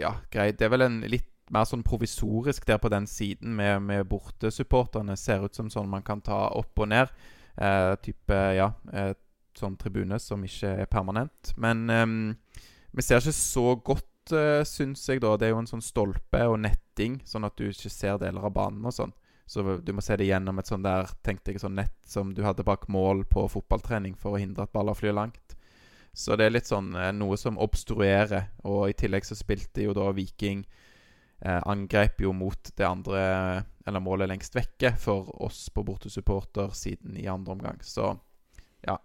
Ja, 0.00 0.16
greit. 0.30 0.58
Det 0.58 0.66
er 0.66 0.72
vel 0.74 0.86
en 0.86 1.00
litt 1.08 1.28
mer 1.54 1.66
sånn 1.68 1.84
provisorisk 1.86 2.66
der 2.66 2.80
på 2.82 2.90
den 2.90 3.06
siden 3.10 3.54
med, 3.58 3.84
med 3.86 4.06
bortesupporterne. 4.10 5.16
Ser 5.18 5.46
ut 5.46 5.54
som 5.54 5.70
sånn 5.72 5.90
man 5.90 6.04
kan 6.06 6.22
ta 6.24 6.46
opp 6.58 6.82
og 6.82 6.90
ned. 6.90 7.12
Eh, 7.56 7.94
type, 8.04 8.42
ja 8.56 8.74
eh, 8.92 9.14
Sånn 9.56 9.78
tribune 9.80 10.18
som 10.20 10.42
ikke 10.44 10.74
er 10.82 10.88
permanent. 10.92 11.54
Men 11.56 11.86
eh, 11.88 12.10
vi 12.92 13.04
ser 13.04 13.22
ikke 13.22 13.32
så 13.32 13.70
godt, 13.80 14.34
eh, 14.36 14.60
syns 14.68 15.06
jeg, 15.08 15.22
da. 15.24 15.32
Det 15.40 15.48
er 15.48 15.54
jo 15.54 15.62
en 15.62 15.70
sånn 15.70 15.84
stolpe 15.84 16.42
og 16.50 16.58
netting, 16.60 17.22
sånn 17.24 17.48
at 17.48 17.56
du 17.56 17.70
ikke 17.70 17.92
ser 17.92 18.20
deler 18.20 18.44
av 18.44 18.52
banen 18.52 18.84
og 18.84 18.92
sånn. 18.92 19.14
Så 19.46 19.62
du 19.62 19.92
må 19.94 20.02
se 20.02 20.16
det 20.18 20.26
gjennom 20.26 20.58
et 20.58 20.68
sånn 20.68 20.84
der 20.84 21.08
tenkte 21.24 21.54
jeg, 21.54 21.62
sånn 21.62 21.78
nett 21.78 21.94
som 22.04 22.34
du 22.34 22.42
hadde 22.44 22.66
bak 22.66 22.88
mål 22.90 23.22
på 23.30 23.46
fotballtrening 23.52 24.16
for 24.18 24.34
å 24.34 24.40
hindre 24.42 24.66
at 24.66 24.74
baller 24.74 24.98
flyr 24.98 25.14
langt. 25.14 25.55
Så 26.16 26.36
det 26.38 26.46
er 26.46 26.54
litt 26.54 26.68
sånn 26.68 26.94
eh, 26.96 27.12
noe 27.12 27.36
som 27.36 27.60
obstruerer. 27.60 28.48
Og 28.64 28.88
i 28.88 28.96
tillegg 28.96 29.26
så 29.28 29.36
spilte 29.36 29.84
jo 29.84 29.92
da 29.96 30.08
Viking 30.16 30.64
eh, 30.64 31.60
Angrep 31.68 32.24
jo 32.24 32.32
mot 32.32 32.72
det 32.72 32.86
andre 32.88 33.22
Eller 33.86 34.02
målet 34.02 34.30
lengst 34.32 34.56
vekke 34.56 34.94
for 34.98 35.28
oss 35.44 35.66
på 35.70 35.84
bortesupportersiden 35.86 37.18
i 37.20 37.28
andre 37.30 37.58
omgang. 37.58 37.82
Så 37.84 38.14
ja. 38.86 38.96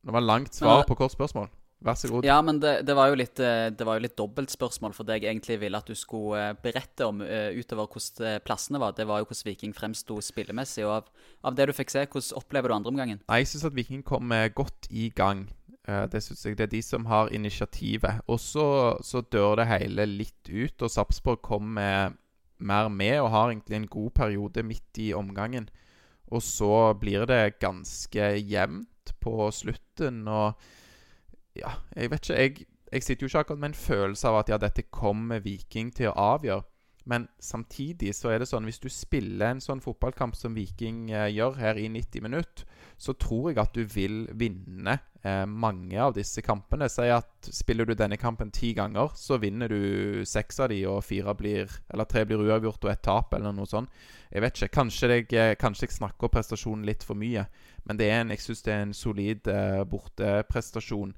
Det 0.00 0.14
var 0.14 0.24
langt 0.24 0.54
svar 0.54 0.86
på 0.88 0.96
kort 0.96 1.12
spørsmål. 1.12 1.50
Vær 1.80 1.96
så 1.96 2.10
god. 2.12 2.26
Ja, 2.28 2.36
men 2.44 2.58
det, 2.60 2.72
det 2.86 2.94
var 2.96 3.08
jo 3.08 3.18
litt, 3.18 3.40
eh, 3.42 3.66
det 3.74 3.84
var 3.88 3.98
jo 3.98 4.04
litt 4.04 4.16
dobbeltspørsmål 4.16 4.94
for 4.94 5.08
det 5.08 5.18
jeg 5.18 5.32
egentlig 5.32 5.58
ville 5.62 5.80
at 5.80 5.88
du 5.88 5.96
skulle 5.98 6.38
eh, 6.38 6.56
berette 6.62 7.08
om 7.08 7.20
utover 7.20 7.90
hvordan 7.90 8.44
plassene 8.46 8.80
var. 8.80 8.94
Det 8.94 9.08
var 9.10 9.20
jo 9.20 9.26
hvordan 9.26 9.50
Viking 9.50 9.74
fremsto 9.74 10.22
spillemessig. 10.22 10.86
Og 10.86 11.00
av, 11.00 11.14
av 11.50 11.58
det 11.58 11.68
du 11.68 11.74
fikk 11.74 11.90
se, 11.90 12.06
hvordan 12.06 12.38
opplever 12.38 12.70
du 12.70 12.78
andreomgangen? 12.78 13.24
Nei, 13.26 13.42
jeg 13.42 13.50
syns 13.50 13.72
at 13.72 13.74
Viking 13.74 14.06
kom 14.06 14.30
godt 14.54 14.86
i 14.94 15.10
gang. 15.10 15.48
Eh, 15.90 16.06
det 16.12 16.22
synes 16.22 16.46
jeg 16.46 16.58
det 16.58 16.66
er 16.68 16.74
de 16.74 16.82
som 16.84 17.06
har 17.10 17.32
initiativet. 17.34 18.22
Og 18.26 18.40
så 18.40 19.22
dør 19.32 19.60
det 19.60 19.70
hele 19.70 20.06
litt 20.06 20.50
ut, 20.50 20.82
og 20.82 20.90
Sarpsborg 20.90 21.42
kommer 21.42 22.16
mer 22.60 22.88
med 22.92 23.20
og 23.20 23.30
har 23.32 23.50
egentlig 23.50 23.76
en 23.76 23.88
god 23.88 24.10
periode 24.10 24.62
midt 24.62 24.98
i 25.00 25.12
omgangen. 25.16 25.68
Og 26.30 26.42
så 26.42 26.94
blir 26.94 27.26
det 27.26 27.58
ganske 27.58 28.34
jevnt 28.46 29.14
på 29.20 29.50
slutten, 29.50 30.28
og 30.28 30.52
ja, 31.56 31.72
jeg 31.96 32.10
vet 32.10 32.30
ikke 32.30 32.40
Jeg, 32.40 32.66
jeg 32.92 33.02
sitter 33.02 33.24
jo 33.24 33.28
ikke 33.28 33.38
akkurat 33.38 33.58
med 33.58 33.68
en 33.68 33.74
følelse 33.74 34.28
av 34.28 34.38
at 34.38 34.48
ja, 34.48 34.58
dette 34.58 34.82
kommer 34.82 35.40
Viking 35.40 35.90
til 35.94 36.10
å 36.10 36.18
avgjøre. 36.36 36.62
Men 37.04 37.28
samtidig 37.40 38.12
så 38.16 38.32
er 38.32 38.42
det 38.42 38.48
sånn 38.50 38.66
hvis 38.68 38.80
du 38.82 38.88
spiller 38.92 39.54
en 39.54 39.62
sånn 39.64 39.80
fotballkamp 39.80 40.36
som 40.36 40.56
Viking 40.56 41.08
eh, 41.10 41.30
gjør 41.32 41.56
her 41.60 41.80
i 41.80 41.88
90 41.88 42.26
minutter, 42.26 42.66
så 43.00 43.14
tror 43.16 43.50
jeg 43.50 43.60
at 43.62 43.72
du 43.72 43.86
vil 43.88 44.26
vinne 44.36 44.98
eh, 45.24 45.46
mange 45.48 45.96
av 45.96 46.12
disse 46.16 46.44
kampene. 46.44 46.90
Si 46.92 47.08
at 47.08 47.48
spiller 47.56 47.88
du 47.88 47.94
denne 47.96 48.18
kampen 48.20 48.52
ti 48.52 48.74
ganger, 48.76 49.14
så 49.16 49.40
vinner 49.40 49.72
du 49.72 50.20
seks 50.28 50.60
av 50.60 50.68
de, 50.74 50.82
og 50.90 51.00
fire 51.06 51.34
blir 51.38 51.72
Eller 51.88 52.04
tre 52.04 52.26
blir 52.28 52.44
uavgjort 52.44 52.84
og 52.84 52.92
ett 52.92 53.02
tap, 53.06 53.34
eller 53.34 53.56
noe 53.56 53.68
sånt. 53.70 53.88
Jeg 54.30 54.44
vet 54.44 54.60
ikke. 54.60 54.74
Kanskje 54.76 55.12
jeg, 55.14 55.32
eh, 55.32 55.56
kanskje 55.58 55.88
jeg 55.88 55.96
snakker 55.96 56.28
prestasjonen 56.28 56.84
litt 56.86 57.06
for 57.06 57.16
mye. 57.16 57.46
Men 57.88 57.96
det 57.96 58.10
er 58.10 58.20
en, 58.20 58.34
jeg 58.34 58.44
syns 58.44 58.62
det 58.66 58.74
er 58.74 58.82
en 58.84 58.96
solid 58.96 59.48
eh, 59.48 59.84
borteprestasjon. 59.88 61.14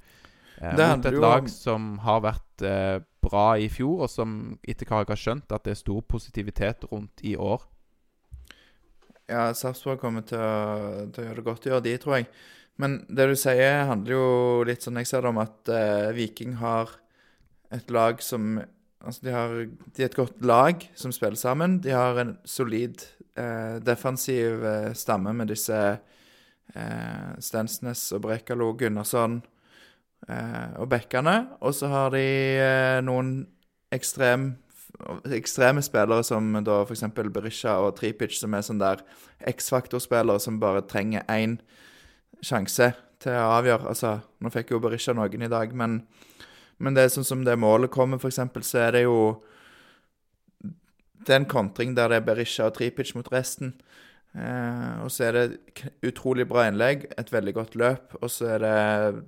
Eh, 0.63 0.77
mot 0.79 1.07
et 1.11 1.19
lag 1.19 1.49
som 1.51 1.97
har 2.07 2.23
vært 2.23 2.65
eh, 2.67 3.01
bra 3.23 3.53
i 3.59 3.69
fjor, 3.73 4.05
og 4.07 4.11
som 4.11 4.57
etter 4.69 4.89
hva 4.89 5.03
jeg 5.03 5.13
har 5.13 5.23
skjønt, 5.25 5.55
at 5.55 5.67
det 5.67 5.77
er 5.77 5.83
stor 5.83 6.03
positivitet 6.09 6.87
rundt 6.91 7.23
i 7.27 7.37
år. 7.39 7.65
Ja, 9.31 9.53
Sarpsborg 9.57 10.01
kommer 10.03 10.27
til 10.27 10.43
å, 10.43 11.07
til 11.15 11.23
å 11.23 11.29
gjøre 11.29 11.39
det 11.41 11.47
godt 11.47 11.69
i 11.69 11.73
år, 11.73 11.85
de, 11.85 11.95
tror 12.03 12.19
jeg. 12.19 12.29
Men 12.83 13.03
det 13.09 13.29
du 13.31 13.37
sier, 13.39 13.85
handler 13.89 14.17
jo 14.17 14.27
litt 14.67 14.85
sånn 14.85 14.99
jeg 15.01 15.09
ser 15.09 15.25
det 15.25 15.33
om 15.33 15.41
at 15.43 15.73
eh, 15.73 16.13
Viking 16.17 16.57
har 16.63 16.95
et 17.73 17.93
lag 17.93 18.23
som 18.25 18.61
Altså, 19.03 19.25
de 19.27 19.33
har, 19.35 19.49
de 19.67 20.03
er 20.05 20.07
et 20.07 20.15
godt 20.15 20.45
lag 20.47 20.85
som 20.95 21.11
spiller 21.11 21.35
sammen. 21.35 21.81
De 21.83 21.91
har 21.91 22.21
en 22.23 22.37
solid 22.47 23.03
eh, 23.35 23.81
defensiv 23.83 24.63
eh, 24.63 24.93
stamme 24.95 25.33
med 25.35 25.51
disse 25.51 25.79
eh, 25.91 27.33
Stensnes 27.43 28.05
og 28.15 28.23
Brekalo, 28.23 28.69
Gunnarsson 28.79 29.41
og 30.29 30.89
backene. 30.93 31.37
Og 31.61 31.75
så 31.75 31.91
har 31.93 32.13
de 32.15 32.23
eh, 32.23 33.01
noen 33.05 33.41
ekstrem 33.93 34.53
ekstreme 35.33 35.83
spillere 35.83 36.25
som 36.25 36.53
da 36.65 36.83
f.eks. 36.85 37.05
Berisha 37.33 37.79
og 37.81 37.97
Tripic, 37.99 38.37
som 38.39 38.55
er 38.55 38.65
sånn 38.67 38.81
der 38.83 39.03
X-faktor-spillere 39.49 40.41
som 40.43 40.61
bare 40.63 40.85
trenger 40.87 41.25
én 41.33 41.57
sjanse 42.45 42.93
til 43.23 43.39
å 43.39 43.55
avgjøre. 43.59 43.89
Altså, 43.89 44.19
nå 44.43 44.53
fikk 44.53 44.75
jo 44.75 44.83
Berisha 44.83 45.15
noen 45.17 45.47
i 45.47 45.51
dag, 45.51 45.73
men, 45.75 46.03
men 46.79 46.95
det 46.95 47.07
er 47.07 47.15
sånn 47.15 47.29
som 47.29 47.47
det 47.47 47.59
målet 47.61 47.93
kommer, 47.95 48.21
f.eks., 48.21 48.43
så 48.69 48.87
er 48.87 48.99
det 48.99 49.07
jo 49.07 49.19
Det 51.23 51.31
er 51.31 51.39
en 51.39 51.47
kontring 51.47 51.95
der 51.95 52.11
det 52.11 52.17
er 52.19 52.27
Berisha 52.27 52.67
og 52.67 52.75
Tripic 52.75 53.15
mot 53.15 53.29
resten. 53.33 53.77
Eh, 54.35 55.05
og 55.05 55.11
så 55.13 55.29
er 55.29 55.37
det 55.37 55.93
utrolig 56.03 56.49
bra 56.51 56.67
innlegg, 56.67 57.07
et 57.19 57.31
veldig 57.33 57.55
godt 57.55 57.77
løp, 57.79 58.17
og 58.21 58.31
så 58.31 58.57
er 58.57 58.59
det 58.65 59.25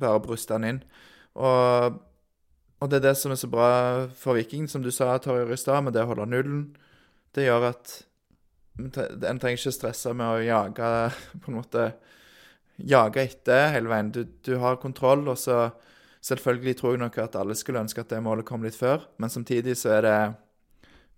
bare 0.00 0.20
å 0.20 0.38
han 0.54 0.68
inn. 0.68 0.82
Og 1.38 2.04
og 2.78 2.90
det 2.90 3.00
er 3.00 3.08
det 3.08 3.16
som 3.18 3.32
er 3.34 3.38
så 3.40 3.48
bra 3.50 3.70
for 4.14 4.38
Viking, 4.38 4.68
som 4.70 4.84
du 4.84 4.92
sa, 4.94 5.16
Torje 5.18 5.48
i 5.50 5.56
stad, 5.58 5.82
med 5.82 5.96
det 5.96 6.04
å 6.04 6.12
holde 6.12 6.28
nullen. 6.30 6.60
Det 7.34 7.48
gjør 7.48 7.72
at 7.72 7.94
en 8.78 9.40
trenger 9.42 9.56
ikke 9.58 9.74
stresse 9.74 10.12
med 10.14 10.28
å 10.30 10.44
jage 10.46 10.90
på 11.42 11.50
en 11.50 11.58
måte 11.58 11.90
Jage 12.78 13.24
etter 13.26 13.72
hele 13.74 13.90
veien. 13.90 14.12
Du, 14.14 14.20
du 14.46 14.52
har 14.62 14.78
kontroll, 14.78 15.26
og 15.26 15.38
så 15.38 15.68
Selvfølgelig 16.28 16.72
tror 16.80 16.96
jeg 16.96 17.00
nok 17.00 17.16
at 17.22 17.36
alle 17.38 17.54
skulle 17.54 17.78
ønske 17.78 18.02
at 18.02 18.10
det 18.10 18.18
målet 18.26 18.46
kom 18.46 18.64
litt 18.66 18.74
før, 18.74 19.04
men 19.22 19.30
samtidig 19.30 19.76
så 19.78 19.92
er 19.94 20.02
det 20.02 20.18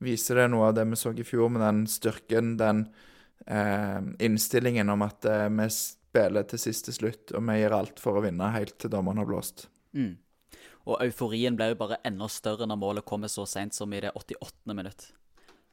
Viser 0.05 0.37
det 0.37 0.51
noe 0.53 0.69
av 0.69 0.75
det 0.77 0.85
vi 0.89 0.97
så 0.97 1.13
i 1.13 1.25
fjor, 1.25 1.49
med 1.53 1.61
den 1.65 1.81
styrken, 1.89 2.55
den 2.61 2.83
eh, 3.45 3.99
innstillingen 4.25 4.89
om 4.93 5.03
at 5.05 5.27
eh, 5.29 5.49
vi 5.53 5.67
spiller 6.11 6.49
til 6.51 6.61
siste 6.61 6.95
slutt, 6.95 7.31
og 7.37 7.47
vi 7.47 7.61
gir 7.61 7.77
alt 7.77 8.03
for 8.03 8.19
å 8.19 8.25
vinne 8.25 8.51
helt 8.57 8.77
til 8.83 8.93
dommeren 8.93 9.23
har 9.23 9.31
blåst. 9.31 9.69
Mm. 9.95 10.19
Og 10.91 11.01
euforien 11.05 11.57
ble 11.59 11.73
jo 11.73 11.81
bare 11.81 12.01
enda 12.07 12.29
større 12.31 12.67
når 12.67 12.81
målet 12.81 13.07
kommer 13.07 13.31
så 13.31 13.47
seint 13.47 13.77
som 13.77 13.93
i 13.95 14.03
det 14.03 14.13
88. 14.17 14.75
minutt. 14.75 15.11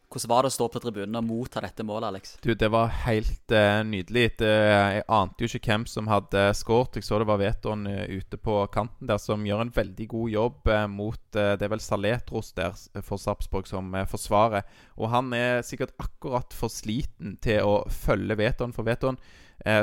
Hvordan 0.07 0.29
var 0.31 0.45
det 0.45 0.49
å 0.53 0.55
stå 0.55 0.65
på 0.71 0.79
tribunen 0.79 1.17
og 1.19 1.25
motta 1.27 1.59
dette 1.59 1.83
målet, 1.83 2.07
Alex? 2.07 2.37
Du, 2.39 2.53
det 2.55 2.69
var 2.71 2.93
helt 3.03 3.51
uh, 3.51 3.81
nydelig. 3.83 4.37
Det, 4.39 4.47
jeg 4.47 5.01
ante 5.17 5.43
jo 5.43 5.49
ikke 5.49 5.73
hvem 5.73 5.83
som 5.91 6.07
hadde 6.07 6.45
skåret. 6.55 6.95
Jeg 6.95 7.03
så 7.03 7.19
det 7.19 7.27
var 7.27 7.41
Veton 7.41 7.83
uh, 7.91 8.05
ute 8.07 8.39
på 8.39 8.61
kanten 8.71 9.09
der, 9.09 9.19
som 9.19 9.43
gjør 9.43 9.65
en 9.65 9.73
veldig 9.75 10.07
god 10.13 10.31
jobb 10.31 10.71
uh, 10.71 10.85
mot 10.87 11.25
Det 11.35 11.67
er 11.67 11.73
vel 11.73 11.83
Saletros 11.83 12.53
der 12.55 12.77
for 13.03 13.19
Sarpsborg 13.19 13.67
som 13.67 13.91
forsvarer. 14.07 14.63
Og 14.95 15.11
han 15.11 15.35
er 15.35 15.59
sikkert 15.67 15.91
akkurat 15.99 16.55
for 16.55 16.71
sliten 16.71 17.35
til 17.43 17.67
å 17.67 17.81
følge 17.91 18.39
Veton, 18.39 18.75
for 18.75 18.87
Veton 18.87 19.19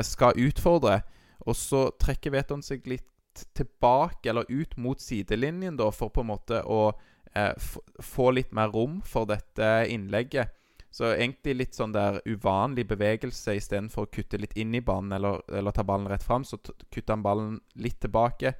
skal 0.07 0.39
utfordre. 0.39 1.01
Og 1.45 1.55
så 1.57 1.89
trekker 2.01 2.33
Veton 2.33 2.63
seg 2.65 2.87
litt 2.89 3.43
tilbake, 3.53 4.29
eller 4.29 4.45
ut 4.49 4.77
mot 4.77 5.01
sidelinjen, 5.01 5.77
da, 5.77 5.91
for 5.91 6.13
på 6.13 6.23
en 6.23 6.31
måte 6.31 6.61
å 6.63 6.93
eh, 7.35 7.51
få 7.99 8.31
litt 8.31 8.53
mer 8.55 8.71
rom 8.73 9.01
for 9.05 9.27
dette 9.29 9.71
innlegget. 9.91 10.53
Så 10.95 11.09
egentlig 11.11 11.57
litt 11.57 11.75
sånn 11.75 11.91
der 11.91 12.21
uvanlig 12.23 12.85
bevegelse 12.87 13.57
istedenfor 13.57 14.05
å 14.05 14.11
kutte 14.15 14.39
litt 14.39 14.55
inn 14.55 14.77
i 14.77 14.83
banen 14.85 15.11
eller, 15.17 15.41
eller 15.51 15.75
ta 15.75 15.83
ballen 15.83 16.07
rett 16.07 16.23
fram. 16.23 16.45
Så 16.47 16.61
kutter 16.63 17.11
han 17.11 17.25
ballen 17.25 17.57
litt 17.75 17.99
tilbake 18.05 18.53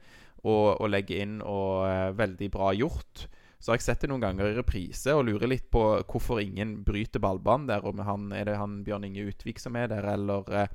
og, 0.43 0.81
og 0.81 0.89
legger 0.91 1.23
inn, 1.23 1.37
og 1.39 1.87
eh, 1.87 2.11
veldig 2.17 2.51
bra 2.51 2.73
gjort. 2.75 3.29
Så 3.55 3.71
har 3.71 3.79
jeg 3.79 3.85
sett 3.85 4.03
det 4.03 4.11
noen 4.11 4.25
ganger 4.25 4.49
i 4.49 4.57
reprise 4.57 5.15
og 5.15 5.23
lurer 5.29 5.47
litt 5.47 5.69
på 5.71 5.81
hvorfor 6.03 6.43
ingen 6.43 6.81
bryter 6.85 7.23
ballbanen 7.23 7.71
der. 7.71 7.87
Om 7.87 8.03
han, 8.03 8.27
er 8.35 8.51
det 8.51 8.59
han 8.59 8.81
Bjørn 8.83 9.07
Inge 9.07 9.29
Utvik 9.31 9.63
som 9.63 9.79
er 9.79 9.87
der, 9.93 10.05
eller 10.17 10.51
eh, 10.51 10.67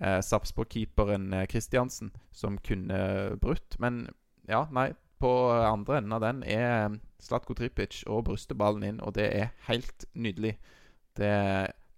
eh, 0.00 0.20
Sarpsborg-keeperen 0.24 1.32
Kristiansen 1.50 2.12
eh, 2.14 2.20
som 2.32 2.58
kunne 2.58 3.00
brutt. 3.42 3.78
Men 3.78 4.06
ja, 4.48 4.66
nei. 4.72 4.92
På 5.24 5.30
andre 5.54 6.00
enden 6.00 6.12
av 6.12 6.20
den 6.20 6.40
er 6.42 6.96
Slatko 7.22 7.54
Tripic 7.56 8.02
og 8.10 8.26
bryster 8.26 8.58
ballen 8.58 8.82
inn, 8.84 8.98
og 9.00 9.14
det 9.16 9.28
er 9.32 9.52
helt 9.70 10.04
nydelig. 10.12 10.58
Det, 11.16 11.30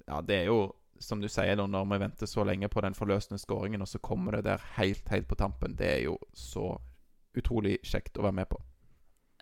ja, 0.06 0.20
det 0.22 0.36
er 0.36 0.50
jo 0.52 0.58
som 1.02 1.20
du 1.20 1.28
sier, 1.28 1.58
når 1.58 1.88
vi 1.90 1.98
venter 2.00 2.28
så 2.30 2.44
lenge 2.46 2.68
på 2.68 2.80
den 2.84 2.94
forløsende 2.94 3.40
skåringen, 3.40 3.82
og 3.82 3.88
så 3.88 3.98
kommer 3.98 4.36
det 4.36 4.44
der 4.46 4.62
helt, 4.76 5.08
helt 5.08 5.28
på 5.28 5.34
tampen. 5.34 5.74
Det 5.76 5.88
er 5.96 6.02
jo 6.04 6.16
så 6.32 6.76
utrolig 7.36 7.78
kjekt 7.84 8.18
å 8.18 8.26
være 8.26 8.38
med 8.38 8.50
på. 8.52 8.60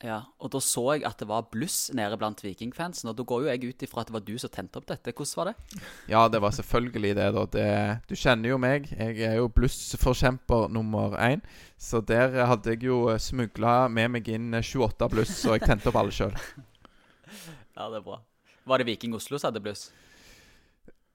Ja, 0.05 0.19
og 0.37 0.51
da 0.53 0.61
så 0.61 0.83
jeg 0.93 1.07
at 1.09 1.17
det 1.23 1.27
var 1.31 1.47
bluss 1.49 1.89
nede 1.97 2.19
blant 2.21 2.43
vikingfansen. 2.45 3.09
Og 3.09 3.17
da 3.17 3.25
går 3.25 3.47
jo 3.47 3.49
jeg 3.49 3.71
ut 3.71 3.85
ifra 3.87 4.03
at 4.03 4.11
det 4.11 4.17
var 4.19 4.25
du 4.27 4.35
som 4.41 4.53
tente 4.53 4.77
opp 4.77 4.85
dette. 4.91 5.15
Hvordan 5.17 5.39
var 5.39 5.49
det? 5.49 5.83
Ja, 6.13 6.27
det 6.29 6.41
var 6.45 6.53
selvfølgelig 6.53 7.15
det, 7.17 7.29
da. 7.33 7.45
Det, 7.55 7.69
du 8.11 8.13
kjenner 8.13 8.53
jo 8.53 8.59
meg. 8.61 8.91
Jeg 8.93 9.23
er 9.25 9.39
jo 9.39 9.49
blussforkjemper 9.49 10.69
nummer 10.69 11.17
én. 11.17 11.41
Så 11.81 12.03
der 12.05 12.37
hadde 12.45 12.75
jeg 12.75 12.85
jo 12.85 13.07
smugla 13.17 13.89
med 13.89 14.13
meg 14.19 14.29
inn 14.29 14.53
28 14.53 15.09
bluss, 15.15 15.39
og 15.49 15.57
jeg 15.57 15.65
tente 15.71 15.89
opp 15.89 15.97
alle 16.03 16.13
sjøl. 16.13 16.37
ja, 17.79 17.89
det 17.89 18.03
er 18.03 18.05
bra. 18.05 18.21
Var 18.69 18.81
det 18.81 18.89
Viking 18.91 19.17
Oslo 19.17 19.41
som 19.41 19.49
hadde 19.49 19.65
bluss? 19.65 19.87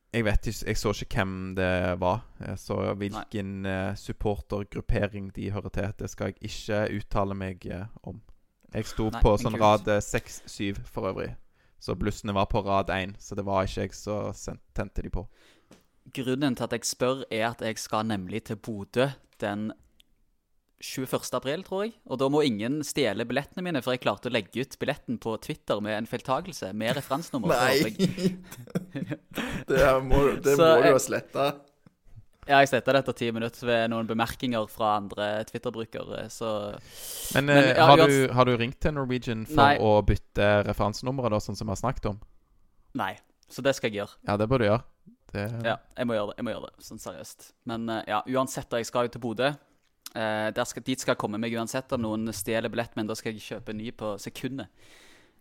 Jeg 0.10 0.26
vet 0.26 0.50
ikke, 0.50 0.66
jeg 0.66 0.78
så 0.82 0.96
ikke 0.98 1.22
hvem 1.22 1.38
det 1.60 1.70
var. 2.02 2.24
Jeg 2.42 2.58
så 2.58 2.80
hvilken 2.98 3.54
uh, 3.70 3.94
supportergruppering 3.94 5.30
de 5.36 5.52
hører 5.54 5.70
til. 5.78 5.94
Det 6.02 6.10
skal 6.10 6.34
jeg 6.34 6.50
ikke 6.50 6.82
uttale 6.98 7.38
meg 7.38 7.70
om. 8.02 8.18
Jeg 8.74 8.90
sto 8.90 9.10
Nei, 9.10 9.22
på 9.24 9.34
sånn 9.42 9.58
rad 9.60 9.88
6-7 9.88 10.60
eh, 10.70 10.82
for 10.86 11.10
øvrig. 11.10 11.32
Så 11.80 11.96
blussene 11.96 12.36
var 12.36 12.50
på 12.52 12.62
rad 12.66 12.92
1, 12.92 13.16
så 13.24 13.38
det 13.40 13.46
var 13.48 13.66
ikke 13.66 13.88
jeg 13.88 13.96
som 13.98 14.60
tente 14.76 15.04
de 15.06 15.12
på. 15.14 15.24
Grunnen 16.14 16.58
til 16.58 16.66
at 16.66 16.76
jeg 16.76 16.90
spør, 16.90 17.24
er 17.32 17.52
at 17.52 17.62
jeg 17.64 17.80
skal 17.80 18.08
nemlig 18.10 18.44
til 18.50 18.60
Bodø 18.60 19.08
den 19.40 19.70
21. 20.80 21.20
april, 21.36 21.64
tror 21.68 21.84
jeg. 21.86 21.94
Og 22.08 22.20
da 22.22 22.30
må 22.32 22.42
ingen 22.48 22.80
stjele 22.88 23.26
billettene 23.28 23.64
mine, 23.66 23.82
for 23.84 23.96
jeg 23.96 24.04
klarte 24.04 24.32
å 24.32 24.34
legge 24.34 24.64
ut 24.64 24.78
billetten 24.80 25.20
på 25.22 25.36
Twitter 25.44 25.82
med 25.84 25.98
en 25.98 26.08
feiltagelse 26.08 26.72
med 26.78 26.96
referansenummer. 27.00 27.56
Nei! 27.56 27.92
det 29.72 29.90
må, 30.06 30.24
det 30.40 30.56
må 30.56 30.70
du 30.80 30.88
ha 30.88 31.02
sletta. 31.04 31.50
Ja, 32.50 32.60
jeg 32.64 32.72
setter 32.72 32.96
det 32.96 33.04
etter 33.04 33.14
ti 33.14 33.28
minutter 33.30 33.68
ved 33.70 33.92
noen 33.94 34.08
bemerkninger 34.10 34.66
fra 34.72 34.96
andre 34.98 35.28
Twitter-brukere, 35.46 36.24
så 36.34 36.74
Men, 37.36 37.46
Men 37.46 37.68
ja, 37.76 37.86
har, 37.86 38.02
du, 38.02 38.34
har, 38.34 38.50
du, 38.50 38.58
ringt 38.58 38.80
til 38.82 38.96
Norwegian 38.98 39.46
for 39.46 39.62
nei. 39.62 39.76
å 39.78 40.00
bytte 40.02 40.48
referansenummeret, 40.66 41.36
da, 41.36 41.42
sånn 41.46 41.60
som 41.60 41.70
vi 41.70 41.76
har 41.76 41.82
snakket 41.84 42.10
om? 42.10 42.18
Nei, 42.98 43.14
så 43.46 43.62
det 43.62 43.76
skal 43.78 43.94
jeg 43.94 44.02
gjøre. 44.02 44.18
Ja, 44.26 44.38
det 44.42 44.50
bør 44.50 44.64
du 44.64 44.66
gjøre. 44.66 44.82
Det... 45.30 45.46
Ja, 45.62 45.78
jeg 45.94 46.10
må 46.10 46.18
gjøre 46.18 46.32
det. 46.32 46.40
Jeg 46.40 46.48
må 46.48 46.56
gjøre 46.56 46.72
det, 46.72 46.86
sånn 46.88 47.04
seriøst. 47.04 47.52
Men 47.70 47.86
ja, 48.10 48.24
uansett, 48.34 48.70
da, 48.72 48.82
jeg 48.82 48.90
skal 48.90 49.06
jo 49.06 49.14
til 49.14 49.24
Bodø. 49.28 49.52
Eh, 50.18 50.64
skal, 50.66 50.84
dit 50.86 50.98
skal 50.98 51.14
jeg 51.14 51.22
komme 51.22 51.38
meg 51.38 51.54
uansett 51.54 51.94
om 51.94 52.02
noen 52.02 52.34
stjeler 52.34 52.72
billett, 52.74 52.96
men 52.98 53.10
da 53.10 53.18
skal 53.18 53.36
jeg 53.36 53.46
kjøpe 53.46 53.78
ny 53.78 53.92
på 53.94 54.16
sekundet. 54.22 54.74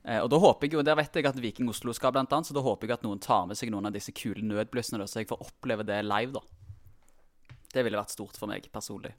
Eh, 0.05 0.21
og 0.21 0.29
da 0.33 0.41
håper 0.41 0.69
jeg 0.69 0.77
jo, 0.77 0.85
Der 0.85 0.97
vet 0.99 1.17
jeg 1.17 1.27
at 1.27 1.41
Viking 1.41 1.69
Oslo 1.73 1.93
skal, 1.97 2.13
blant 2.13 2.33
annet, 2.33 2.51
så 2.51 2.57
da 2.57 2.65
håper 2.65 2.89
jeg 2.89 2.99
at 2.99 3.07
noen 3.07 3.21
tar 3.23 3.49
med 3.49 3.59
seg 3.59 3.73
noen 3.73 3.89
av 3.89 3.97
disse 3.97 4.13
kule 4.13 4.45
nødblussene, 4.45 5.09
så 5.09 5.23
jeg 5.23 5.31
får 5.33 5.49
oppleve 5.49 5.89
det 5.89 6.03
live. 6.05 6.37
da. 6.37 6.58
Det 7.79 7.87
ville 7.87 8.01
vært 8.01 8.17
stort 8.17 8.39
for 8.41 8.51
meg 8.51 8.67
personlig. 8.75 9.15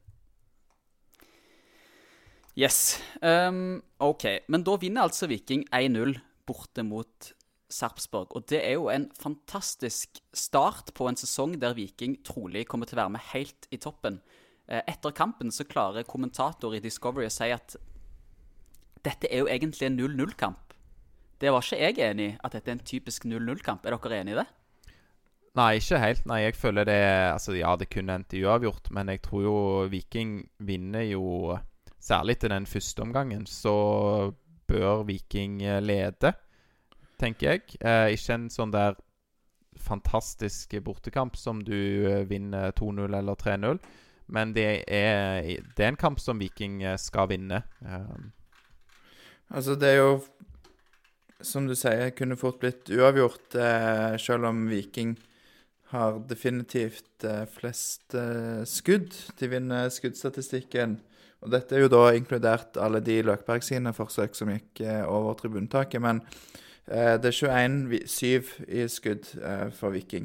Yes. 2.59 2.99
Um, 3.23 3.79
OK. 4.03 4.25
Men 4.51 4.65
da 4.67 4.75
vinner 4.81 5.07
altså 5.07 5.29
Viking 5.31 5.63
1-0 5.71 6.17
borte 6.49 6.83
mot 6.83 7.29
Sarpsborg. 7.71 8.33
Og 8.35 8.49
det 8.51 8.59
er 8.65 8.75
jo 8.75 8.89
en 8.91 9.07
fantastisk 9.15 10.19
start 10.35 10.91
på 10.97 11.07
en 11.07 11.19
sesong 11.19 11.55
der 11.61 11.77
Viking 11.77 12.17
trolig 12.27 12.65
kommer 12.67 12.89
til 12.89 12.97
å 12.97 13.03
være 13.05 13.15
med 13.15 13.27
helt 13.31 13.69
i 13.71 13.79
toppen. 13.79 14.19
Eh, 14.67 14.81
etter 14.81 15.15
kampen 15.15 15.53
så 15.55 15.67
klarer 15.69 16.07
kommentator 16.09 16.75
i 16.75 16.83
Discovery 16.83 17.29
å 17.29 17.33
si 17.33 17.47
at 17.55 17.77
dette 19.05 19.29
er 19.31 19.45
jo 19.45 19.51
egentlig 19.51 19.87
en 19.87 19.99
0-0-kamp. 20.01 20.75
Det 21.39 21.53
var 21.55 21.63
ikke 21.63 21.79
jeg 21.79 22.01
enig 22.03 22.33
i, 22.33 22.37
at 22.43 22.57
dette 22.57 22.67
er 22.67 22.75
en 22.75 22.87
typisk 22.91 23.23
0-0-kamp. 23.29 23.85
Er 23.87 23.95
dere 23.95 24.19
enig 24.19 24.35
i 24.35 24.41
det? 24.41 24.49
Nei, 25.57 25.79
ikke 25.79 25.99
helt. 26.01 26.25
Nei, 26.29 26.43
jeg 26.43 26.55
føler 26.55 26.85
det 26.85 26.99
Altså, 27.31 27.55
ja, 27.57 27.73
det 27.75 27.89
kunne 27.89 28.19
endt 28.19 28.35
uavgjort, 28.37 28.91
men 28.95 29.09
jeg 29.09 29.23
tror 29.25 29.43
jo 29.43 29.55
Viking 29.89 30.43
vinner 30.59 31.07
jo 31.09 31.57
Særlig 31.99 32.37
til 32.39 32.53
den 32.53 32.65
første 32.65 33.03
omgangen, 33.03 33.45
så 33.45 34.31
bør 34.67 35.03
Viking 35.03 35.61
eh, 35.61 35.81
lede, 35.83 36.31
tenker 37.19 37.49
jeg. 37.49 37.75
Eh, 37.83 38.13
ikke 38.15 38.37
en 38.37 38.45
sånn 38.53 38.71
der 38.71 38.95
fantastisk 39.79 40.77
bortekamp 40.85 41.35
som 41.35 41.59
du 41.59 41.75
eh, 41.75 42.23
vinner 42.29 42.71
2-0 42.71 43.17
eller 43.19 43.35
3-0. 43.35 43.81
Men 44.29 44.53
det 44.55 44.67
er, 44.87 45.41
det 45.75 45.83
er, 45.83 45.89
en 45.89 45.99
kamp 45.99 46.19
som 46.21 46.39
Viking 46.39 46.83
eh, 46.83 46.97
skal 47.01 47.29
vinne. 47.31 47.63
Eh. 47.81 48.19
Altså, 49.49 49.75
det 49.75 49.89
er 49.89 50.03
jo 50.03 50.19
Som 51.41 51.67
du 51.67 51.75
sier, 51.75 52.09
kunne 52.11 52.35
fort 52.35 52.57
blitt 52.59 52.89
uavgjort, 52.91 53.55
eh, 53.55 54.17
selv 54.19 54.49
om 54.49 54.65
Viking 54.67 55.13
har 55.89 56.19
definitivt 56.29 57.23
eh, 57.25 57.45
flest 57.49 58.13
eh, 58.13 58.61
skudd. 58.69 59.15
De 59.39 59.49
vinner 59.49 59.89
skuddstatistikken. 59.89 60.99
Og 61.41 61.53
dette 61.53 61.75
er 61.75 61.85
jo 61.85 61.91
da 61.91 62.03
inkludert 62.13 62.77
alle 62.77 63.01
de 63.01 63.21
Løkberg 63.25 63.63
sine 63.65 63.93
forsøk 63.95 64.35
som 64.37 64.51
gikk 64.53 64.83
eh, 64.85 65.01
over 65.07 65.37
tribunetaket. 65.39 66.01
Men 66.03 66.23
det 66.89 67.29
er 67.29 67.67
21-7 67.69 68.47
i 68.65 68.87
skudd 68.89 69.27
for 69.77 69.93
Viking 69.93 70.23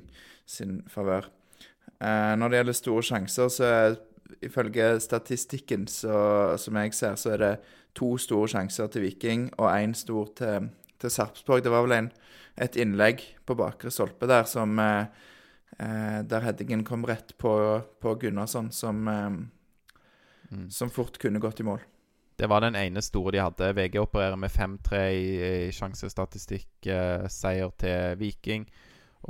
sin 0.48 0.78
favør. 0.88 1.26
Når 2.00 2.48
det 2.48 2.56
gjelder 2.56 2.76
store 2.78 3.02
sjanser, 3.04 3.50
så 3.52 3.66
er 3.68 3.96
ifølge 4.40 4.86
statistikken 5.04 5.84
så, 5.92 6.14
som 6.56 6.78
jeg 6.80 6.94
ser, 6.96 7.18
så 7.20 7.34
er 7.34 7.42
det 7.42 7.50
to 7.92 8.14
store 8.16 8.48
sjanser 8.48 8.88
til 8.88 9.04
Viking 9.04 9.50
og 9.58 9.68
én 9.74 9.92
stor 9.92 10.32
til, 10.40 10.70
til 10.96 11.12
Sarpsborg. 11.12 11.66
Det 11.66 11.74
var 11.74 11.84
vel 11.84 11.98
en, 11.98 12.10
et 12.56 12.80
innlegg 12.80 13.20
på 13.44 13.58
bakre 13.60 13.92
stolpe 13.92 14.24
der 14.30 14.48
som 14.48 14.80
der 15.78 16.44
headingen 16.44 16.84
kom 16.86 17.06
rett 17.06 17.32
på, 17.38 17.82
på 18.00 18.14
Gunnarsson, 18.20 18.70
som, 18.72 19.08
eh, 19.08 19.30
mm. 20.50 20.70
som 20.70 20.90
fort 20.90 21.18
kunne 21.18 21.42
gått 21.42 21.60
i 21.60 21.66
mål. 21.66 21.82
Det 22.36 22.46
var 22.50 22.60
den 22.60 22.74
ene 22.74 23.02
store 23.02 23.32
de 23.36 23.42
hadde. 23.42 23.72
VG 23.72 24.00
opererer 24.00 24.36
med 24.36 24.50
5-3 24.50 25.02
i, 25.14 25.26
i 25.68 25.72
sjansestatistikk. 25.72 26.86
Eh, 26.86 27.26
seier 27.30 27.70
til 27.78 28.18
Viking. 28.18 28.66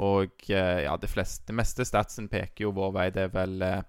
Og 0.01 0.49
eh, 0.49 0.85
ja, 0.87 0.97
det, 0.97 1.11
fleste, 1.13 1.45
det 1.51 1.57
meste 1.59 1.85
statsen 1.85 2.31
peker 2.33 2.67
jo 2.67 2.73
vår 2.75 2.95
vei. 2.97 3.09
Det 3.15 3.29
er 3.29 3.35
vel 3.35 3.61
eh, 3.63 3.83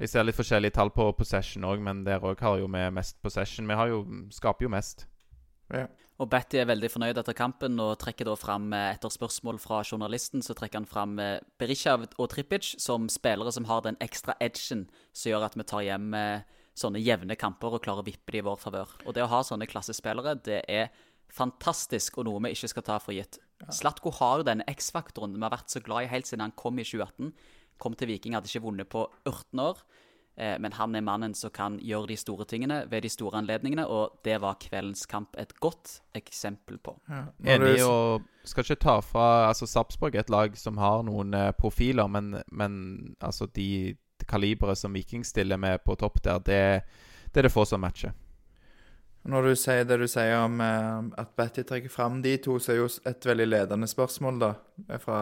Jeg 0.00 0.12
ser 0.12 0.26
litt 0.26 0.36
forskjellige 0.36 0.76
tall 0.76 0.92
på 0.92 1.08
possession 1.16 1.64
òg, 1.68 1.80
men 1.84 2.04
der 2.04 2.22
òg 2.24 2.40
har 2.44 2.60
jo 2.60 2.68
vi 2.68 2.84
mest 2.92 3.18
possession. 3.24 3.68
Vi 3.68 3.88
jo, 3.90 4.04
skaper 4.32 4.68
jo 4.68 4.72
mest. 4.76 5.06
Ja. 5.72 5.86
Og 6.20 6.28
Betty 6.28 6.58
er 6.60 6.68
veldig 6.68 6.90
fornøyd 6.92 7.16
etter 7.16 7.36
kampen 7.36 7.80
og 7.80 7.94
trekker 8.02 8.28
da 8.28 8.36
fram 8.36 8.68
eh, 8.76 8.90
etter 8.92 9.12
spørsmål 9.12 9.60
fra 9.62 9.80
journalisten 9.86 10.44
så 10.44 10.52
trekker 10.56 10.82
han 10.82 10.88
fram 10.88 11.14
Berishav 11.60 12.04
og 12.10 12.26
Trippic 12.32 12.74
som 12.82 13.08
spillere 13.08 13.52
som 13.56 13.68
har 13.70 13.86
den 13.86 13.96
ekstra 14.04 14.36
edgen 14.36 14.84
som 15.14 15.32
gjør 15.32 15.46
at 15.48 15.56
vi 15.56 15.64
tar 15.70 15.86
hjem 15.86 16.12
eh, 16.18 16.58
sånne 16.76 17.00
jevne 17.02 17.36
kamper 17.40 17.76
og 17.76 17.84
klarer 17.84 18.04
å 18.04 18.08
vippe 18.08 18.34
de 18.34 18.40
i 18.40 18.44
vår 18.44 18.58
favør. 18.60 18.92
Og 19.06 19.16
det 19.16 19.24
å 19.24 19.30
ha 19.32 19.40
sånne 19.46 19.68
klassespillere, 19.70 20.36
det 20.44 20.60
er 20.68 20.92
fantastisk 21.30 22.18
og 22.18 22.26
noe 22.28 22.42
vi 22.44 22.54
ikke 22.54 22.70
skal 22.72 22.86
ta 22.86 22.98
for 23.02 23.16
gitt. 23.16 23.38
Slatko 23.72 24.12
har 24.18 24.40
jo 24.40 24.46
denne 24.48 24.66
X-faktoren 24.70 25.36
vi 25.36 25.44
har 25.44 25.54
vært 25.54 25.72
så 25.72 25.82
glad 25.84 26.06
i 26.06 26.12
helt 26.12 26.28
siden 26.28 26.44
han 26.46 26.56
kom 26.58 26.80
i 26.80 26.86
2018. 26.86 27.32
Kom 27.80 27.96
til 27.96 28.10
Viking, 28.10 28.36
hadde 28.36 28.50
ikke 28.50 28.64
vunnet 28.64 28.90
på 28.92 29.06
18 29.28 29.62
år. 29.62 29.82
Eh, 30.40 30.58
men 30.58 30.72
han 30.72 30.94
er 30.96 31.04
mannen 31.04 31.34
som 31.36 31.52
kan 31.52 31.74
gjøre 31.84 32.08
de 32.08 32.16
store 32.16 32.46
tingene 32.48 32.78
ved 32.88 33.04
de 33.04 33.10
store 33.12 33.42
anledningene, 33.42 33.84
og 33.84 34.22
det 34.24 34.38
var 34.40 34.56
kveldens 34.62 35.04
kamp 35.06 35.36
et 35.38 35.52
godt 35.60 35.98
eksempel 36.16 36.78
på. 36.80 36.94
Ja. 37.10 37.26
Enig, 37.56 37.74
og 37.84 38.24
skal 38.48 38.64
ikke 38.64 38.80
ta 38.80 38.94
fra 39.04 39.26
altså 39.50 39.68
Sarpsborg 39.68 40.16
et 40.16 40.30
lag 40.32 40.56
som 40.56 40.80
har 40.80 41.02
noen 41.04 41.36
eh, 41.36 41.50
profiler, 41.58 42.08
men, 42.08 42.38
men 42.48 42.78
altså 43.20 43.50
de, 43.52 43.98
de 44.16 44.28
kaliberet 44.30 44.80
som 44.80 44.96
Viking 44.96 45.26
stiller 45.28 45.60
med 45.60 45.84
på 45.84 45.98
topp 46.00 46.22
der, 46.24 46.40
det, 46.46 46.62
det 47.34 47.42
er 47.42 47.48
det 47.48 47.52
få 47.52 47.66
som 47.68 47.84
matcher. 47.84 48.16
Når 49.28 49.44
du 49.44 49.56
sier 49.60 49.84
det 49.84 49.98
du 50.00 50.06
sier 50.08 50.38
om 50.40 50.56
eh, 50.64 51.10
at 51.20 51.34
Betty 51.36 51.66
trekker 51.68 51.92
fram 51.92 52.22
de 52.24 52.32
to, 52.40 52.56
så 52.56 52.72
er 52.72 52.80
jo 52.80 52.88
et 53.10 53.28
veldig 53.28 53.48
ledende 53.50 53.90
spørsmål 53.90 54.40
da, 54.40 54.50
fra, 55.04 55.20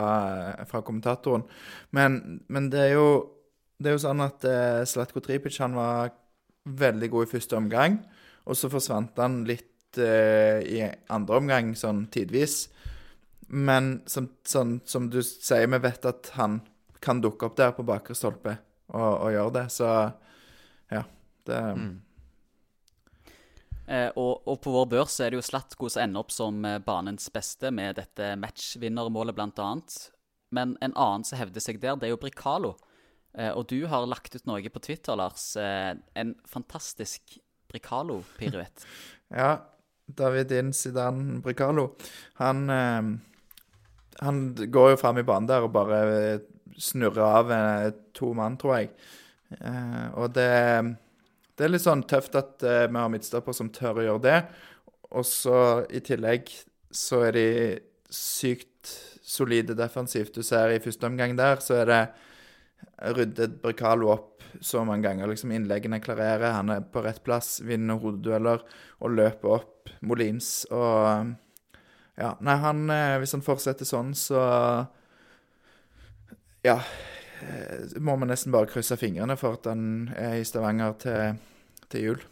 fra 0.70 0.84
kommentatoren. 0.86 1.42
Men, 1.90 2.38
men 2.46 2.70
det 2.70 2.84
er 2.84 2.94
jo 2.94 3.08
det 3.78 3.90
er 3.90 3.96
jo 3.96 4.02
sånn 4.02 4.22
at 4.24 4.44
uh, 4.48 4.82
Slatko 4.88 5.22
Tripic 5.24 5.58
han 5.62 5.76
var 5.78 6.12
veldig 6.68 7.10
god 7.12 7.26
i 7.26 7.30
første 7.30 7.58
omgang, 7.58 8.00
og 8.48 8.56
så 8.58 8.70
forsvant 8.72 9.18
han 9.20 9.42
litt 9.48 9.98
eh, 10.00 10.60
i 10.64 10.80
andre 11.12 11.38
omgang, 11.40 11.70
sånn 11.76 12.06
tidvis. 12.12 12.66
Men 13.48 14.02
som, 14.08 14.28
sånn, 14.44 14.78
som 14.84 15.08
du 15.12 15.22
sier, 15.24 15.68
vi 15.68 15.80
vet 15.80 16.04
at 16.08 16.32
han 16.36 16.58
kan 17.04 17.22
dukke 17.24 17.48
opp 17.48 17.56
der 17.56 17.72
på 17.76 17.86
bakre 17.88 18.16
stolpe 18.16 18.58
og, 18.92 19.12
og 19.14 19.32
gjøre 19.32 19.54
det, 19.60 19.64
så 19.72 19.88
ja. 20.92 21.06
Det 21.48 21.62
Mm. 21.78 22.02
Eh, 23.88 24.10
og, 24.20 24.42
og 24.44 24.58
på 24.60 24.72
vår 24.74 24.84
børs 24.92 25.14
er 25.24 25.32
det 25.32 25.38
jo 25.38 25.46
Slatko 25.46 25.88
som 25.88 26.02
ender 26.02 26.20
opp 26.20 26.32
som 26.34 26.58
eh, 26.68 26.76
banens 26.84 27.30
beste 27.32 27.70
med 27.72 27.96
dette 27.96 28.34
matchvinnermålet, 28.36 29.38
annet. 29.40 29.96
Men 30.52 30.74
en 30.84 30.92
annen 30.92 31.24
som 31.24 31.38
hevder 31.40 31.64
seg 31.64 31.80
der, 31.80 31.96
det 31.96 32.08
er 32.08 32.12
jo 32.12 32.20
Bricalo. 32.20 32.74
Eh, 33.36 33.50
og 33.52 33.66
du 33.70 33.82
har 33.90 34.06
lagt 34.08 34.34
ut 34.36 34.46
noe 34.48 34.72
på 34.72 34.82
Twitter, 34.84 35.16
Lars. 35.18 35.50
Eh, 35.56 35.94
en 36.14 36.34
fantastisk 36.48 37.38
Bricalo-piruett. 37.72 38.86
Ja, 39.28 39.58
David 40.06 40.54
Zidane 40.72 41.42
Bricalo. 41.44 41.90
Han 42.40 42.70
eh, 42.72 43.10
Han 44.24 44.38
går 44.56 44.94
jo 44.94 44.96
fram 44.96 45.18
i 45.20 45.22
banen 45.22 45.50
der 45.50 45.66
og 45.66 45.74
bare 45.74 46.38
snurrer 46.80 47.20
av 47.22 47.50
to 48.16 48.32
mann, 48.34 48.56
tror 48.58 48.78
jeg. 48.78 48.88
Og 50.18 50.32
det, 50.34 50.48
det 51.54 51.66
er 51.66 51.70
litt 51.70 51.84
sånn 51.84 52.02
tøft 52.02 52.34
at 52.34 52.64
vi 52.64 52.98
har 52.98 53.12
midtstopper 53.12 53.54
som 53.54 53.70
tør 53.70 54.00
å 54.00 54.06
gjøre 54.08 54.24
det. 54.24 54.40
Og 55.14 55.26
så 55.28 55.60
i 55.94 56.02
tillegg 56.02 56.50
så 56.90 57.22
er 57.28 57.36
de 57.36 57.46
sykt 58.10 58.90
solide 59.22 59.76
defensivt. 59.78 60.34
Du 60.34 60.42
ser 60.42 60.74
i 60.74 60.82
første 60.82 61.06
omgang 61.06 61.36
der, 61.38 61.62
så 61.62 61.78
er 61.84 61.92
det 61.92 62.02
ryddet 63.14 63.60
Bricalo 63.62 64.10
opp 64.10 64.42
så 64.60 64.84
mange 64.84 65.06
ganger. 65.08 65.26
liksom 65.30 65.52
Innleggene 65.52 66.00
klarerer, 66.00 66.52
han 66.56 66.70
er 66.70 66.80
på 66.80 67.02
rett 67.04 67.20
plass, 67.24 67.60
vinner 67.62 68.00
hodedueller 68.02 68.64
og 69.00 69.10
løper 69.14 69.54
opp 69.58 69.92
Molins. 70.02 70.64
Og 70.74 71.34
ja, 72.18 72.32
nei, 72.42 72.56
han 72.58 72.88
eh, 72.90 73.18
Hvis 73.22 73.36
han 73.36 73.44
fortsetter 73.46 73.86
sånn, 73.86 74.14
så 74.18 74.40
Ja. 76.66 76.80
eh, 77.42 78.00
Må 78.00 78.16
man 78.18 78.28
nesten 78.32 78.52
bare 78.52 78.66
krysse 78.66 78.98
fingrene 78.98 79.36
for 79.38 79.58
at 79.60 79.66
han 79.70 80.10
er 80.16 80.40
i 80.40 80.44
Stavanger 80.44 80.98
til, 80.98 81.38
til 81.88 82.00
jul. 82.08 82.24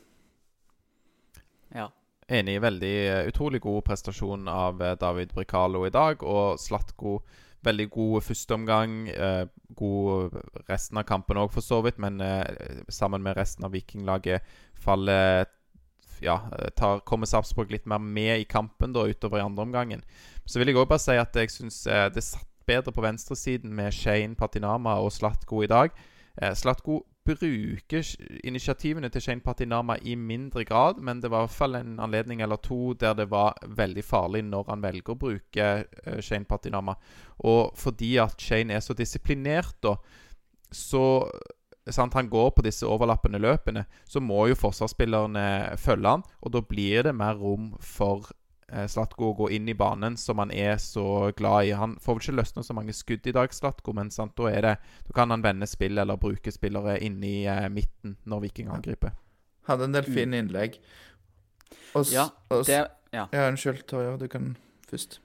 Ja. 1.74 1.88
Enig. 2.28 2.58
Veldig 2.64 2.94
eh, 3.06 3.24
utrolig 3.30 3.60
god 3.62 3.84
prestasjon 3.86 4.48
av 4.50 4.82
David 4.98 5.34
Bricalo 5.36 5.84
i 5.86 5.94
dag. 5.94 6.22
Og 6.26 6.58
Slatko 6.58 7.20
veldig 7.64 7.88
god 7.90 8.24
førsteomgang. 8.26 8.96
Eh, 9.10 9.44
god 9.76 10.36
resten 10.68 11.00
av 11.00 11.06
kampen 11.08 11.40
òg, 11.40 11.50
for 11.54 11.64
så 11.64 11.80
vidt. 11.84 12.00
Men 12.02 12.20
eh, 12.20 12.82
sammen 12.88 13.24
med 13.24 13.36
resten 13.36 13.64
av 13.64 13.76
Vikinglaget 13.76 14.42
faller 14.74 15.46
Ja, 16.24 16.38
tar, 16.72 17.02
kommer 17.04 17.28
Sarpsborg 17.28 17.74
litt 17.74 17.84
mer 17.84 18.00
med 18.00 18.40
i 18.40 18.46
kampen 18.48 18.94
da 18.94 19.02
utover 19.04 19.36
i 19.36 19.44
andre 19.44 19.66
omgangen. 19.66 20.04
Så 20.48 20.56
vil 20.56 20.70
jeg 20.70 20.78
òg 20.80 20.88
bare 20.88 21.02
si 21.02 21.12
at 21.20 21.36
jeg 21.36 21.52
syns 21.52 21.82
eh, 21.92 22.06
det 22.08 22.24
satt 22.24 22.48
bedre 22.66 22.92
på 22.92 23.04
venstresiden 23.04 23.74
med 23.76 23.92
Shane 23.92 24.34
Patinama 24.34 24.96
og 25.02 25.12
Slatko 25.12 25.60
i 25.62 25.68
dag. 25.70 25.92
Eh, 26.40 26.54
Slatko 26.56 27.02
bruker 27.26 28.02
sh- 28.06 28.40
initiativene 28.46 29.10
til 29.12 29.22
Shane 29.24 29.42
Patinama 29.44 29.96
i 30.02 30.14
mindre 30.16 30.64
grad, 30.64 31.00
men 31.02 31.20
det 31.20 31.30
var 31.30 31.44
i 31.44 31.46
hvert 31.48 31.56
fall 31.58 31.74
en 31.78 31.98
anledning 32.00 32.40
eller 32.42 32.56
to 32.62 32.94
der 32.94 33.14
det 33.18 33.28
var 33.30 33.58
veldig 33.66 34.04
farlig 34.04 34.44
når 34.46 34.70
han 34.70 34.82
velger 34.86 35.14
å 35.14 35.18
bruke 35.20 35.66
eh, 35.82 36.20
Shane 36.22 36.46
Patinama. 36.48 36.94
Og 37.44 37.74
fordi 37.76 38.16
at 38.22 38.40
Shane 38.40 38.74
er 38.78 38.80
så 38.80 38.94
disiplinert, 38.96 39.74
da, 39.82 39.96
så 40.72 41.04
sant, 41.90 42.14
Han 42.14 42.28
går 42.28 42.50
på 42.56 42.62
disse 42.66 42.86
overlappende 42.86 43.38
løpene, 43.38 43.84
så 44.08 44.20
må 44.20 44.46
jo 44.50 44.56
forsvarsspillerne 44.58 45.76
følge 45.78 46.08
han, 46.16 46.24
og 46.42 46.52
da 46.52 46.60
blir 46.62 47.02
det 47.06 47.14
mer 47.14 47.34
rom 47.38 47.74
for 47.80 48.26
Slatko 48.66 49.28
å 49.30 49.34
gå 49.38 49.48
inn 49.54 49.68
i 49.70 49.76
banen 49.78 50.16
som 50.18 50.40
han 50.42 50.50
er 50.50 50.80
så 50.82 51.30
glad 51.38 51.68
i. 51.68 51.74
Han 51.78 51.94
får 52.02 52.16
vel 52.16 52.24
ikke 52.24 52.36
løsna 52.40 52.64
så 52.66 52.74
mange 52.74 52.94
skudd 52.96 53.28
i 53.30 53.34
dag, 53.36 53.52
Slatko, 53.54 53.94
men 53.94 54.10
sant, 54.10 54.34
da, 54.38 54.48
er 54.50 54.66
det, 54.66 54.72
da 55.06 55.14
kan 55.14 55.30
han 55.30 55.44
vende 55.44 55.68
spill 55.70 55.98
eller 56.02 56.18
bruke 56.18 56.50
spillere 56.50 56.96
inne 57.06 57.28
i 57.28 57.44
eh, 57.46 57.68
midten 57.70 58.16
når 58.26 58.48
Viking 58.48 58.72
angriper. 58.74 59.14
Hadde 59.70 59.86
en 59.86 59.94
del 59.94 60.06
fine 60.06 60.42
innlegg. 60.42 60.80
Og, 61.94 62.10
Ja, 62.12 62.28
det 62.50 62.88
Ja. 63.12 63.28
ja 63.32 63.46
unnskyld, 63.48 63.86
Torje. 63.86 64.18
Du 64.18 64.26
kan 64.28 64.56
først. 64.90 65.20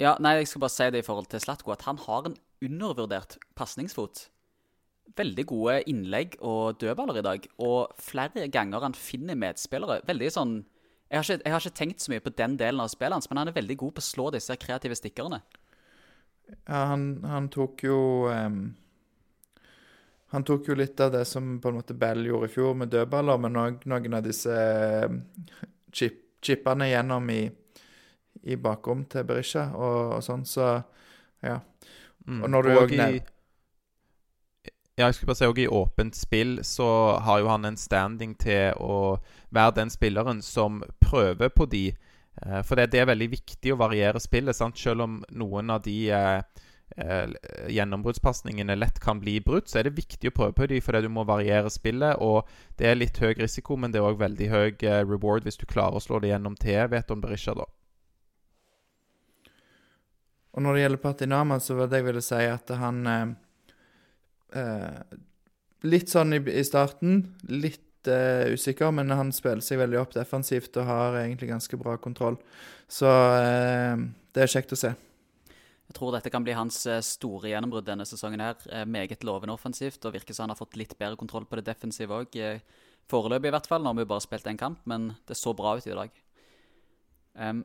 Ja, 0.00 0.16
nei, 0.20 0.36
jeg 0.36 0.48
skal 0.48 0.60
bare 0.60 0.74
si 0.76 0.90
det 0.92 1.00
i 1.00 1.06
forhold 1.06 1.26
til 1.32 1.40
Slatko, 1.40 1.72
at 1.72 1.82
han 1.88 1.98
har 1.98 2.26
en 2.28 2.36
undervurdert 2.64 3.38
pasningsfot. 3.56 4.28
Veldig 5.16 5.46
gode 5.46 5.82
innlegg 5.88 6.36
og 6.40 6.80
dødballer 6.80 7.16
i 7.20 7.24
dag, 7.24 7.46
og 7.58 7.94
flere 7.98 8.48
ganger 8.52 8.80
han 8.84 8.94
finner 8.94 9.38
medspillere. 9.38 10.02
Veldig 10.06 10.32
sånn 10.34 10.56
jeg 11.06 11.18
har, 11.18 11.24
ikke, 11.24 11.42
jeg 11.44 11.54
har 11.54 11.62
ikke 11.62 11.78
tenkt 11.78 12.02
så 12.02 12.10
mye 12.10 12.22
på 12.24 12.32
den 12.34 12.56
delen 12.58 12.82
av 12.82 12.90
spillet 12.90 13.14
hans, 13.14 13.28
men 13.30 13.38
han 13.40 13.50
er 13.50 13.56
veldig 13.56 13.76
god 13.78 13.94
på 13.94 14.02
å 14.02 14.06
slå 14.06 14.26
disse 14.34 14.56
kreative 14.58 14.96
stikkerne. 14.98 15.38
Ja, 16.66 16.80
han, 16.92 17.06
han 17.26 17.48
tok 17.50 17.82
jo 17.82 17.98
um, 18.30 18.58
Han 20.30 20.44
tok 20.46 20.68
jo 20.70 20.76
litt 20.78 21.00
av 21.02 21.10
det 21.14 21.24
som 21.26 21.56
på 21.62 21.72
en 21.72 21.78
måte 21.80 21.94
Bell 21.98 22.22
gjorde 22.26 22.46
i 22.50 22.52
fjor, 22.54 22.74
med 22.78 22.90
dødballer, 22.94 23.38
men 23.42 23.58
òg 23.62 23.86
noen 23.90 24.18
av 24.18 24.26
disse 24.26 24.54
chip, 25.94 26.20
chipene 26.42 26.90
gjennom 26.90 27.30
i, 27.30 27.40
i 28.42 28.58
bakrom 28.58 29.06
til 29.10 29.26
Berisha 29.26 29.68
og, 29.74 30.18
og 30.18 30.26
sånn, 30.26 30.44
så 30.46 30.68
ja. 31.42 31.60
Mm. 32.26 32.42
Og 32.42 32.50
når 32.50 32.66
du 32.66 32.72
òg 32.74 32.94
nevner 32.98 33.35
Ja, 34.96 35.10
jeg 35.10 35.14
skulle 35.18 35.28
bare 35.34 35.36
si 35.36 35.44
også 35.44 35.60
I 35.60 35.72
åpent 35.76 36.16
spill 36.16 36.52
så 36.64 36.86
har 37.20 37.42
jo 37.42 37.50
han 37.52 37.68
en 37.68 37.76
standing 37.76 38.30
til 38.40 38.72
å 38.80 39.18
være 39.52 39.74
den 39.82 39.92
spilleren 39.92 40.40
som 40.40 40.78
prøver 41.04 41.52
på 41.52 41.66
de. 41.68 41.90
Eh, 42.40 42.62
for 42.64 42.80
det, 42.80 42.94
det 42.94 43.02
er 43.02 43.10
veldig 43.10 43.28
viktig 43.34 43.74
å 43.74 43.76
variere 43.82 44.22
spillet. 44.24 44.56
sant? 44.56 44.80
Selv 44.80 45.04
om 45.04 45.18
noen 45.36 45.74
av 45.74 45.84
de 45.84 45.98
eh, 46.08 46.64
eh, 46.96 47.36
gjennombruddspasningene 47.76 48.78
lett 48.80 48.96
kan 49.04 49.20
bli 49.20 49.36
brutt, 49.44 49.68
så 49.68 49.82
er 49.82 49.90
det 49.90 49.98
viktig 50.00 50.32
å 50.32 50.36
prøve 50.40 50.56
på 50.56 50.72
de, 50.72 50.80
fordi 50.80 51.04
du 51.04 51.12
må 51.12 51.28
variere 51.28 51.68
spillet. 51.68 52.16
Og 52.16 52.48
det 52.80 52.88
er 52.88 52.96
litt 52.96 53.20
høy 53.20 53.34
risiko, 53.36 53.76
men 53.76 53.92
det 53.92 54.00
er 54.00 54.08
òg 54.08 54.16
veldig 54.24 54.48
høy 54.48 54.68
eh, 54.80 55.04
reward 55.04 55.44
hvis 55.44 55.60
du 55.60 55.68
klarer 55.68 56.00
å 56.00 56.06
slå 56.08 56.24
det 56.24 56.32
gjennom 56.32 56.56
til 56.56 56.88
Veton 56.88 57.20
Berisha, 57.20 57.52
da. 57.52 57.68
Og 60.56 60.64
når 60.64 60.72
det 60.72 60.86
gjelder 60.86 61.04
Patinama, 61.04 61.60
så 61.60 61.76
var 61.76 61.92
det 61.92 62.00
jeg 62.00 62.14
ville 62.14 62.24
si 62.24 62.46
at 62.48 62.78
han 62.80 63.04
eh, 64.54 64.60
eh, 64.62 65.18
Litt 65.86 66.10
sånn 66.10 66.32
i, 66.34 66.38
i 66.40 66.62
starten, 66.66 67.18
litt 67.52 68.08
eh, 68.10 68.48
usikker, 68.56 68.90
men 68.96 69.12
han 69.14 69.28
spiller 69.34 69.62
seg 69.62 69.78
veldig 69.78 69.98
opp 70.00 70.14
defensivt 70.16 70.74
og 70.80 70.88
har 70.88 71.18
egentlig 71.20 71.50
ganske 71.50 71.78
bra 71.78 71.94
kontroll. 72.02 72.38
Så 72.90 73.06
eh, 73.06 74.00
det 74.34 74.42
er 74.42 74.50
kjekt 74.50 74.72
å 74.74 74.78
se. 74.80 74.94
Jeg 75.86 75.94
tror 75.94 76.16
dette 76.16 76.32
kan 76.32 76.42
bli 76.42 76.56
hans 76.56 76.80
eh, 76.90 77.02
store 77.04 77.52
gjennombrudd 77.52 77.86
denne 77.86 78.06
sesongen. 78.08 78.42
her. 78.42 78.56
Eh, 78.72 78.86
Meget 78.88 79.22
lovende 79.22 79.54
offensivt, 79.54 80.02
og 80.08 80.16
virker 80.16 80.34
som 80.34 80.46
han 80.48 80.56
har 80.56 80.58
fått 80.58 80.78
litt 80.80 80.96
bedre 80.98 81.20
kontroll 81.20 81.46
på 81.46 81.60
det 81.60 81.68
defensive 81.68 82.24
òg. 82.24 82.40
Foreløpig, 83.06 83.52
i 83.52 83.54
hvert 83.54 83.68
fall. 83.70 83.84
Nå 83.84 83.92
har 83.92 84.00
vi 84.00 84.08
bare 84.10 84.24
spilt 84.24 84.48
én 84.50 84.58
kamp, 84.58 84.80
men 84.90 85.12
det 85.28 85.38
så 85.38 85.54
bra 85.54 85.76
ut 85.78 85.86
i 85.86 85.94
dag. 85.94 86.18
Um, 87.36 87.62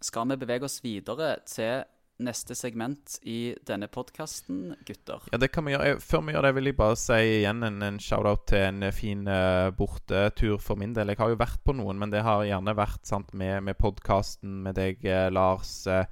skal 0.00 0.30
vi 0.30 0.38
bevege 0.40 0.64
oss 0.68 0.78
videre 0.84 1.34
til 1.48 1.84
neste 2.22 2.54
segment 2.56 3.18
i 3.28 3.54
denne 3.68 3.88
podkasten, 3.92 4.76
gutter? 4.88 5.26
Ja, 5.32 5.40
det 5.42 5.50
kan 5.54 5.66
vi 5.66 5.74
gjøre. 5.74 5.98
Før 6.00 6.22
vi 6.26 6.36
gjør 6.36 6.48
det, 6.48 6.54
vil 6.56 6.70
jeg 6.70 6.78
bare 6.78 7.00
si 7.00 7.18
igjen 7.40 7.66
en, 7.66 7.82
en 7.84 7.98
shout-out 8.02 8.46
til 8.50 8.64
en 8.68 8.86
fin 8.94 9.26
uh, 9.28 9.72
bortetur 9.76 10.56
for 10.62 10.80
min 10.80 10.94
del. 10.96 11.12
Jeg 11.12 11.20
har 11.20 11.34
jo 11.34 11.42
vært 11.42 11.60
på 11.66 11.76
noen, 11.76 12.00
men 12.00 12.14
det 12.14 12.24
har 12.26 12.46
gjerne 12.48 12.76
vært 12.78 13.04
sant, 13.08 13.34
med, 13.36 13.60
med 13.68 13.78
podkasten, 13.80 14.62
med 14.64 14.78
deg, 14.80 15.04
eh, 15.04 15.28
Lars. 15.34 15.82
eh, 15.90 16.06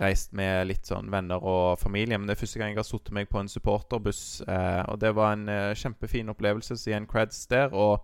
reist 0.00 0.32
med 0.34 0.66
litt 0.68 0.88
sånn 0.88 1.10
venner 1.12 1.42
og 1.46 1.78
familie. 1.78 2.18
Men 2.18 2.26
det 2.28 2.36
er 2.36 2.42
første 2.42 2.60
gang 2.60 2.72
jeg 2.72 2.80
har 2.80 2.88
sittet 2.88 3.14
meg 3.14 3.28
på 3.30 3.40
en 3.40 3.50
supporterbuss. 3.50 4.42
Eh, 4.42 4.82
og 4.90 4.98
det 5.02 5.14
var 5.16 5.36
en 5.36 5.48
eh, 5.50 5.74
kjempefin 5.78 6.32
opplevelse. 6.34 6.78
Så 6.78 6.90
igjen 6.90 7.08
creds 7.10 7.44
der. 7.50 7.74
Og 7.74 8.02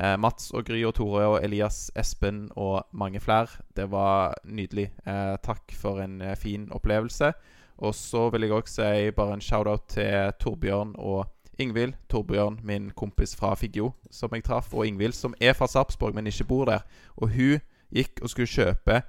eh, 0.00 0.16
Mats 0.20 0.50
og 0.54 0.64
Gry 0.68 0.82
og 0.84 0.94
Tore 0.94 1.24
og 1.26 1.44
Elias, 1.44 1.90
Espen 1.96 2.48
og 2.56 2.84
mange 2.92 3.20
flere. 3.20 3.48
Det 3.76 3.88
var 3.90 4.34
nydelig. 4.44 4.90
Eh, 5.06 5.36
takk 5.42 5.72
for 5.74 6.00
en 6.04 6.20
eh, 6.22 6.36
fin 6.36 6.68
opplevelse. 6.72 7.32
Og 7.80 7.94
så 7.94 8.28
vil 8.30 8.42
jeg 8.44 8.52
også 8.52 8.74
si 8.74 9.10
bare 9.16 9.32
en 9.34 9.40
shout-out 9.40 9.86
til 9.88 10.32
Torbjørn 10.40 10.94
og 10.98 11.26
Ingvild. 11.58 11.94
Torbjørn, 12.08 12.60
min 12.62 12.90
kompis 12.96 13.32
fra 13.36 13.54
Figgjo, 13.54 13.92
som 14.10 14.30
jeg 14.34 14.44
traff. 14.44 14.74
Og 14.74 14.86
Ingvild, 14.86 15.12
som 15.16 15.34
er 15.40 15.52
fra 15.56 15.66
Sarpsborg, 15.66 16.14
men 16.14 16.26
ikke 16.26 16.44
bor 16.44 16.64
der. 16.68 16.84
Og 17.16 17.28
hun 17.32 17.60
gikk 17.92 18.20
og 18.22 18.30
skulle 18.30 18.48
kjøpe 18.48 19.00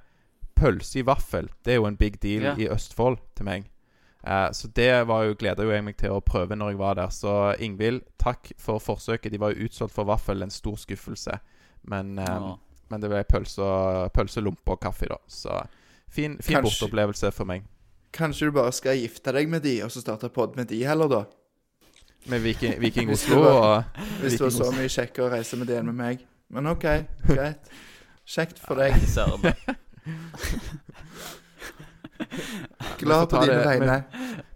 pølse 0.56 0.98
i 1.00 1.06
vaffel. 1.06 1.48
Det 1.64 1.72
er 1.72 1.80
jo 1.80 1.86
en 1.86 1.96
big 1.96 2.22
deal 2.22 2.42
Ja. 2.42 2.54
i 2.58 2.68
Østfold 2.68 3.18
til 3.36 3.44
meg. 3.44 3.68
Eh, 4.24 4.50
så 4.54 4.68
det 4.74 5.06
var 5.06 5.24
jo, 5.26 5.34
gleda 5.34 5.64
jeg 5.66 5.82
meg 5.84 5.96
til 5.98 6.10
å 6.14 6.20
prøve 6.22 6.54
når 6.56 6.70
jeg 6.70 6.78
var 6.78 6.94
der. 7.00 7.08
Så 7.10 7.32
Ingvild, 7.58 8.02
takk 8.22 8.52
for 8.58 8.78
forsøket. 8.78 9.32
De 9.32 9.38
var 9.42 9.50
jo 9.54 9.66
utsolgt 9.66 9.92
for 9.94 10.04
vaffel. 10.06 10.42
En 10.42 10.50
stor 10.50 10.76
skuffelse. 10.78 11.38
Men, 11.84 12.18
eh, 12.18 12.24
Ja. 12.28 12.56
men 12.90 13.00
det 13.00 13.10
ble 13.10 13.24
pølse, 13.24 14.40
lompe 14.42 14.70
og 14.76 14.80
kaffe, 14.80 15.08
da. 15.08 15.16
Så 15.28 15.66
fin, 16.08 16.38
fin 16.38 16.56
Kanskje- 16.56 16.62
borteopplevelse 16.62 17.32
for 17.32 17.44
meg. 17.44 17.62
Kanskje 18.12 18.46
du 18.46 18.52
bare 18.52 18.72
skal 18.72 18.96
gifte 18.96 19.32
deg 19.32 19.48
med 19.48 19.62
de, 19.62 19.80
og 19.82 19.90
så 19.90 20.00
starte 20.02 20.28
pod 20.28 20.54
med 20.56 20.68
de 20.68 20.82
heller, 20.84 21.08
da? 21.08 21.24
Med 22.28 22.40
Viking, 22.42 22.78
Viking 22.80 23.10
Oslo 23.10 23.42
og 23.42 23.84
Hvis 24.20 24.38
det 24.38 24.40
var 24.40 24.50
så 24.50 24.70
mye 24.76 24.88
kjekkere 24.88 25.26
å 25.26 25.30
reise 25.32 25.56
med 25.58 25.66
de 25.66 25.74
enn 25.78 25.86
med 25.86 25.94
meg. 25.94 26.18
Men 26.50 26.66
OK, 26.66 26.82
greit. 27.26 27.58
Kjekt 28.26 28.58
for 28.60 28.74
deg. 28.76 28.92
Søren. 29.08 29.54
Glad 33.04 33.28
på 33.30 33.42
dine 33.44 33.58
vegne. 33.66 33.96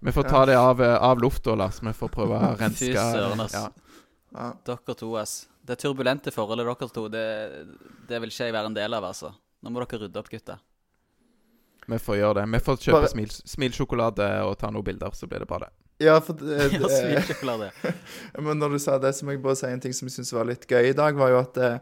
Vi 0.06 0.12
får 0.16 0.28
ta 0.30 0.44
det 0.46 0.56
av, 0.58 0.80
eh, 0.82 0.94
av 1.10 1.20
lufta, 1.22 1.54
Lars. 1.58 1.80
Vi 1.82 1.92
får 1.92 2.12
prøve 2.14 2.38
å 2.38 2.52
renske 2.60 2.92
Fy 2.92 2.94
søren, 2.94 3.40
ass. 3.46 3.54
Ja. 3.56 3.66
Ja. 4.36 4.52
Dere 4.66 4.94
to, 4.98 5.10
ass. 5.20 5.36
Det 5.66 5.78
turbulente 5.82 6.30
forholdet 6.34 6.66
dere 6.68 6.88
to, 6.94 7.08
det, 7.10 7.24
det 8.08 8.20
vil 8.22 8.30
ikke 8.30 8.48
jeg 8.50 8.54
være 8.54 8.70
en 8.70 8.76
del 8.76 8.94
av, 8.94 9.06
altså. 9.08 9.32
Nå 9.64 9.72
må 9.74 9.82
dere 9.82 10.04
rydde 10.04 10.20
opp, 10.22 10.28
gutter. 10.30 10.60
Vi 11.86 11.98
får 12.02 12.16
gjøre 12.18 12.40
det. 12.40 12.44
Vi 12.52 12.60
får 12.66 12.78
kjøpe 12.82 13.00
Bare- 13.00 13.10
smil, 13.14 13.30
smilsjokolade 13.54 14.28
og 14.46 14.56
ta 14.58 14.70
noen 14.74 14.86
bilder, 14.86 15.14
så 15.14 15.28
blir 15.30 15.42
det 15.44 15.48
bra, 15.50 15.60
det. 15.66 15.72
Ja, 16.02 16.18
for 16.20 16.36
det, 16.36 16.56
Ja, 16.74 16.80
det, 16.82 16.90
Smilsjokolade. 16.92 17.70
Men 18.44 18.58
når 18.60 18.74
du 18.76 18.78
sa 18.82 18.98
det, 19.00 19.14
så 19.16 19.24
må 19.26 19.32
jeg 19.36 19.42
bare 19.44 19.56
si 19.56 19.70
en 19.70 19.80
ting 19.80 19.94
som 19.96 20.10
jeg 20.10 20.18
syns 20.18 20.34
var 20.36 20.48
litt 20.50 20.66
gøy 20.68 20.90
i 20.90 20.96
dag, 20.98 21.16
var 21.16 21.32
jo 21.32 21.38
at 21.40 21.56
eh, 21.62 21.78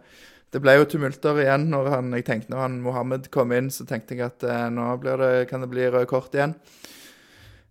det 0.54 0.60
ble 0.62 0.76
jo 0.76 0.86
tumulter 0.86 1.40
igjen 1.42 1.66
når 1.72 1.88
han, 1.90 2.12
jeg 2.14 2.26
tenkte, 2.28 2.52
når 2.54 2.60
han 2.62 2.80
Mohammed 2.84 3.26
kom 3.34 3.50
inn, 3.56 3.72
så 3.74 3.86
tenkte 3.88 4.14
jeg 4.14 4.28
at 4.28 4.44
eh, 4.46 4.68
nå 4.70 4.86
blir 5.02 5.18
det, 5.18 5.30
kan 5.50 5.64
det 5.64 5.70
bli 5.72 5.88
røde 5.88 6.06
kort 6.10 6.36
igjen. 6.36 6.54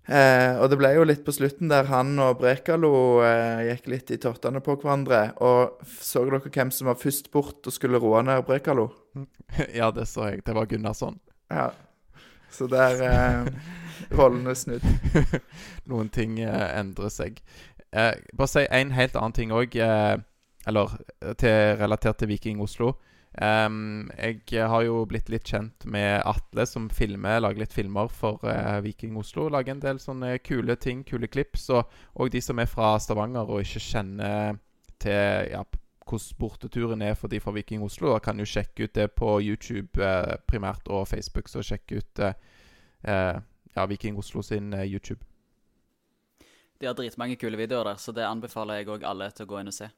Eh, 0.04 0.60
og 0.60 0.68
det 0.68 0.76
ble 0.82 0.90
jo 0.98 1.06
litt 1.08 1.22
på 1.24 1.32
slutten 1.32 1.70
der 1.72 1.88
han 1.88 2.12
og 2.20 2.42
Brekalo 2.42 2.92
eh, 3.24 3.70
gikk 3.70 3.88
litt 3.94 4.12
i 4.12 4.20
tottene 4.20 4.60
på 4.64 4.76
hverandre. 4.82 5.22
Og 5.48 5.80
så 5.96 6.26
dere 6.28 6.44
hvem 6.44 6.74
som 6.76 6.92
var 6.92 7.00
først 7.00 7.32
bort 7.32 7.64
og 7.72 7.76
skulle 7.76 8.02
roe 8.04 8.20
ned 8.28 8.44
Brekalo? 8.50 8.90
ja, 9.80 9.88
det 9.96 10.10
så 10.12 10.28
jeg. 10.34 10.44
Det 10.44 10.58
var 10.58 10.68
Gunnarsson. 10.68 11.22
Ja. 11.54 11.70
Så 12.52 12.68
der 12.68 13.00
eh, 13.08 13.48
Rollene 14.12 14.58
snudd. 14.60 14.84
Noen 15.90 16.12
ting 16.12 16.36
eh, 16.44 16.68
endrer 16.76 17.14
seg. 17.14 17.40
Eh, 17.96 18.12
bare 18.36 18.52
si 18.52 18.68
en 18.68 18.92
helt 18.92 19.16
annen 19.16 19.40
ting 19.40 19.56
òg, 19.56 19.80
eh, 19.80 20.18
eller 20.70 20.94
eh, 21.22 21.34
til, 21.40 21.76
relatert 21.82 22.22
til 22.22 22.32
Viking 22.32 22.62
Oslo. 22.64 22.94
Um, 23.34 24.12
jeg 24.14 24.68
har 24.70 24.84
jo 24.86 25.00
blitt 25.10 25.32
litt 25.34 25.48
kjent 25.50 25.88
med 25.90 26.22
Atle, 26.30 26.68
som 26.70 26.86
filmer, 26.94 27.40
lager 27.42 27.64
litt 27.64 27.74
filmer 27.74 28.12
for 28.14 28.44
uh, 28.46 28.78
Viking 28.86 29.18
Oslo. 29.18 29.48
Lager 29.50 29.74
en 29.74 29.82
del 29.82 30.02
sånne 30.02 30.36
kule 30.46 30.76
ting, 30.78 31.02
kule 31.08 31.28
klips. 31.28 31.70
Og, 31.74 31.90
og 32.14 32.30
de 32.34 32.42
som 32.46 32.62
er 32.62 32.70
fra 32.70 32.94
Stavanger 33.02 33.50
og 33.50 33.66
ikke 33.66 33.82
kjenner 33.82 34.62
til 35.02 35.50
ja, 35.50 35.64
hvordan 36.04 36.38
borteturen 36.40 37.02
er 37.02 37.16
for 37.16 37.28
de 37.28 37.40
fra 37.40 37.52
Viking 37.52 37.84
Oslo, 37.84 38.14
da 38.14 38.20
kan 38.20 38.40
jo 38.40 38.46
sjekke 38.46 38.84
ut 38.84 38.96
det 38.96 39.12
på 39.16 39.40
YouTube 39.42 40.04
eh, 40.04 40.36
primært 40.48 40.88
og 40.88 41.08
Facebook. 41.08 41.50
Så 41.50 41.64
sjekk 41.64 41.92
ut 41.92 42.20
eh, 42.20 42.34
eh, 43.04 43.40
ja, 43.76 43.86
Viking 43.86 44.18
Oslo 44.18 44.42
sin 44.42 44.74
eh, 44.74 44.86
YouTube. 44.86 45.24
De 46.80 46.88
har 46.88 46.94
dritmange 46.94 47.36
kule 47.36 47.58
videoer 47.58 47.94
der, 47.94 47.96
så 47.98 48.12
det 48.12 48.26
anbefaler 48.28 48.82
jeg 48.82 48.90
òg 48.92 49.06
alle 49.08 49.32
til 49.32 49.46
å 49.46 49.54
gå 49.54 49.62
inn 49.62 49.72
og 49.72 49.76
se. 49.76 49.90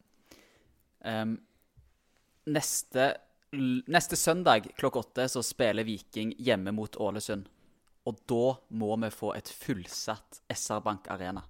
Ehm, 1.05 1.37
neste, 2.49 3.11
neste 3.87 4.15
søndag 4.17 4.67
klokka 4.77 4.99
åtte 4.99 5.27
så 5.29 5.43
spiller 5.45 5.85
Viking 5.87 6.33
hjemme 6.41 6.73
mot 6.73 6.95
Ålesund. 6.97 7.45
Og 8.05 8.17
da 8.29 8.55
må 8.69 8.95
vi 9.01 9.09
få 9.13 9.31
et 9.37 9.49
fullsatt 9.49 10.41
SR 10.53 10.81
Bank 10.85 11.07
Arena. 11.09 11.41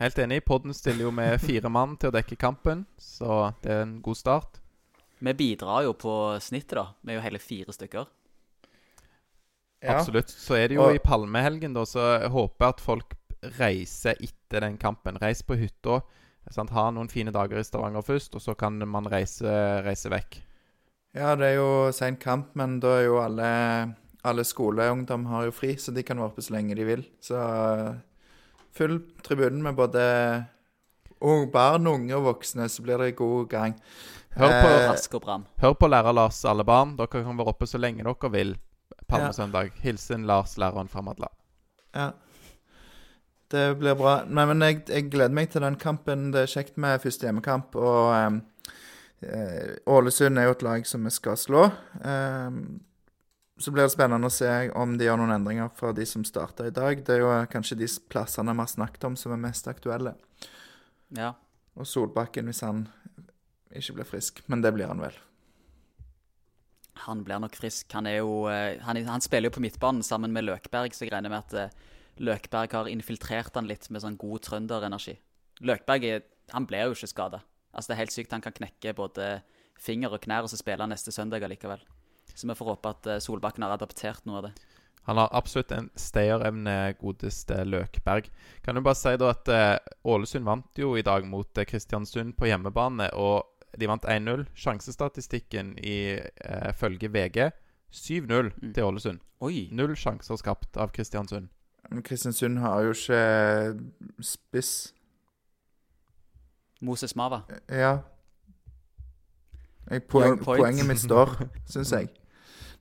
Helt 0.00 0.18
enig. 0.20 0.42
Podden 0.44 0.74
stiller 0.76 1.06
jo 1.06 1.10
med 1.14 1.38
fire 1.40 1.70
mann 1.72 1.94
til 1.96 2.10
å 2.10 2.16
dekke 2.18 2.36
kampen, 2.36 2.84
så 3.00 3.54
det 3.62 3.72
er 3.72 3.84
en 3.86 3.94
god 4.04 4.18
start. 4.20 4.58
Vi 5.24 5.32
bidrar 5.32 5.86
jo 5.86 5.94
på 5.96 6.12
snittet, 6.44 6.76
da. 6.76 6.90
Vi 7.00 7.14
er 7.14 7.16
jo 7.16 7.24
hele 7.24 7.40
fire 7.40 7.72
stykker. 7.72 8.04
Ja. 9.80 9.94
Absolutt. 9.96 10.28
Så 10.28 10.58
er 10.58 10.68
det 10.68 10.76
jo 10.76 10.82
Og- 10.84 10.94
i 10.94 11.00
palmehelgen, 11.00 11.72
da, 11.72 11.84
så 11.88 12.20
jeg 12.20 12.30
håper 12.30 12.68
at 12.68 12.80
folk 12.80 13.14
reiser 13.58 14.16
etter 14.20 14.60
den 14.60 14.76
kampen. 14.76 15.16
Reis 15.22 15.40
på 15.42 15.56
hytta. 15.56 16.02
Sant? 16.54 16.70
Ha 16.70 16.90
noen 16.94 17.08
fine 17.10 17.32
dager 17.34 17.58
i 17.58 17.64
Stavanger 17.66 18.04
først, 18.06 18.34
og 18.38 18.42
så 18.44 18.54
kan 18.58 18.78
man 18.88 19.08
reise, 19.10 19.50
reise 19.84 20.10
vekk. 20.12 20.40
Ja, 21.16 21.34
det 21.34 21.46
er 21.52 21.54
jo 21.58 21.68
sein 21.96 22.16
kamp, 22.20 22.52
men 22.54 22.78
da 22.80 22.98
er 23.00 23.06
jo 23.08 23.16
alle, 23.22 23.48
alle 24.24 24.44
skoleungdom 24.44 25.24
har 25.30 25.46
jo 25.48 25.54
fri, 25.56 25.74
så 25.80 25.94
de 25.96 26.02
kan 26.06 26.18
være 26.20 26.28
oppe 26.30 26.44
så 26.44 26.52
lenge 26.54 26.76
de 26.76 26.84
vil. 26.84 27.06
Så 27.24 27.34
uh, 27.40 27.96
full 28.76 28.98
tribunen 29.24 29.62
med 29.64 29.74
både 29.78 30.02
ung, 31.24 31.48
barn, 31.50 31.86
unge 31.88 32.14
og 32.18 32.26
voksne, 32.28 32.68
så 32.68 32.84
blir 32.84 33.00
det 33.00 33.16
god 33.16 33.48
gang. 33.48 33.74
Hør 34.36 34.52
på, 34.52 34.68
Eh, 34.68 34.86
Rask 34.90 35.14
og 35.16 35.22
Brann. 35.24 35.46
hør 35.62 35.72
på 35.80 35.88
lærer 35.88 36.12
Lars, 36.12 36.44
alle 36.44 36.64
barn. 36.68 36.94
Dere 36.98 37.08
kan 37.08 37.38
være 37.38 37.48
oppe 37.54 37.66
så 37.66 37.78
lenge 37.80 38.04
dere 38.04 38.30
vil. 38.30 38.56
Palmesøndag. 39.08 39.70
Hilsen 39.80 40.26
Lars, 40.28 40.58
læreren 40.60 40.88
fra 40.92 41.00
Madla. 41.00 41.28
Ja. 41.94 42.10
Det 43.52 43.76
blir 43.78 43.94
bra. 43.94 44.18
Nei, 44.26 44.46
men 44.50 44.64
jeg, 44.64 44.80
jeg 44.90 45.10
gleder 45.12 45.34
meg 45.34 45.52
til 45.52 45.62
den 45.62 45.78
kampen. 45.78 46.30
Det 46.34 46.42
er 46.42 46.50
kjekt 46.50 46.80
med 46.82 47.02
første 47.02 47.28
hjemmekamp. 47.28 47.76
Og 47.78 48.10
ehm, 48.16 48.40
eh, 49.22 49.76
Ålesund 49.86 50.40
er 50.40 50.48
jo 50.48 50.56
et 50.56 50.66
lag 50.66 50.88
som 50.88 51.06
vi 51.06 51.12
skal 51.14 51.38
slå. 51.38 51.68
Ehm, 52.02 52.60
så 53.58 53.72
blir 53.72 53.86
det 53.86 53.94
spennende 53.94 54.28
å 54.28 54.34
se 54.34 54.50
om 54.76 54.96
de 54.98 55.06
gjør 55.06 55.22
noen 55.22 55.36
endringer 55.38 55.70
fra 55.78 55.92
de 55.96 56.04
som 56.08 56.26
starta 56.26 56.66
i 56.66 56.74
dag. 56.74 57.04
Det 57.06 57.14
er 57.14 57.22
jo 57.22 57.30
kanskje 57.52 57.78
de 57.80 57.88
plassene 58.10 58.52
vi 58.52 58.64
har 58.64 58.72
snakket 58.74 59.06
om 59.08 59.16
som 59.16 59.32
er 59.32 59.40
mest 59.46 59.70
aktuelle. 59.70 60.16
Ja. 61.16 61.32
Og 61.78 61.88
Solbakken 61.88 62.50
hvis 62.50 62.64
han 62.66 62.88
ikke 63.70 64.00
blir 64.00 64.10
frisk. 64.10 64.42
Men 64.50 64.62
det 64.64 64.74
blir 64.74 64.90
han 64.90 65.00
vel. 65.00 65.16
Han 67.06 67.22
blir 67.24 67.40
nok 67.40 67.56
frisk. 67.56 67.88
Han, 67.94 68.08
jo, 68.10 68.46
eh, 68.50 68.82
han, 68.82 68.98
han 69.06 69.24
spiller 69.24 69.50
jo 69.50 69.56
på 69.56 69.62
midtbanen 69.64 70.02
sammen 70.04 70.34
med 70.34 70.48
Løkberg, 70.48 70.94
så 70.96 71.04
jeg 71.04 71.12
regner 71.14 71.32
med 71.32 71.44
at 71.44 71.56
eh, 71.60 71.84
Løkberg 72.18 72.72
har 72.72 72.88
infiltrert 72.88 73.54
han 73.58 73.68
litt 73.68 73.88
med 73.90 74.02
sånn 74.04 74.16
god 74.20 74.42
trønderenergi. 74.46 75.16
Løkberg 75.66 76.04
er, 76.08 76.22
han 76.52 76.66
ble 76.68 76.82
jo 76.86 76.96
ikke 76.96 77.10
skada. 77.10 77.42
Altså, 77.72 77.90
det 77.90 77.96
er 77.96 78.02
helt 78.04 78.14
sykt. 78.14 78.32
Han 78.32 78.44
kan 78.44 78.54
knekke 78.56 78.94
både 78.96 79.26
finger 79.80 80.14
og 80.16 80.22
knær, 80.24 80.46
og 80.46 80.50
så 80.52 80.56
spiller 80.56 80.86
han 80.86 80.94
neste 80.94 81.12
søndag 81.12 81.44
allikevel. 81.44 81.82
Så 82.34 82.48
vi 82.48 82.56
får 82.56 82.70
håpe 82.72 82.92
at 82.94 83.06
eh, 83.12 83.20
Solbakken 83.20 83.64
har 83.66 83.74
adaptert 83.76 84.24
noe 84.28 84.40
av 84.40 84.46
det. 84.48 84.54
Han 85.06 85.20
har 85.20 85.28
absolutt 85.38 85.70
en 85.72 85.90
stayerevne, 85.94 86.94
godeste 86.98 87.60
Løkberg. 87.68 88.26
Kan 88.64 88.74
du 88.74 88.80
bare 88.82 88.98
si 88.98 89.12
da 89.20 89.28
at 89.30 89.48
eh, 89.52 89.76
Ålesund 90.08 90.48
vant 90.48 90.80
jo 90.80 90.96
i 90.98 91.04
dag 91.06 91.28
mot 91.30 91.58
eh, 91.60 91.68
Kristiansund 91.68 92.34
på 92.36 92.48
hjemmebane, 92.50 93.12
og 93.14 93.44
de 93.78 93.86
vant 93.86 94.08
1-0. 94.08 94.46
Sjansestatistikken 94.56 95.76
i 95.78 96.16
eh, 96.16 96.72
VG 97.12 97.50
7-0 97.92 98.50
Mm. 98.56 98.72
til 98.74 98.82
Ålesund. 98.84 99.20
Oi! 99.40 99.68
Null 99.70 99.94
sjanser 99.96 100.36
skapt 100.40 100.76
av 100.76 100.90
Kristiansund. 100.96 101.48
Men 101.90 102.02
Kristiansund 102.02 102.58
har 102.58 102.82
jo 102.82 102.92
ikke 102.94 103.22
spiss. 104.24 104.92
Moses 106.80 107.16
Mava. 107.16 107.42
Ja. 107.70 107.98
Jeg, 109.90 110.02
poeng, 110.10 110.38
poenget 110.42 110.86
mitt 110.88 111.00
står, 111.00 111.30
syns 111.72 111.92
jeg. 111.94 112.10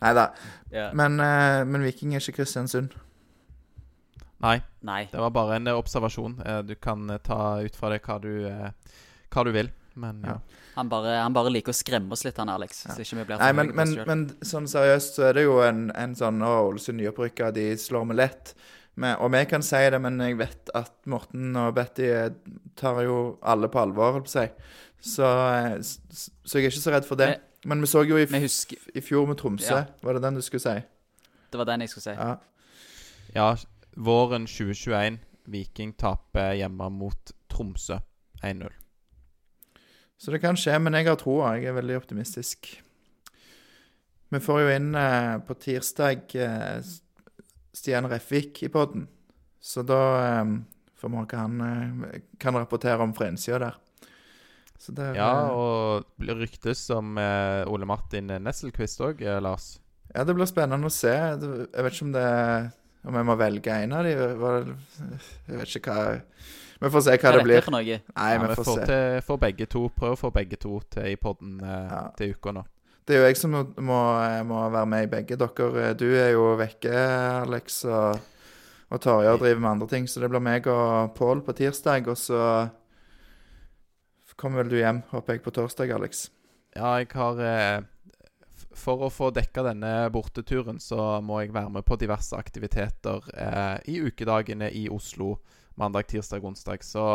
Nei 0.02 0.14
da. 0.18 0.30
Yeah. 0.74 0.92
Men, 0.98 1.20
eh, 1.22 1.62
men 1.70 1.86
Viking 1.86 2.16
er 2.16 2.24
ikke 2.24 2.42
Kristiansund. 2.42 2.96
Nei, 4.44 4.60
Nei. 4.84 5.06
det 5.12 5.22
var 5.22 5.32
bare 5.34 5.60
en 5.60 5.70
eh, 5.72 5.78
observasjon. 5.78 6.40
Eh, 6.46 6.60
du 6.68 6.76
kan 6.76 7.10
eh, 7.10 7.22
ta 7.24 7.62
ut 7.64 7.78
fra 7.78 7.94
det 7.94 8.02
hva 8.04 8.18
du, 8.22 8.32
eh, 8.50 8.98
hva 9.32 9.46
du 9.48 9.52
vil. 9.56 9.72
Men 9.96 10.24
ja. 10.26 10.36
Ja. 10.36 10.62
Han 10.76 10.90
bare, 10.92 11.14
han 11.24 11.36
bare 11.36 11.54
liker 11.54 11.72
å 11.72 11.78
skremme 11.78 12.12
oss 12.12 12.26
litt, 12.28 12.36
han 12.42 12.52
Alex. 12.52 12.82
Så 12.90 12.98
ikke 13.00 13.22
vi 13.22 13.28
blir 13.30 13.40
Nei, 13.40 13.52
men, 13.56 13.70
men, 13.78 13.94
men 14.10 14.24
sånn 14.44 14.68
seriøst 14.68 15.16
så 15.16 15.30
er 15.30 15.38
det 15.38 15.46
jo 15.46 15.62
en, 15.64 15.86
en 15.96 16.16
sånn 16.20 16.44
Å, 16.44 16.50
Ålesund 16.68 17.00
nyopprykka, 17.00 17.54
de 17.56 17.70
slår 17.80 18.10
meg 18.10 18.20
lett. 18.20 18.52
Men, 18.96 19.18
og 19.20 19.32
vi 19.34 19.44
kan 19.50 19.64
si 19.66 19.82
det, 19.92 20.00
men 20.02 20.20
jeg 20.24 20.38
vet 20.40 20.72
at 20.78 20.94
Morten 21.12 21.56
og 21.60 21.74
Betty 21.76 22.08
eh, 22.08 22.30
tar 22.80 23.02
jo 23.04 23.38
alle 23.44 23.68
på 23.72 23.82
alvor, 23.82 24.16
holdt 24.16 24.30
på 24.30 24.32
å 24.32 24.36
si. 24.38 24.46
Så, 25.06 25.28
eh, 25.28 25.76
så 25.84 26.58
jeg 26.58 26.70
er 26.70 26.72
ikke 26.72 26.84
så 26.86 26.96
redd 26.96 27.08
for 27.08 27.20
det. 27.20 27.28
Men, 27.34 27.52
Men 27.66 27.84
vi 27.84 27.90
så 27.92 28.06
jo 28.06 28.18
i, 28.18 28.26
Vi 28.30 28.40
husker 28.46 28.78
i 28.96 29.02
fjor 29.04 29.28
med 29.28 29.40
Tromsø. 29.42 29.82
Ja. 29.82 29.86
Var 30.02 30.18
det 30.18 30.24
den 30.24 30.40
du 30.40 30.42
skulle 30.46 30.64
si? 30.64 30.76
Det 31.52 31.60
var 31.60 31.68
den 31.68 31.82
jeg 31.82 31.92
skulle 31.92 32.08
si. 32.08 32.16
Ja. 32.16 32.36
ja, 33.36 33.50
våren 33.98 34.48
2021. 34.48 35.20
Viking 35.46 35.94
taper 35.98 36.56
hjemme 36.58 36.90
mot 36.90 37.36
Tromsø 37.52 38.00
1-0. 38.44 38.72
Så 40.18 40.32
det 40.32 40.40
kan 40.42 40.58
skje, 40.58 40.78
men 40.80 40.96
jeg 40.96 41.10
har 41.10 41.20
troa. 41.20 41.56
Jeg 41.58 41.70
er 41.70 41.78
veldig 41.78 41.98
optimistisk. 42.00 42.72
Vi 44.34 44.42
får 44.42 44.62
jo 44.62 44.72
inn 44.74 44.96
eh, 44.98 45.36
på 45.46 45.58
tirsdag 45.62 46.34
eh, 46.40 46.80
Stian 47.76 48.08
Refvik 48.12 48.64
i 48.64 48.70
poden. 48.72 49.08
Så 49.60 49.84
da 49.86 50.00
eh, 50.42 50.54
får 51.02 51.12
vi 51.12 51.18
høre 51.20 51.28
hva 51.34 51.42
han 51.42 51.62
eh, 52.14 52.22
kan 52.40 52.56
rapportere 52.56 53.02
om 53.04 53.14
fra 53.18 53.28
innsida 53.32 53.60
der. 53.66 53.82
Så 54.80 54.92
det 54.96 55.06
er, 55.12 55.16
Ja, 55.18 55.30
eh, 55.48 55.56
og 55.56 56.06
blir 56.20 56.36
ryktes 56.40 56.86
om 56.96 57.18
eh, 57.18 57.64
Ole 57.72 57.88
Martin 57.90 58.28
Nesselquist 58.44 59.02
òg, 59.02 59.22
eh, 59.26 59.40
Lars. 59.42 59.80
ja, 60.14 60.24
det 60.24 60.36
blir 60.38 60.48
spennende 60.48 60.88
å 60.88 60.94
se. 60.94 61.12
Jeg 61.16 61.84
vet 61.84 61.94
ikke 61.96 62.06
om 62.10 62.16
det 62.16 62.28
om 63.06 63.14
jeg 63.20 63.26
må 63.28 63.36
velge 63.38 63.74
en 63.84 63.92
av 63.94 64.04
de. 64.08 64.14
Jeg 64.16 65.58
vet 65.60 65.76
ikke 65.78 65.94
hva 65.94 66.22
Vi 66.82 66.90
får 66.92 67.04
se 67.06 67.14
hva, 67.16 67.18
Hva 67.22 67.30
er 67.30 67.32
det 67.32 67.40
dette 67.40 67.48
blir. 67.48 67.62
for 67.64 67.72
noe? 67.72 67.84
Nei, 67.86 68.30
ja, 68.34 68.40
vi 68.42 68.48
vi 68.50 68.56
får 68.58 68.66
får, 68.68 68.80
se. 68.80 68.86
til, 68.90 69.22
får 69.30 69.38
begge 69.46 69.66
to. 69.72 69.84
Prøv 69.96 70.12
å 70.16 70.18
få 70.20 70.32
begge 70.36 70.58
to 70.60 70.74
til 70.92 71.06
i 71.12 71.16
podden 71.16 71.54
eh, 71.64 71.92
Ja. 71.92 72.02
til 72.18 72.34
uka 72.36 72.52
nå. 72.52 72.64
Det 73.06 73.14
er 73.14 73.22
jo 73.22 73.26
jeg 73.28 73.38
som 73.38 73.52
må, 73.54 74.00
må, 74.50 74.62
være 74.74 74.88
med 74.90 75.04
i 75.06 75.10
begge. 75.12 75.38
Dere, 75.38 75.92
du 75.94 76.08
er 76.10 76.32
jo 76.34 76.56
vekke, 76.58 76.94
Alex, 77.44 77.84
og, 77.86 78.18
Og 78.90 79.02
Tarjei 79.02 79.34
driver 79.42 79.62
med 79.62 79.70
andre 79.70 79.88
ting, 79.90 80.08
så 80.10 80.22
det 80.22 80.30
blir 80.30 80.42
meg 80.42 80.68
og 80.70 81.14
Pål 81.18 81.44
på 81.46 81.54
tirsdag. 81.58 82.08
Og 82.10 82.18
så 82.18 82.40
kommer 84.38 84.64
vel 84.64 84.74
du 84.74 84.78
hjem, 84.80 85.04
håper 85.12 85.36
jeg, 85.36 85.44
på 85.46 85.54
torsdag, 85.54 85.94
Alex. 85.94 86.30
Ja, 86.76 86.96
jeg 87.00 87.12
har 87.16 87.40
eh, 87.40 87.86
For 88.76 89.06
å 89.06 89.12
få 89.14 89.30
dekka 89.36 89.64
denne 89.70 89.94
borteturen, 90.14 90.82
så 90.82 91.22
må 91.22 91.44
jeg 91.44 91.54
være 91.56 91.72
med 91.78 91.86
på 91.86 91.98
diverse 92.02 92.38
aktiviteter 92.38 93.30
eh, 93.38 93.78
i 93.94 94.00
ukedagene 94.02 94.72
i 94.74 94.88
Oslo. 94.90 95.38
Mandag, 95.80 96.10
tirsdag, 96.10 96.44
onsdag. 96.46 96.84
Så 96.84 97.06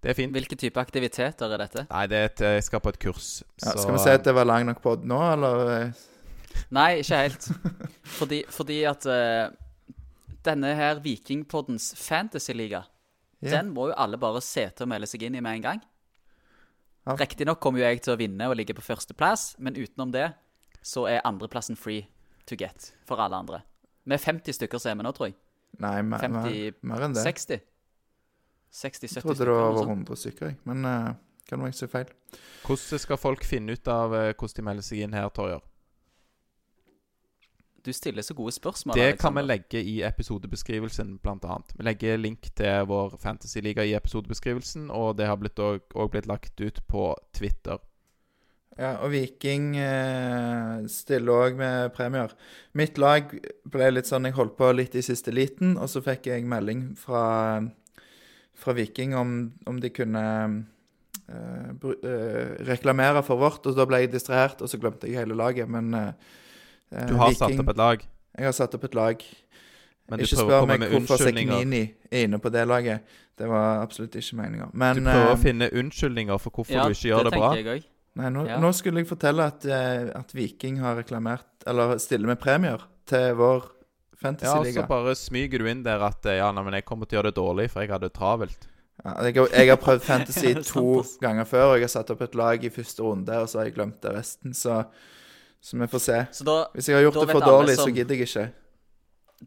det 0.00 0.12
er 0.12 0.16
fint. 0.16 0.32
Hvilke 0.32 0.56
type 0.56 0.80
aktiviteter 0.80 1.52
er 1.52 1.60
dette? 1.60 1.84
Nei, 1.90 2.04
det 2.08 2.18
er 2.18 2.30
et, 2.30 2.44
jeg 2.56 2.66
skal 2.68 2.80
på 2.80 2.92
et 2.94 3.00
kurs. 3.02 3.32
Ja, 3.60 3.74
så 3.74 3.82
skal 3.82 3.96
vi 3.98 4.04
si 4.04 4.14
at 4.14 4.24
det 4.24 4.34
var 4.36 4.48
lang 4.48 4.64
nok 4.68 4.80
pod 4.84 5.04
nå, 5.04 5.18
eller? 5.34 5.66
eh? 5.74 6.06
Nei, 6.74 6.88
ikke 7.02 7.18
helt. 7.24 7.50
Fordi, 8.18 8.40
fordi 8.50 8.80
at 8.88 9.06
uh, 9.06 9.52
denne 10.44 10.72
her 10.74 10.98
Vikingpoddens 11.04 11.92
fantasyliga, 12.00 12.82
yeah. 13.38 13.52
den 13.54 13.70
må 13.76 13.90
jo 13.90 13.96
alle 13.96 14.18
bare 14.20 14.42
se 14.44 14.66
til 14.74 14.86
å 14.86 14.90
melde 14.90 15.08
seg 15.08 15.24
inn 15.28 15.38
i 15.38 15.44
med 15.44 15.60
en 15.60 15.66
gang. 15.68 15.84
Ja. 17.06 17.14
Riktignok 17.16 17.60
kommer 17.62 17.80
jo 17.80 17.86
jeg 17.86 18.02
til 18.04 18.14
å 18.14 18.18
vinne 18.20 18.48
og 18.50 18.58
ligge 18.58 18.76
på 18.76 18.84
førsteplass, 18.84 19.54
men 19.62 19.78
utenom 19.78 20.12
det 20.14 20.32
så 20.84 21.06
er 21.08 21.24
andreplassen 21.28 21.78
free 21.78 22.08
to 22.48 22.58
get 22.58 22.90
for 23.08 23.20
alle 23.22 23.38
andre. 23.40 23.62
Vi 24.04 24.16
er 24.16 24.22
50 24.22 24.56
stykker 24.56 24.80
som 24.82 24.92
er 24.92 25.00
med 25.00 25.08
nå, 25.08 25.14
tror 25.16 25.30
jeg. 25.30 25.38
Nei, 25.80 26.00
mer, 26.02 26.24
mer, 26.28 26.48
50, 26.50 26.80
mer 26.88 27.06
enn 27.06 27.16
det. 27.16 27.24
60. 27.24 27.62
60-70 28.70 29.02
Jeg 29.02 29.10
stykker. 29.10 29.26
trodde 29.26 29.44
det 29.44 29.56
var 29.56 29.72
over 29.72 29.88
100 29.88 30.16
stykker, 30.16 30.46
jeg. 30.46 30.56
Men 30.64 30.84
uh, 30.84 31.14
kan 31.48 31.66
jeg 31.66 31.74
si 31.74 31.90
feil? 31.90 32.12
Hvordan 32.66 33.02
skal 33.02 33.18
folk 33.18 33.44
finne 33.44 33.74
ut 33.74 33.88
av 33.90 34.14
uh, 34.14 34.30
hvordan 34.30 34.56
de 34.56 34.66
melder 34.68 34.86
seg 34.86 35.04
inn 35.04 35.16
her, 35.16 35.28
Torjer? 35.34 35.60
Du 37.80 37.92
stiller 37.96 38.22
så 38.22 38.34
gode 38.36 38.52
spørsmål. 38.52 38.96
Det 38.96 39.18
kan 39.18 39.34
vi 39.34 39.42
legge 39.42 39.80
i 39.80 40.02
episodebeskrivelsen, 40.04 41.18
annet. 41.24 41.72
Vi 41.76 41.84
legger 41.84 42.18
link 42.20 42.50
til 42.54 42.84
vår 42.86 43.16
fantasyliga 43.18 43.84
i 43.84 43.94
episodebeskrivelsen, 43.96 44.90
og 44.90 45.16
det 45.16 45.26
har 45.26 45.38
blitt 45.40 45.58
òg 45.58 46.10
blitt 46.12 46.28
lagt 46.28 46.60
ut 46.60 46.82
på 46.86 47.14
Twitter. 47.32 47.80
Ja, 48.78 48.94
og 49.02 49.10
Viking 49.12 49.74
eh, 49.76 50.86
stiller 50.88 51.46
òg 51.48 51.56
med 51.58 51.90
premier. 51.96 52.32
Mitt 52.72 53.00
lag 53.00 53.32
ble 53.68 53.90
litt 53.90 54.08
sånn 54.08 54.28
Jeg 54.28 54.36
holdt 54.38 54.56
på 54.56 54.70
litt 54.72 54.94
i 54.94 55.02
siste 55.04 55.34
liten, 55.34 55.74
og 55.76 55.90
så 55.90 56.00
fikk 56.04 56.30
jeg 56.30 56.46
melding 56.48 56.94
fra, 57.00 57.60
fra 58.60 58.74
Viking 58.76 59.16
om, 59.16 59.34
om 59.66 59.80
de 59.80 59.90
kunne 59.94 60.24
uh, 61.30 61.90
eh, 62.04 62.64
reklamere 62.68 63.22
for 63.26 63.40
vårt, 63.40 63.66
og 63.66 63.76
da 63.78 63.86
ble 63.88 64.04
jeg 64.04 64.12
distrahert, 64.14 64.62
og 64.62 64.70
så 64.70 64.80
glemte 64.80 65.08
jeg 65.08 65.22
hele 65.22 65.36
laget, 65.38 65.70
men 65.70 65.92
eh, 65.94 66.12
Du 67.08 67.16
har 67.20 67.34
satt 67.38 67.58
opp 67.60 67.72
et 67.74 67.80
lag, 67.80 68.04
Jeg 68.36 68.50
har 68.50 68.56
satt 68.56 68.74
opp 68.74 68.84
et 68.84 68.94
lag. 68.94 69.24
men 70.10 70.18
du 70.18 70.24
ikke 70.24 70.36
prøver 70.36 70.44
å 70.44 70.50
spør 70.50 70.60
komme 70.60 70.76
meg 70.76 70.80
med 70.80 70.94
hvorfor. 70.96 71.22
Seknini 71.22 71.82
er 72.10 72.24
inne 72.26 72.38
på 72.42 72.50
det 72.50 72.66
laget. 72.66 73.16
Det 73.38 73.46
var 73.48 73.82
absolutt 73.84 74.16
ikke 74.18 74.36
meninga. 74.36 74.70
Men 74.74 74.96
Du 74.96 75.06
prøver 75.06 75.32
å 75.32 75.38
finne 75.38 75.70
unnskyldninger 75.70 76.38
for 76.38 76.50
hvorfor 76.50 76.74
Ja, 76.74 76.84
du 76.84 76.96
ikke 76.96 77.08
gjør 77.08 77.24
det, 77.24 77.32
det 77.32 77.38
bra. 77.38 77.52
jeg 77.54 77.66
også. 77.66 77.88
Nei, 78.20 78.30
nå, 78.34 78.46
Ja. 78.48 78.56
nå 78.58 78.72
skulle 78.74 79.00
jeg 79.00 79.06
fortelle 79.06 79.44
at, 79.46 79.64
at 79.64 80.34
Viking 80.34 80.80
har 80.82 80.96
reklamert 80.98 81.46
Eller 81.64 81.96
stiller 82.02 82.26
med 82.26 82.40
premier 82.40 82.82
til 83.06 83.36
vår 83.38 83.68
Ja, 84.22 84.54
og 84.58 84.66
så 84.66 84.86
bare 84.88 85.14
smyger 85.16 85.58
du 85.62 85.66
inn 85.70 85.82
der 85.86 86.02
at 86.04 86.26
eh, 86.26 86.36
Ja, 86.40 86.50
nei, 86.52 86.62
men 86.66 86.74
jeg 86.76 86.84
kommer 86.84 87.06
til 87.08 87.16
å 87.16 87.22
gjøre 87.22 87.30
det 87.32 87.36
dårlig, 87.40 87.70
for 87.72 87.80
jeg 87.84 87.90
hadde 87.94 88.08
det 88.10 88.16
travelt. 88.18 88.66
Ja, 89.04 89.14
jeg, 89.24 89.34
har- 89.38 89.54
jeg 89.56 89.68
har 89.72 89.78
prøvd 89.80 90.02
fantasy 90.04 90.54
to 90.72 91.02
ganger 91.22 91.44
før, 91.48 91.70
og 91.72 91.76
jeg 91.78 91.86
har 91.88 91.94
satt 91.94 92.10
opp 92.12 92.20
et 92.26 92.34
lag 92.36 92.64
i 92.64 92.68
første 92.74 93.00
runde, 93.02 93.32
og 93.40 93.48
så 93.48 93.58
har 93.62 93.70
jeg 93.70 93.74
glemt 93.78 94.00
det 94.04 94.12
resten, 94.12 94.52
så, 94.52 94.82
så 95.60 95.78
vi 95.80 95.86
får 95.88 96.02
se. 96.04 96.18
Så 96.36 96.44
da, 96.44 96.58
Hvis 96.74 96.88
jeg 96.92 96.98
har 96.98 97.06
gjort 97.08 97.22
det 97.22 97.30
for 97.32 97.46
dårlig, 97.48 97.76
som, 97.80 97.88
så 97.88 97.94
gidder 97.96 98.14
jeg 98.20 98.28
ikke. 98.28 98.44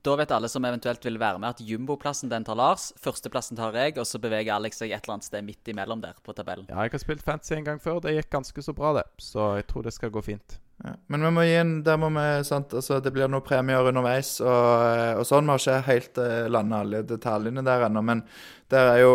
da 0.10 0.16
vet 0.18 0.32
alle 0.34 0.50
som 0.50 0.66
eventuelt 0.66 1.06
vil 1.06 1.20
være 1.22 1.38
med, 1.38 1.54
at 1.54 1.62
jumboplassen 1.62 2.32
den 2.34 2.44
tar 2.50 2.58
Lars, 2.58 2.88
førsteplassen 2.98 3.56
tar 3.62 3.78
jeg, 3.78 3.94
og 4.02 4.10
så 4.10 4.18
beveger 4.18 4.56
Alex 4.56 4.82
seg 4.82 4.90
et 4.90 5.04
eller 5.06 5.20
annet 5.20 5.30
sted 5.30 5.46
midt 5.46 5.70
imellom 5.70 6.02
der 6.02 6.18
på 6.26 6.34
tabellen. 6.34 6.66
Ja, 6.74 6.82
jeg 6.88 6.96
har 6.98 7.04
spilt 7.06 7.22
fantasy 7.22 7.54
en 7.60 7.68
gang 7.70 7.78
før. 7.84 8.02
Det 8.02 8.16
gikk 8.18 8.32
ganske 8.34 8.66
så 8.66 8.74
bra, 8.74 8.96
det. 8.98 9.06
Så 9.22 9.52
jeg 9.60 9.68
tror 9.70 9.86
det 9.86 9.94
skal 9.94 10.10
gå 10.10 10.26
fint. 10.26 10.58
Men 10.82 11.24
vi 11.24 11.30
må 11.32 11.44
gi 11.46 11.54
en, 11.56 11.78
der 11.86 12.00
må 12.02 12.10
vi, 12.12 12.26
sant, 12.44 12.74
altså 12.76 12.98
det 13.00 13.14
blir 13.16 13.30
noen 13.32 13.46
premier 13.46 13.86
underveis, 13.88 14.36
og, 14.44 15.20
og 15.22 15.28
sånn. 15.28 15.48
Vi 15.48 15.54
har 15.54 15.62
ikke 15.62 15.88
helt 15.88 16.20
uh, 16.20 16.50
landa 16.52 16.82
alle 16.84 17.04
detaljene 17.08 17.64
der 17.64 17.86
ennå, 17.88 18.04
men 18.04 18.26
der 18.74 18.96
er 18.96 19.04
jo 19.06 19.14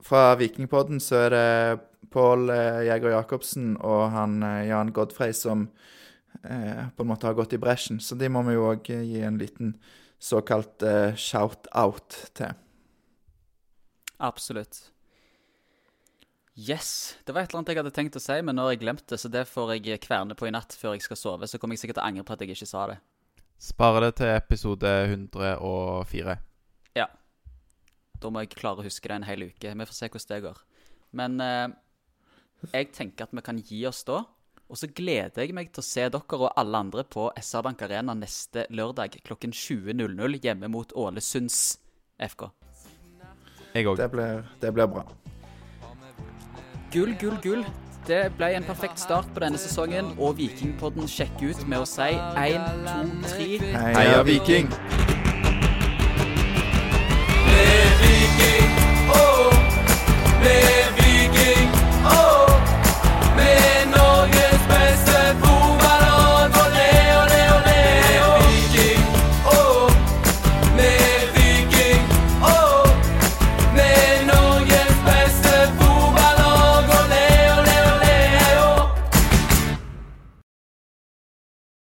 Fra 0.00 0.30
Vikingpodden 0.40 0.96
så 1.04 1.26
er 1.26 1.34
det 1.34 1.80
Pål 2.10 2.48
uh, 2.48 2.80
Jæger 2.86 3.12
Jacobsen 3.12 3.74
og 3.84 4.06
han 4.14 4.38
eh, 4.42 4.70
Jan 4.70 4.94
Godfrey 4.96 5.34
som 5.36 5.66
eh, 6.42 6.88
på 6.96 7.04
en 7.04 7.10
måte 7.10 7.28
har 7.28 7.36
gått 7.38 7.52
i 7.52 7.60
bresjen, 7.60 8.00
så 8.00 8.16
de 8.18 8.30
må 8.32 8.42
vi 8.48 8.56
jo 8.56 8.70
òg 8.72 8.88
gi 8.88 9.20
en 9.26 9.38
liten 9.38 9.74
såkalt 10.20 10.82
eh, 10.82 11.16
shout-out 11.16 12.16
til. 12.36 12.56
Absolutt. 14.20 14.89
Yes. 16.58 17.16
Det 17.24 17.32
var 17.32 17.44
et 17.44 17.52
eller 17.52 17.60
annet 17.60 17.72
jeg 17.72 17.80
hadde 17.80 17.94
tenkt 17.94 18.18
å 18.18 18.22
si, 18.22 18.36
men 18.42 18.56
nå 18.58 18.66
har 18.66 18.74
jeg 18.74 18.82
glemt 18.82 19.06
det, 19.08 19.20
så 19.22 19.30
det 19.32 19.46
får 19.48 19.76
jeg 19.76 20.00
kverne 20.02 20.36
på 20.36 20.48
i 20.48 20.52
natt 20.54 20.74
før 20.76 20.96
jeg 20.96 21.06
skal 21.06 21.18
sove. 21.18 21.48
Så 21.48 21.60
kommer 21.60 21.76
jeg 21.76 21.84
sikkert 21.84 22.00
til 22.00 22.04
å 22.04 22.08
angre 22.10 22.26
på 22.26 22.34
at 22.34 22.44
jeg 22.44 22.56
ikke 22.56 22.68
sa 22.68 22.86
det. 22.90 22.98
Spare 23.60 24.02
det 24.06 24.14
til 24.20 24.32
episode 24.32 24.90
104. 25.06 26.36
Ja. 26.96 27.06
Da 28.20 28.32
må 28.32 28.42
jeg 28.44 28.54
klare 28.56 28.82
å 28.82 28.86
huske 28.86 29.08
det 29.08 29.20
en 29.20 29.28
hel 29.28 29.46
uke. 29.50 29.72
Vi 29.72 29.88
får 29.88 29.96
se 29.96 30.10
hvordan 30.10 30.32
det 30.32 30.42
går. 30.48 30.60
Men 31.20 31.40
eh, 31.44 31.72
jeg 32.74 32.92
tenker 32.96 33.28
at 33.28 33.34
vi 33.36 33.44
kan 33.44 33.60
gi 33.60 33.82
oss 33.88 34.02
da. 34.08 34.22
Og 34.70 34.78
så 34.78 34.86
gleder 34.94 35.42
jeg 35.42 35.54
meg 35.56 35.72
til 35.74 35.82
å 35.82 35.86
se 35.86 36.04
dere 36.14 36.38
og 36.38 36.52
alle 36.54 36.82
andre 36.84 37.04
på 37.04 37.26
SR 37.36 37.64
Bank 37.66 37.82
Arena 37.82 38.14
neste 38.14 38.68
lørdag 38.70 39.18
klokken 39.26 39.52
20.00 39.52 40.38
hjemme 40.44 40.70
mot 40.70 40.94
Ålesunds 40.94 41.80
FK. 42.30 42.46
Jeg 43.74 43.86
òg. 43.86 43.98
Det 43.98 44.10
det 44.62 44.72
blir 44.74 44.86
bra. 44.90 45.04
Gull, 46.92 47.14
gull, 47.20 47.36
gull. 47.42 47.64
Det 48.06 48.32
ble 48.34 48.48
en 48.56 48.64
perfekt 48.66 48.98
start 48.98 49.28
på 49.34 49.40
denne 49.44 49.58
sesongen, 49.62 50.08
og 50.18 50.40
Vikingpodden 50.40 51.06
sjekker 51.06 51.52
ut 51.52 51.60
med 51.70 51.84
å 51.84 51.86
si 51.86 52.08
1, 52.10 52.64
2, 52.88 53.04
3 53.30 53.58
Heia 53.94 54.24
Viking! 54.26 54.72
Med 57.46 58.02
Viking, 58.02 58.74
oh, 59.14 59.54
med 60.42 60.89